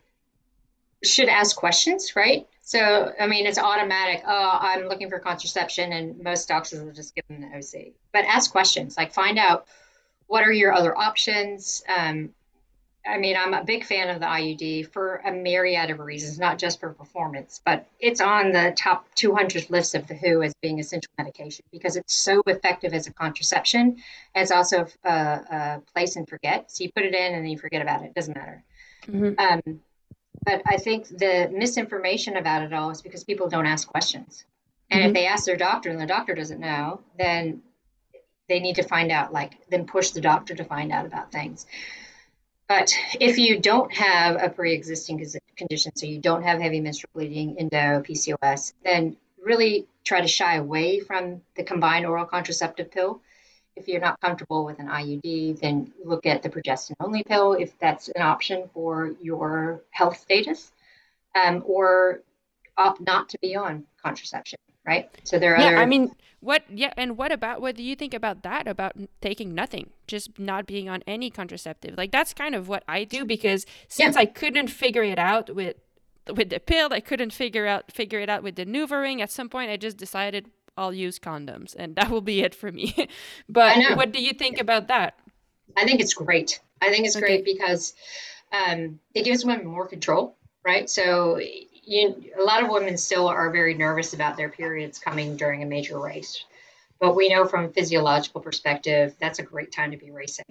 should 1.04 1.30
ask 1.30 1.56
questions, 1.56 2.16
right? 2.16 2.48
So, 2.62 3.14
I 3.20 3.28
mean, 3.28 3.46
it's 3.46 3.58
automatic. 3.58 4.24
Oh, 4.28 4.58
I'm 4.60 4.88
looking 4.88 5.10
for 5.10 5.20
contraception, 5.20 5.94
and 5.94 6.22
most 6.22 6.48
doctors 6.48 6.82
will 6.82 6.92
just 6.92 7.16
give 7.16 7.26
them 7.28 7.42
the 7.42 7.58
OC. 7.58 7.94
But 8.12 8.26
ask 8.26 8.52
questions, 8.52 8.98
like 8.98 9.14
find 9.14 9.40
out 9.40 9.68
what 10.28 10.44
are 10.44 10.52
your 10.52 10.74
other 10.74 10.98
options. 10.98 11.84
Um, 11.88 12.34
I 13.08 13.18
mean, 13.18 13.38
I'm 13.38 13.54
a 13.54 13.64
big 13.64 13.86
fan 13.86 14.10
of 14.10 14.20
the 14.20 14.26
IUD 14.26 14.92
for 14.92 15.22
a 15.26 15.32
myriad 15.32 15.90
of 15.92 16.00
reasons, 16.00 16.38
not 16.38 16.58
just 16.58 16.80
for 16.80 16.92
performance, 16.92 17.62
but 17.64 17.88
it's 18.00 18.20
on 18.20 18.52
the 18.52 18.74
top 18.76 19.08
200 19.16 19.70
list 19.70 19.96
of 19.96 20.08
the 20.08 20.16
WHO 20.16 20.42
as 20.44 20.54
being 20.62 20.80
essential 20.80 21.10
medication 21.18 21.64
because 21.72 21.96
it's 21.96 22.14
so 22.14 22.44
effective 22.48 22.94
as 22.94 23.08
a 23.08 23.14
contraception. 23.14 23.98
It's 24.36 24.52
also 24.52 24.88
a, 25.06 25.10
a 25.10 25.82
place 25.94 26.18
and 26.18 26.28
forget. 26.28 26.70
So 26.70 26.84
you 26.84 26.92
put 26.92 27.06
it 27.06 27.16
in 27.16 27.34
and 27.34 27.46
then 27.46 27.50
you 27.50 27.58
forget 27.58 27.82
about 27.82 28.02
it. 28.02 28.08
It 28.08 28.14
doesn't 28.14 28.36
matter. 28.36 28.64
Mm-hmm. 29.08 29.40
Um, 29.40 29.80
but 30.44 30.62
I 30.66 30.78
think 30.78 31.08
the 31.08 31.50
misinformation 31.52 32.38
about 32.38 32.64
it 32.64 32.74
all 32.74 32.90
is 32.90 33.02
because 33.02 33.24
people 33.24 33.50
don't 33.50 33.66
ask 33.66 33.88
questions. 33.88 34.46
And 34.90 35.02
mm-hmm. 35.02 35.10
if 35.10 35.14
they 35.14 35.28
ask 35.28 35.46
their 35.46 35.58
doctor 35.58 35.90
and 35.90 36.00
the 36.00 36.06
doctor 36.06 36.34
doesn't 36.34 36.60
know, 36.60 37.02
then 37.18 37.62
they 38.48 38.60
need 38.60 38.76
to 38.76 38.84
find 38.84 39.12
out, 39.12 39.34
like, 39.34 39.54
then 39.70 39.86
push 39.86 40.12
the 40.12 40.22
doctor 40.22 40.56
to 40.56 40.64
find 40.64 40.92
out 40.92 41.06
about 41.06 41.32
things. 41.32 41.66
But 42.68 42.94
if 43.20 43.38
you 43.38 43.60
don't 43.60 43.94
have 43.94 44.42
a 44.42 44.50
pre 44.50 44.74
existing 44.74 45.26
condition, 45.56 45.96
so 45.96 46.06
you 46.06 46.20
don't 46.20 46.44
have 46.44 46.60
heavy 46.60 46.82
menstrual 46.82 47.12
bleeding, 47.14 47.58
endo, 47.58 48.02
PCOS, 48.02 48.74
then 48.84 49.18
really 49.42 49.88
try 50.04 50.22
to 50.22 50.28
shy 50.28 50.56
away 50.56 51.00
from 51.00 51.42
the 51.56 51.64
combined 51.64 52.06
oral 52.06 52.26
contraceptive 52.26 52.92
pill 52.92 53.22
if 53.78 53.88
you're 53.88 54.02
not 54.02 54.20
comfortable 54.22 54.66
with 54.66 54.80
an 54.80 54.88
IUD, 54.88 55.60
then 55.60 55.94
look 56.04 56.26
at 56.26 56.42
the 56.44 56.50
progestin 56.50 56.96
only 57.00 57.24
pill 57.24 57.54
if 57.54 57.78
that's 57.80 58.10
an 58.10 58.22
option 58.22 58.70
for 58.74 59.12
your 59.22 59.82
health 59.92 60.18
status, 60.18 60.72
um, 61.36 61.64
or 61.66 62.22
opt 62.78 63.02
not 63.02 63.30
to 63.30 63.40
be 63.40 63.56
on 63.56 63.84
contraception. 64.02 64.60
Right. 64.86 65.10
So 65.24 65.38
there 65.38 65.56
are. 65.56 65.60
Yeah, 65.60 65.68
other... 65.68 65.78
I 65.78 65.86
mean, 65.86 66.12
what? 66.40 66.64
Yeah, 66.70 66.94
and 66.96 67.18
what 67.18 67.32
about 67.32 67.62
what 67.62 67.76
do 67.76 67.84
you 67.84 67.96
think 67.96 68.14
about 68.14 68.44
that? 68.44 68.68
About 68.68 68.94
taking 69.22 69.54
nothing, 69.54 69.90
just 70.08 70.40
not 70.40 70.66
being 70.66 70.88
on 70.88 71.04
any 71.06 71.30
contraceptive? 71.30 71.98
Like 71.98 72.12
that's 72.12 72.34
kind 72.34 72.56
of 72.56 72.70
what 72.70 72.84
I 72.88 73.04
do 73.04 73.26
because 73.26 73.66
since 73.90 74.16
yeah. 74.16 74.22
I 74.22 74.26
couldn't 74.26 74.70
figure 74.70 75.04
it 75.04 75.20
out 75.20 75.54
with 75.54 75.76
with 76.34 76.50
the 76.50 76.62
pill, 76.62 76.90
I 76.92 77.02
couldn't 77.02 77.34
figure 77.34 77.68
out 77.68 77.92
figure 77.92 78.20
it 78.20 78.30
out 78.30 78.44
with 78.44 78.56
the 78.56 78.66
NuvaRing. 78.66 79.20
At 79.22 79.30
some 79.30 79.50
point, 79.50 79.70
I 79.70 79.76
just 79.76 79.98
decided 79.98 80.50
I'll 80.78 80.94
use 80.94 81.20
condoms, 81.20 81.76
and 81.78 81.96
that 81.98 82.10
will 82.10 82.22
be 82.22 82.42
it 82.42 82.56
for 82.56 82.72
me. 82.72 83.10
but 83.50 83.78
what 83.96 84.12
do 84.12 84.22
you 84.22 84.34
think 84.34 84.60
about 84.60 84.88
that? 84.88 85.18
I 85.76 85.86
think 85.86 86.00
it's 86.00 86.14
great. 86.14 86.62
I 86.82 86.90
think 86.90 87.06
it's 87.06 87.16
okay. 87.16 87.26
great 87.26 87.46
because 87.46 87.94
um, 88.52 89.00
it 89.14 89.24
gives 89.24 89.44
women 89.44 89.68
more 89.68 89.88
control, 89.88 90.38
right? 90.64 90.90
So 90.90 91.40
you, 91.40 92.32
a 92.40 92.44
lot 92.44 92.64
of 92.64 92.70
women 92.70 92.98
still 92.98 93.28
are 93.28 93.50
very 93.52 93.74
nervous 93.74 94.14
about 94.14 94.38
their 94.38 94.50
periods 94.50 95.00
coming 95.00 95.36
during 95.38 95.64
a 95.64 95.66
major 95.66 96.00
race. 96.00 96.44
But 97.00 97.16
we 97.16 97.30
know 97.30 97.46
from 97.46 97.66
a 97.66 97.70
physiological 97.70 98.42
perspective, 98.42 99.16
that's 99.20 99.40
a 99.40 99.44
great 99.44 99.72
time 99.72 99.92
to 99.92 99.98
be 99.98 100.12
racing. 100.12 100.46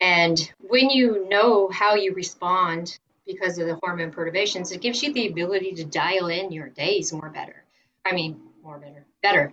And 0.00 0.38
when 0.58 0.90
you 0.90 1.28
know 1.28 1.68
how 1.68 1.94
you 1.94 2.12
respond 2.14 2.98
because 3.26 3.58
of 3.58 3.66
the 3.66 3.78
hormone 3.82 4.10
perturbations, 4.10 4.72
it 4.72 4.80
gives 4.80 5.02
you 5.02 5.12
the 5.12 5.28
ability 5.28 5.72
to 5.76 5.84
dial 5.84 6.28
in 6.28 6.52
your 6.52 6.68
days 6.68 7.12
more 7.12 7.30
better. 7.30 7.64
I 8.04 8.12
mean, 8.12 8.38
more 8.62 8.78
better, 8.78 9.06
better. 9.24 9.52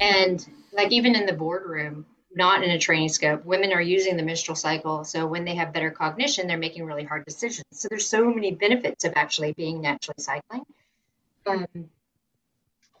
And 0.00 0.46
like 0.72 0.92
even 0.92 1.16
in 1.16 1.26
the 1.26 1.32
boardroom, 1.32 2.06
not 2.34 2.62
in 2.62 2.70
a 2.70 2.78
training 2.78 3.08
scope, 3.08 3.44
women 3.44 3.72
are 3.72 3.80
using 3.80 4.16
the 4.16 4.22
menstrual 4.22 4.54
cycle. 4.54 5.02
So 5.02 5.26
when 5.26 5.44
they 5.44 5.54
have 5.54 5.72
better 5.72 5.90
cognition, 5.90 6.46
they're 6.46 6.58
making 6.58 6.84
really 6.84 7.04
hard 7.04 7.24
decisions. 7.24 7.64
So 7.72 7.88
there's 7.88 8.06
so 8.06 8.30
many 8.30 8.52
benefits 8.52 9.04
of 9.04 9.14
actually 9.16 9.54
being 9.54 9.80
naturally 9.80 10.20
cycling. 10.20 10.62
Um, 11.46 11.66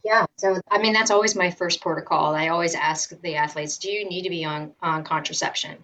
yeah. 0.02 0.24
So 0.36 0.60
I 0.70 0.78
mean, 0.78 0.94
that's 0.94 1.10
always 1.10 1.36
my 1.36 1.50
first 1.50 1.82
protocol. 1.82 2.34
I 2.34 2.48
always 2.48 2.74
ask 2.74 3.10
the 3.20 3.36
athletes, 3.36 3.76
do 3.76 3.90
you 3.90 4.08
need 4.08 4.22
to 4.22 4.30
be 4.30 4.44
on 4.44 4.72
on 4.82 5.04
contraception? 5.04 5.76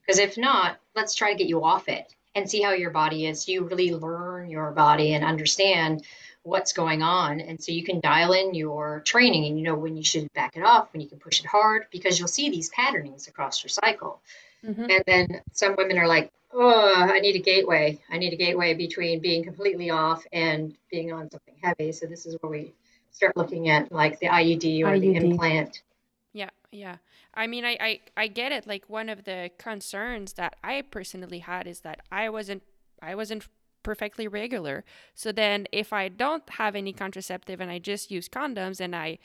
Because 0.00 0.18
if 0.18 0.36
not, 0.36 0.78
let's 0.96 1.14
try 1.14 1.30
to 1.32 1.38
get 1.38 1.48
you 1.48 1.62
off 1.64 1.88
it 1.88 2.12
and 2.34 2.50
see 2.50 2.62
how 2.62 2.72
your 2.72 2.90
body 2.90 3.26
is. 3.26 3.48
You 3.48 3.64
really 3.64 3.94
learn 3.94 4.50
your 4.50 4.72
body 4.72 5.14
and 5.14 5.24
understand 5.24 6.02
what's 6.48 6.72
going 6.72 7.02
on. 7.02 7.40
And 7.40 7.62
so 7.62 7.72
you 7.72 7.84
can 7.84 8.00
dial 8.00 8.32
in 8.32 8.54
your 8.54 9.00
training 9.00 9.46
and 9.46 9.58
you 9.58 9.64
know 9.64 9.74
when 9.74 9.96
you 9.96 10.04
should 10.04 10.32
back 10.32 10.56
it 10.56 10.62
off, 10.62 10.92
when 10.92 11.00
you 11.00 11.08
can 11.08 11.18
push 11.18 11.40
it 11.40 11.46
hard, 11.46 11.86
because 11.90 12.18
you'll 12.18 12.28
see 12.28 12.50
these 12.50 12.70
patternings 12.70 13.28
across 13.28 13.62
your 13.62 13.68
cycle. 13.68 14.20
Mm-hmm. 14.64 14.86
And 14.90 15.04
then 15.06 15.40
some 15.52 15.76
women 15.76 15.98
are 15.98 16.08
like, 16.08 16.32
oh, 16.52 16.94
I 16.94 17.20
need 17.20 17.36
a 17.36 17.40
gateway. 17.40 17.98
I 18.10 18.18
need 18.18 18.32
a 18.32 18.36
gateway 18.36 18.74
between 18.74 19.20
being 19.20 19.44
completely 19.44 19.90
off 19.90 20.24
and 20.32 20.74
being 20.90 21.12
on 21.12 21.30
something 21.30 21.54
heavy. 21.62 21.92
So 21.92 22.06
this 22.06 22.26
is 22.26 22.36
where 22.40 22.50
we 22.50 22.72
start 23.10 23.36
looking 23.36 23.68
at 23.68 23.92
like 23.92 24.18
the 24.18 24.26
IUD 24.26 24.82
or 24.82 24.96
IUD. 24.96 25.00
the 25.00 25.14
implant. 25.16 25.82
Yeah, 26.32 26.50
yeah. 26.72 26.96
I 27.34 27.46
mean, 27.46 27.64
I, 27.64 27.76
I, 27.80 28.00
I 28.16 28.26
get 28.26 28.52
it. 28.52 28.66
Like 28.66 28.84
one 28.88 29.08
of 29.08 29.24
the 29.24 29.50
concerns 29.58 30.32
that 30.34 30.56
I 30.64 30.82
personally 30.82 31.40
had 31.40 31.66
is 31.66 31.80
that 31.80 32.00
I 32.10 32.30
wasn't 32.30 32.62
I 33.00 33.14
wasn't 33.14 33.46
perfectly 33.88 34.28
regular. 34.28 34.84
So 35.14 35.32
then 35.32 35.66
if 35.72 35.94
I 35.94 36.08
don't 36.08 36.46
have 36.50 36.76
any 36.76 36.92
contraceptive 36.92 37.58
and 37.58 37.70
I 37.70 37.78
just 37.78 38.10
use 38.10 38.28
condoms 38.28 38.80
and 38.80 38.94
I 38.94 39.18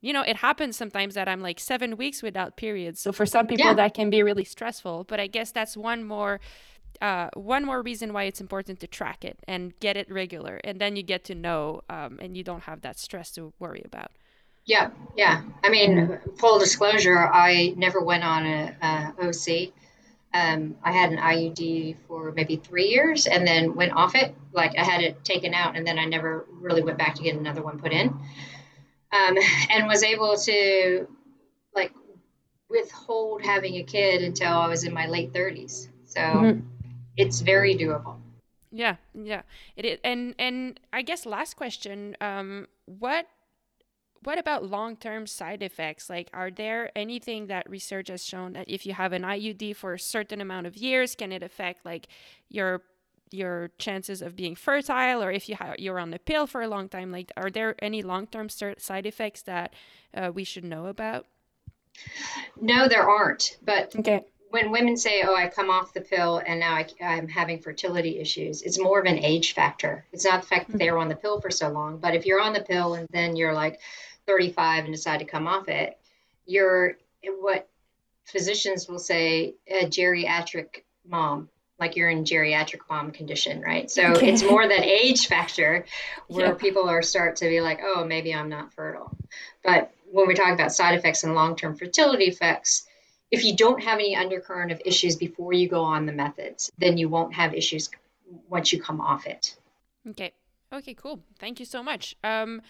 you 0.00 0.12
know, 0.12 0.22
it 0.22 0.36
happens 0.36 0.76
sometimes 0.76 1.14
that 1.14 1.28
I'm 1.28 1.42
like 1.42 1.58
7 1.58 1.96
weeks 1.96 2.22
without 2.22 2.56
periods. 2.56 3.00
So 3.00 3.10
for 3.10 3.26
some 3.26 3.48
people 3.48 3.66
yeah. 3.66 3.74
that 3.74 3.94
can 3.94 4.10
be 4.10 4.22
really 4.22 4.44
stressful, 4.44 5.04
but 5.10 5.18
I 5.18 5.26
guess 5.26 5.50
that's 5.50 5.76
one 5.76 6.04
more 6.04 6.40
uh, 7.02 7.28
one 7.34 7.64
more 7.66 7.82
reason 7.82 8.12
why 8.12 8.22
it's 8.24 8.40
important 8.40 8.80
to 8.80 8.86
track 8.86 9.24
it 9.24 9.36
and 9.46 9.78
get 9.78 9.96
it 9.96 10.10
regular, 10.10 10.60
and 10.64 10.80
then 10.80 10.96
you 10.96 11.02
get 11.02 11.22
to 11.24 11.34
know, 11.34 11.82
um, 11.90 12.18
and 12.22 12.36
you 12.36 12.42
don't 12.42 12.64
have 12.70 12.80
that 12.80 12.98
stress 12.98 13.30
to 13.32 13.52
worry 13.58 13.82
about. 13.84 14.10
Yeah, 14.64 14.90
yeah. 15.16 15.42
I 15.62 15.68
mean, 15.68 16.18
full 16.38 16.58
disclosure, 16.58 17.18
I 17.18 17.74
never 17.76 18.00
went 18.00 18.24
on 18.24 18.46
a, 18.46 18.74
a 18.82 19.28
OC 19.28 19.72
Um, 20.34 20.76
I 20.82 20.92
had 20.92 21.10
an 21.10 21.18
IUD 21.18 21.96
for 22.06 22.32
maybe 22.32 22.56
three 22.56 22.88
years 22.88 23.26
and 23.26 23.46
then 23.46 23.74
went 23.74 23.92
off 23.92 24.14
it. 24.14 24.34
Like 24.52 24.76
I 24.78 24.84
had 24.84 25.00
it 25.02 25.24
taken 25.24 25.54
out 25.54 25.76
and 25.76 25.86
then 25.86 25.98
I 25.98 26.04
never 26.04 26.46
really 26.50 26.82
went 26.82 26.98
back 26.98 27.14
to 27.14 27.22
get 27.22 27.34
another 27.34 27.62
one 27.62 27.78
put 27.78 27.92
in. 27.92 28.08
Um, 29.10 29.38
and 29.70 29.86
was 29.86 30.02
able 30.02 30.36
to 30.36 31.08
like 31.74 31.92
withhold 32.68 33.42
having 33.42 33.76
a 33.76 33.82
kid 33.82 34.22
until 34.22 34.52
I 34.52 34.68
was 34.68 34.84
in 34.84 34.92
my 34.92 35.06
late 35.06 35.32
30s. 35.32 35.88
So 36.04 36.20
mm-hmm. 36.20 36.60
it's 37.16 37.40
very 37.40 37.74
doable. 37.74 38.16
Yeah, 38.70 38.96
yeah. 39.14 39.42
It 39.76 39.84
is, 39.84 39.98
and 40.04 40.34
and 40.38 40.78
I 40.92 41.02
guess 41.02 41.24
last 41.24 41.56
question. 41.56 42.16
Um, 42.20 42.66
what 42.84 43.26
what 44.24 44.38
about 44.38 44.64
long-term 44.64 45.26
side 45.26 45.62
effects? 45.62 46.10
Like, 46.10 46.28
are 46.32 46.50
there 46.50 46.90
anything 46.96 47.46
that 47.46 47.68
research 47.68 48.08
has 48.08 48.24
shown 48.24 48.52
that 48.54 48.68
if 48.68 48.86
you 48.86 48.92
have 48.92 49.12
an 49.12 49.22
IUD 49.22 49.76
for 49.76 49.94
a 49.94 49.98
certain 49.98 50.40
amount 50.40 50.66
of 50.66 50.76
years, 50.76 51.14
can 51.14 51.32
it 51.32 51.42
affect 51.42 51.84
like 51.84 52.08
your 52.48 52.82
your 53.30 53.70
chances 53.78 54.22
of 54.22 54.34
being 54.36 54.54
fertile, 54.54 55.22
or 55.22 55.30
if 55.30 55.48
you 55.48 55.56
ha- 55.56 55.74
you're 55.78 55.98
on 55.98 56.10
the 56.10 56.18
pill 56.18 56.46
for 56.46 56.62
a 56.62 56.68
long 56.68 56.88
time? 56.88 57.12
Like, 57.12 57.30
are 57.36 57.50
there 57.50 57.74
any 57.80 58.02
long-term 58.02 58.48
side 58.48 59.06
effects 59.06 59.42
that 59.42 59.74
uh, 60.14 60.32
we 60.34 60.44
should 60.44 60.64
know 60.64 60.86
about? 60.86 61.26
No, 62.60 62.88
there 62.88 63.08
aren't. 63.08 63.58
But 63.62 63.94
okay. 63.96 64.24
when 64.50 64.70
women 64.70 64.96
say, 64.96 65.22
"Oh, 65.24 65.34
I 65.34 65.48
come 65.48 65.70
off 65.70 65.92
the 65.92 66.00
pill 66.00 66.42
and 66.46 66.60
now 66.60 66.74
I, 66.74 66.86
am 67.00 67.28
having 67.28 67.60
fertility 67.60 68.18
issues," 68.18 68.62
it's 68.62 68.78
more 68.78 69.00
of 69.00 69.06
an 69.06 69.18
age 69.18 69.54
factor. 69.54 70.06
It's 70.12 70.24
not 70.24 70.42
the 70.42 70.46
fact 70.46 70.66
that 70.66 70.72
mm-hmm. 70.72 70.78
they 70.78 70.90
were 70.90 70.98
on 70.98 71.08
the 71.08 71.16
pill 71.16 71.40
for 71.40 71.50
so 71.50 71.68
long, 71.68 71.98
but 71.98 72.14
if 72.14 72.24
you're 72.24 72.40
on 72.40 72.52
the 72.52 72.62
pill 72.62 72.94
and 72.94 73.06
then 73.10 73.36
you're 73.36 73.54
like 73.54 73.80
35 74.28 74.84
and 74.84 74.94
decide 74.94 75.18
to 75.18 75.24
come 75.24 75.48
off 75.48 75.68
it, 75.68 75.98
you're 76.46 76.96
what 77.40 77.68
physicians 78.24 78.88
will 78.88 79.00
say 79.00 79.54
a 79.66 79.86
geriatric 79.86 80.84
mom 81.04 81.48
like 81.78 81.96
you're 81.96 82.10
in 82.10 82.24
geriatric 82.24 82.80
mom 82.90 83.12
condition, 83.12 83.60
right? 83.60 83.90
So 83.90 84.02
okay. 84.12 84.32
it's 84.32 84.42
more 84.42 84.66
that 84.66 84.84
age 84.84 85.28
factor 85.28 85.84
where 86.26 86.48
yeah. 86.48 86.54
people 86.54 86.88
are 86.88 87.02
start 87.02 87.36
to 87.36 87.48
be 87.48 87.60
like, 87.60 87.80
oh, 87.82 88.04
maybe 88.04 88.34
I'm 88.34 88.48
not 88.48 88.72
fertile. 88.72 89.16
But 89.62 89.92
when 90.10 90.26
we 90.26 90.34
talk 90.34 90.52
about 90.52 90.72
side 90.72 90.98
effects 90.98 91.24
and 91.24 91.34
long-term 91.34 91.76
fertility 91.76 92.24
effects, 92.24 92.86
if 93.30 93.44
you 93.44 93.54
don't 93.54 93.82
have 93.82 93.98
any 93.98 94.16
undercurrent 94.16 94.72
of 94.72 94.80
issues 94.84 95.16
before 95.16 95.52
you 95.52 95.68
go 95.68 95.82
on 95.82 96.06
the 96.06 96.12
methods, 96.12 96.72
then 96.78 96.98
you 96.98 97.08
won't 97.08 97.34
have 97.34 97.54
issues 97.54 97.90
once 98.48 98.72
you 98.72 98.82
come 98.82 99.00
off 99.00 99.26
it. 99.26 99.54
Okay. 100.08 100.32
Okay, 100.72 100.94
cool. 100.94 101.20
Thank 101.38 101.60
you 101.60 101.66
so 101.66 101.82
much. 101.82 102.16
Um 102.24 102.62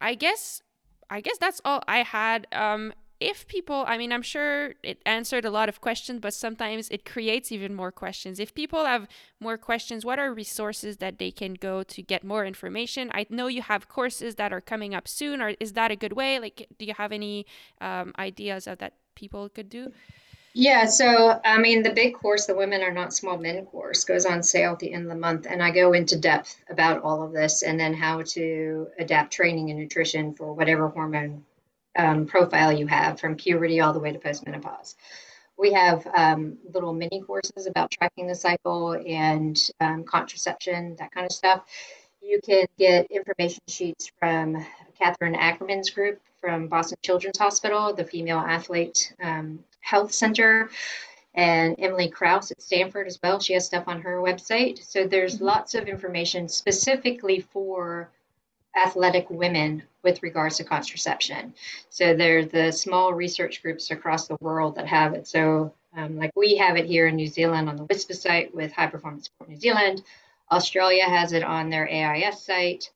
I 0.00 0.14
guess 0.14 0.62
I 1.10 1.20
guess 1.20 1.38
that's 1.38 1.60
all 1.64 1.82
I 1.86 2.02
had. 2.02 2.46
Um 2.52 2.92
if 3.20 3.46
people, 3.46 3.84
I 3.86 3.98
mean, 3.98 4.12
I'm 4.12 4.22
sure 4.22 4.72
it 4.82 5.02
answered 5.04 5.44
a 5.44 5.50
lot 5.50 5.68
of 5.68 5.82
questions, 5.82 6.20
but 6.20 6.32
sometimes 6.32 6.88
it 6.88 7.04
creates 7.04 7.52
even 7.52 7.74
more 7.74 7.92
questions. 7.92 8.40
If 8.40 8.54
people 8.54 8.86
have 8.86 9.06
more 9.38 9.58
questions, 9.58 10.06
what 10.06 10.18
are 10.18 10.32
resources 10.32 10.96
that 10.96 11.18
they 11.18 11.30
can 11.30 11.52
go 11.52 11.82
to 11.82 12.02
get 12.02 12.24
more 12.24 12.46
information? 12.46 13.10
I 13.12 13.26
know 13.28 13.46
you 13.46 13.60
have 13.60 13.88
courses 13.88 14.36
that 14.36 14.54
are 14.54 14.62
coming 14.62 14.94
up 14.94 15.06
soon, 15.06 15.42
or 15.42 15.50
is 15.60 15.74
that 15.74 15.90
a 15.90 15.96
good 15.96 16.14
way? 16.14 16.38
Like, 16.38 16.66
do 16.78 16.86
you 16.86 16.94
have 16.96 17.12
any 17.12 17.44
um, 17.82 18.14
ideas 18.18 18.66
of 18.66 18.78
that 18.78 18.94
people 19.14 19.50
could 19.50 19.68
do? 19.68 19.92
Yeah, 20.52 20.86
so 20.86 21.40
I 21.44 21.58
mean, 21.58 21.82
the 21.82 21.92
big 21.92 22.14
course, 22.14 22.46
the 22.46 22.56
Women 22.56 22.82
Are 22.82 22.90
Not 22.92 23.14
Small 23.14 23.38
Men 23.38 23.66
course, 23.66 24.04
goes 24.04 24.26
on 24.26 24.42
sale 24.42 24.72
at 24.72 24.80
the 24.80 24.92
end 24.92 25.04
of 25.04 25.10
the 25.10 25.18
month, 25.18 25.46
and 25.48 25.62
I 25.62 25.70
go 25.70 25.92
into 25.92 26.18
depth 26.18 26.56
about 26.68 27.02
all 27.02 27.22
of 27.22 27.32
this 27.32 27.62
and 27.62 27.78
then 27.78 27.94
how 27.94 28.22
to 28.22 28.88
adapt 28.98 29.32
training 29.32 29.70
and 29.70 29.78
nutrition 29.78 30.34
for 30.34 30.52
whatever 30.52 30.88
hormone 30.88 31.44
um, 31.96 32.26
profile 32.26 32.72
you 32.72 32.88
have 32.88 33.20
from 33.20 33.36
puberty 33.36 33.80
all 33.80 33.92
the 33.92 34.00
way 34.00 34.12
to 34.12 34.18
postmenopause. 34.18 34.96
We 35.56 35.72
have 35.74 36.04
um, 36.06 36.58
little 36.72 36.94
mini 36.94 37.22
courses 37.22 37.66
about 37.66 37.92
tracking 37.92 38.26
the 38.26 38.34
cycle 38.34 38.92
and 38.92 39.60
um, 39.80 40.02
contraception, 40.04 40.96
that 40.98 41.12
kind 41.12 41.26
of 41.26 41.32
stuff. 41.32 41.62
You 42.22 42.40
can 42.44 42.66
get 42.76 43.06
information 43.10 43.60
sheets 43.68 44.10
from 44.18 44.64
Kathryn 45.00 45.36
Ackerman's 45.36 45.90
group 45.90 46.20
from 46.40 46.68
Boston 46.68 46.98
Children's 47.02 47.38
Hospital, 47.38 47.94
the 47.94 48.04
Female 48.04 48.38
Athlete 48.38 49.14
um, 49.22 49.62
Health 49.80 50.12
Center, 50.12 50.70
and 51.34 51.76
Emily 51.78 52.08
Kraus 52.08 52.50
at 52.50 52.60
Stanford 52.60 53.06
as 53.06 53.18
well. 53.22 53.40
She 53.40 53.52
has 53.54 53.66
stuff 53.66 53.84
on 53.86 54.00
her 54.02 54.18
website. 54.18 54.82
So 54.84 55.06
there's 55.06 55.36
mm-hmm. 55.36 55.44
lots 55.44 55.74
of 55.74 55.88
information 55.88 56.48
specifically 56.48 57.40
for 57.40 58.08
athletic 58.76 59.30
women 59.30 59.82
with 60.02 60.22
regards 60.22 60.56
to 60.56 60.64
contraception. 60.64 61.54
So 61.88 62.14
there's 62.14 62.48
the 62.48 62.72
small 62.72 63.12
research 63.12 63.62
groups 63.62 63.90
across 63.90 64.26
the 64.26 64.38
world 64.40 64.76
that 64.76 64.86
have 64.86 65.14
it. 65.14 65.26
So 65.26 65.72
um, 65.96 66.18
like 66.18 66.32
we 66.36 66.56
have 66.56 66.76
it 66.76 66.86
here 66.86 67.08
in 67.08 67.16
New 67.16 67.26
Zealand 67.26 67.68
on 67.68 67.76
the 67.76 67.86
WISPA 67.86 68.14
site 68.14 68.54
with 68.54 68.72
High 68.72 68.86
Performance 68.86 69.26
Sport 69.26 69.50
New 69.50 69.56
Zealand. 69.56 70.02
Australia 70.50 71.04
has 71.04 71.32
it 71.32 71.42
on 71.42 71.70
their 71.70 71.88
AIS 71.88 72.42
site. 72.42 72.90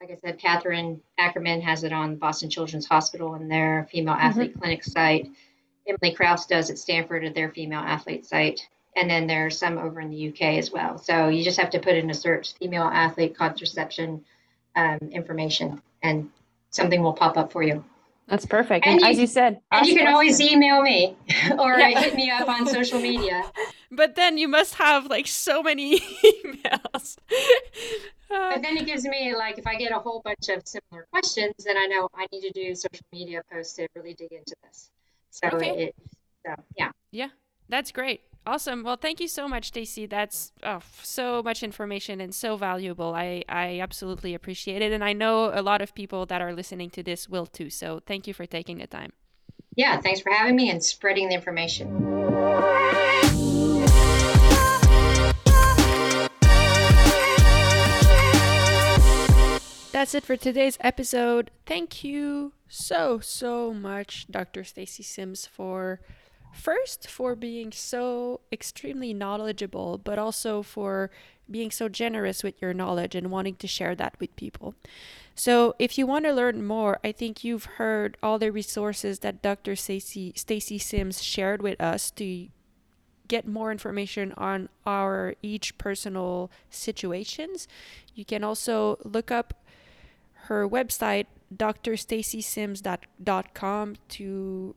Like 0.00 0.10
I 0.10 0.18
said, 0.24 0.38
Kathryn 0.38 1.00
Ackerman 1.18 1.60
has 1.60 1.84
it 1.84 1.92
on 1.92 2.16
Boston 2.16 2.50
Children's 2.50 2.86
Hospital 2.86 3.34
and 3.34 3.50
their 3.50 3.86
female 3.90 4.14
mm-hmm. 4.14 4.26
athlete 4.26 4.58
clinic 4.58 4.84
site. 4.84 5.30
Emily 5.86 6.14
Kraus 6.14 6.46
does 6.46 6.70
at 6.70 6.78
Stanford 6.78 7.24
at 7.24 7.34
their 7.34 7.50
female 7.50 7.80
athlete 7.80 8.26
site. 8.26 8.68
And 8.96 9.08
then 9.08 9.26
there's 9.26 9.58
some 9.58 9.78
over 9.78 10.00
in 10.00 10.10
the 10.10 10.28
UK 10.28 10.58
as 10.58 10.72
well. 10.72 10.98
So 10.98 11.28
you 11.28 11.44
just 11.44 11.60
have 11.60 11.70
to 11.70 11.78
put 11.78 11.94
in 11.94 12.10
a 12.10 12.14
search 12.14 12.54
female 12.54 12.84
athlete 12.84 13.36
contraception 13.36 14.24
um, 14.76 14.98
information 15.12 15.80
and 16.02 16.30
something 16.70 17.02
will 17.02 17.12
pop 17.12 17.36
up 17.36 17.52
for 17.52 17.62
you. 17.62 17.84
That's 18.26 18.46
perfect. 18.46 18.86
And, 18.86 18.94
and 18.94 19.00
you, 19.02 19.08
as 19.08 19.18
you 19.18 19.26
said, 19.26 19.60
and 19.72 19.86
you 19.86 19.96
can 19.96 20.06
always 20.06 20.40
email 20.40 20.82
me 20.82 21.16
or 21.58 21.76
yeah. 21.76 22.00
hit 22.00 22.14
me 22.14 22.30
up 22.30 22.48
on 22.48 22.66
social 22.66 23.00
media. 23.00 23.42
But 23.92 24.14
then 24.14 24.38
you 24.38 24.46
must 24.46 24.74
have 24.74 25.06
like 25.06 25.26
so 25.26 25.64
many 25.64 25.98
emails. 26.24 27.16
but 28.28 28.62
then 28.62 28.76
it 28.76 28.86
gives 28.86 29.04
me 29.04 29.34
like 29.34 29.58
if 29.58 29.66
I 29.66 29.74
get 29.74 29.90
a 29.90 29.98
whole 29.98 30.22
bunch 30.24 30.48
of 30.48 30.62
similar 30.64 31.08
questions, 31.10 31.54
then 31.64 31.76
I 31.76 31.86
know 31.86 32.08
I 32.14 32.28
need 32.30 32.42
to 32.42 32.50
do 32.50 32.72
social 32.76 33.04
media 33.12 33.42
posts 33.52 33.74
to 33.74 33.88
really 33.96 34.14
dig 34.14 34.30
into 34.30 34.54
this. 34.62 34.92
So 35.30 35.48
okay. 35.52 35.84
it, 35.84 35.94
so 36.44 36.54
yeah. 36.76 36.90
Yeah, 37.10 37.28
that's 37.68 37.92
great. 37.92 38.22
Awesome. 38.46 38.82
Well, 38.82 38.96
thank 38.96 39.20
you 39.20 39.28
so 39.28 39.46
much, 39.46 39.68
Stacy. 39.68 40.06
That's 40.06 40.52
oh, 40.62 40.80
so 41.02 41.42
much 41.42 41.62
information 41.62 42.20
and 42.20 42.34
so 42.34 42.56
valuable. 42.56 43.14
I, 43.14 43.44
I 43.48 43.80
absolutely 43.80 44.34
appreciate 44.34 44.80
it. 44.80 44.92
And 44.92 45.04
I 45.04 45.12
know 45.12 45.52
a 45.52 45.62
lot 45.62 45.82
of 45.82 45.94
people 45.94 46.24
that 46.26 46.40
are 46.40 46.54
listening 46.54 46.90
to 46.90 47.02
this 47.02 47.28
will 47.28 47.46
too. 47.46 47.68
So 47.68 48.00
thank 48.06 48.26
you 48.26 48.32
for 48.32 48.46
taking 48.46 48.78
the 48.78 48.86
time. 48.86 49.12
Yeah, 49.76 50.00
thanks 50.00 50.20
for 50.20 50.32
having 50.32 50.56
me 50.56 50.70
and 50.70 50.82
spreading 50.82 51.28
the 51.28 51.34
information. 51.34 51.88
That's 59.92 60.14
it 60.14 60.24
for 60.24 60.36
today's 60.36 60.78
episode. 60.80 61.50
Thank 61.66 62.02
you 62.02 62.52
so, 62.70 63.18
so 63.18 63.74
much, 63.74 64.26
Dr. 64.30 64.64
Stacy 64.64 65.02
Sims, 65.02 65.44
for 65.46 66.00
First, 66.52 67.08
for 67.08 67.36
being 67.36 67.70
so 67.72 68.40
extremely 68.52 69.14
knowledgeable, 69.14 69.98
but 69.98 70.18
also 70.18 70.62
for 70.62 71.10
being 71.50 71.70
so 71.70 71.88
generous 71.88 72.42
with 72.42 72.60
your 72.60 72.74
knowledge 72.74 73.14
and 73.14 73.30
wanting 73.30 73.54
to 73.56 73.66
share 73.66 73.94
that 73.94 74.18
with 74.20 74.34
people. 74.36 74.74
So, 75.34 75.74
if 75.78 75.96
you 75.96 76.06
want 76.06 76.24
to 76.24 76.32
learn 76.32 76.64
more, 76.64 76.98
I 77.04 77.12
think 77.12 77.44
you've 77.44 77.64
heard 77.64 78.16
all 78.22 78.38
the 78.38 78.50
resources 78.50 79.20
that 79.20 79.42
Dr. 79.42 79.76
Stacy 79.76 80.32
Stacy 80.36 80.78
Sims 80.78 81.22
shared 81.22 81.62
with 81.62 81.80
us 81.80 82.10
to 82.12 82.48
get 83.28 83.46
more 83.46 83.70
information 83.70 84.32
on 84.36 84.68
our 84.84 85.34
each 85.42 85.78
personal 85.78 86.50
situations. 86.68 87.68
You 88.14 88.24
can 88.24 88.42
also 88.42 88.98
look 89.04 89.30
up 89.30 89.54
her 90.46 90.68
website 90.68 91.26
drstacysims.com 91.54 93.96
to 94.08 94.74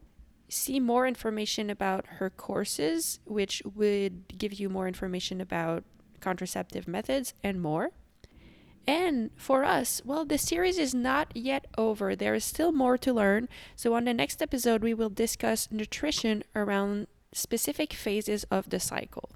see 0.49 0.79
more 0.79 1.07
information 1.07 1.69
about 1.69 2.05
her 2.17 2.29
courses, 2.29 3.19
which 3.25 3.63
would 3.75 4.37
give 4.37 4.53
you 4.53 4.69
more 4.69 4.87
information 4.87 5.41
about 5.41 5.83
contraceptive 6.19 6.87
methods 6.87 7.33
and 7.43 7.59
more. 7.61 7.89
And 8.85 9.31
for 9.35 9.63
us, 9.63 10.01
well, 10.03 10.25
the 10.25 10.37
series 10.37 10.77
is 10.77 10.93
not 10.93 11.31
yet 11.33 11.65
over. 11.77 12.15
There 12.15 12.35
is 12.35 12.43
still 12.43 12.73
more 12.73 12.97
to 12.97 13.13
learn. 13.13 13.47
So, 13.77 13.93
on 13.93 14.03
the 14.03 14.13
next 14.13 14.41
episode, 14.41 14.83
we 14.83 14.93
will 14.93 15.09
discuss 15.09 15.69
nutrition 15.71 16.43
around 16.53 17.07
specific 17.33 17.93
phases 17.93 18.43
of 18.51 18.69
the 18.69 18.81
cycle. 18.81 19.29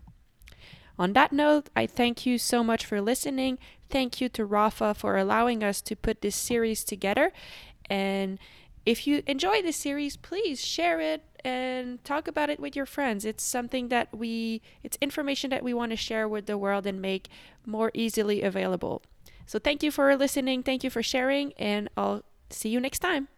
On 1.00 1.14
that 1.14 1.32
note, 1.32 1.70
I 1.76 1.86
thank 1.86 2.26
you 2.26 2.38
so 2.38 2.64
much 2.64 2.86
for 2.86 3.00
listening. 3.00 3.60
Thank 3.90 4.20
you 4.20 4.30
to 4.30 4.48
Rapha 4.48 4.96
for 4.96 5.18
allowing 5.18 5.64
us 5.64 5.82
to 5.82 5.96
put 5.96 6.22
this 6.22 6.36
series 6.36 6.84
together. 6.84 7.32
And 7.90 8.38
if 8.86 9.08
you 9.08 9.24
enjoy 9.28 9.62
this 9.62 9.78
series, 9.78 10.18
please 10.18 10.64
share 10.64 11.00
it 11.00 11.24
and 11.44 12.04
talk 12.04 12.28
about 12.28 12.50
it 12.50 12.60
with 12.60 12.76
your 12.76 12.86
friends. 12.86 13.26
It's 13.26 13.44
something 13.44 13.90
that 13.90 14.16
we, 14.16 14.62
it's 14.84 14.98
information 15.02 15.50
that 15.52 15.64
we 15.64 15.74
want 15.74 15.92
to 15.92 15.98
share 15.98 16.28
with 16.28 16.46
the 16.46 16.58
world 16.58 16.86
and 16.86 17.02
make 17.02 17.30
more 17.66 17.92
easily 17.94 18.42
available. 18.42 19.02
So 19.46 19.60
thank 19.60 19.84
you 19.84 19.92
for 19.92 20.16
listening. 20.16 20.64
Thank 20.64 20.84
you 20.84 20.90
for 20.90 21.04
sharing, 21.04 21.54
and 21.54 21.90
I'll 21.96 22.24
see 22.50 22.70
you 22.70 22.80
next 22.80 23.00
time. 23.00 23.30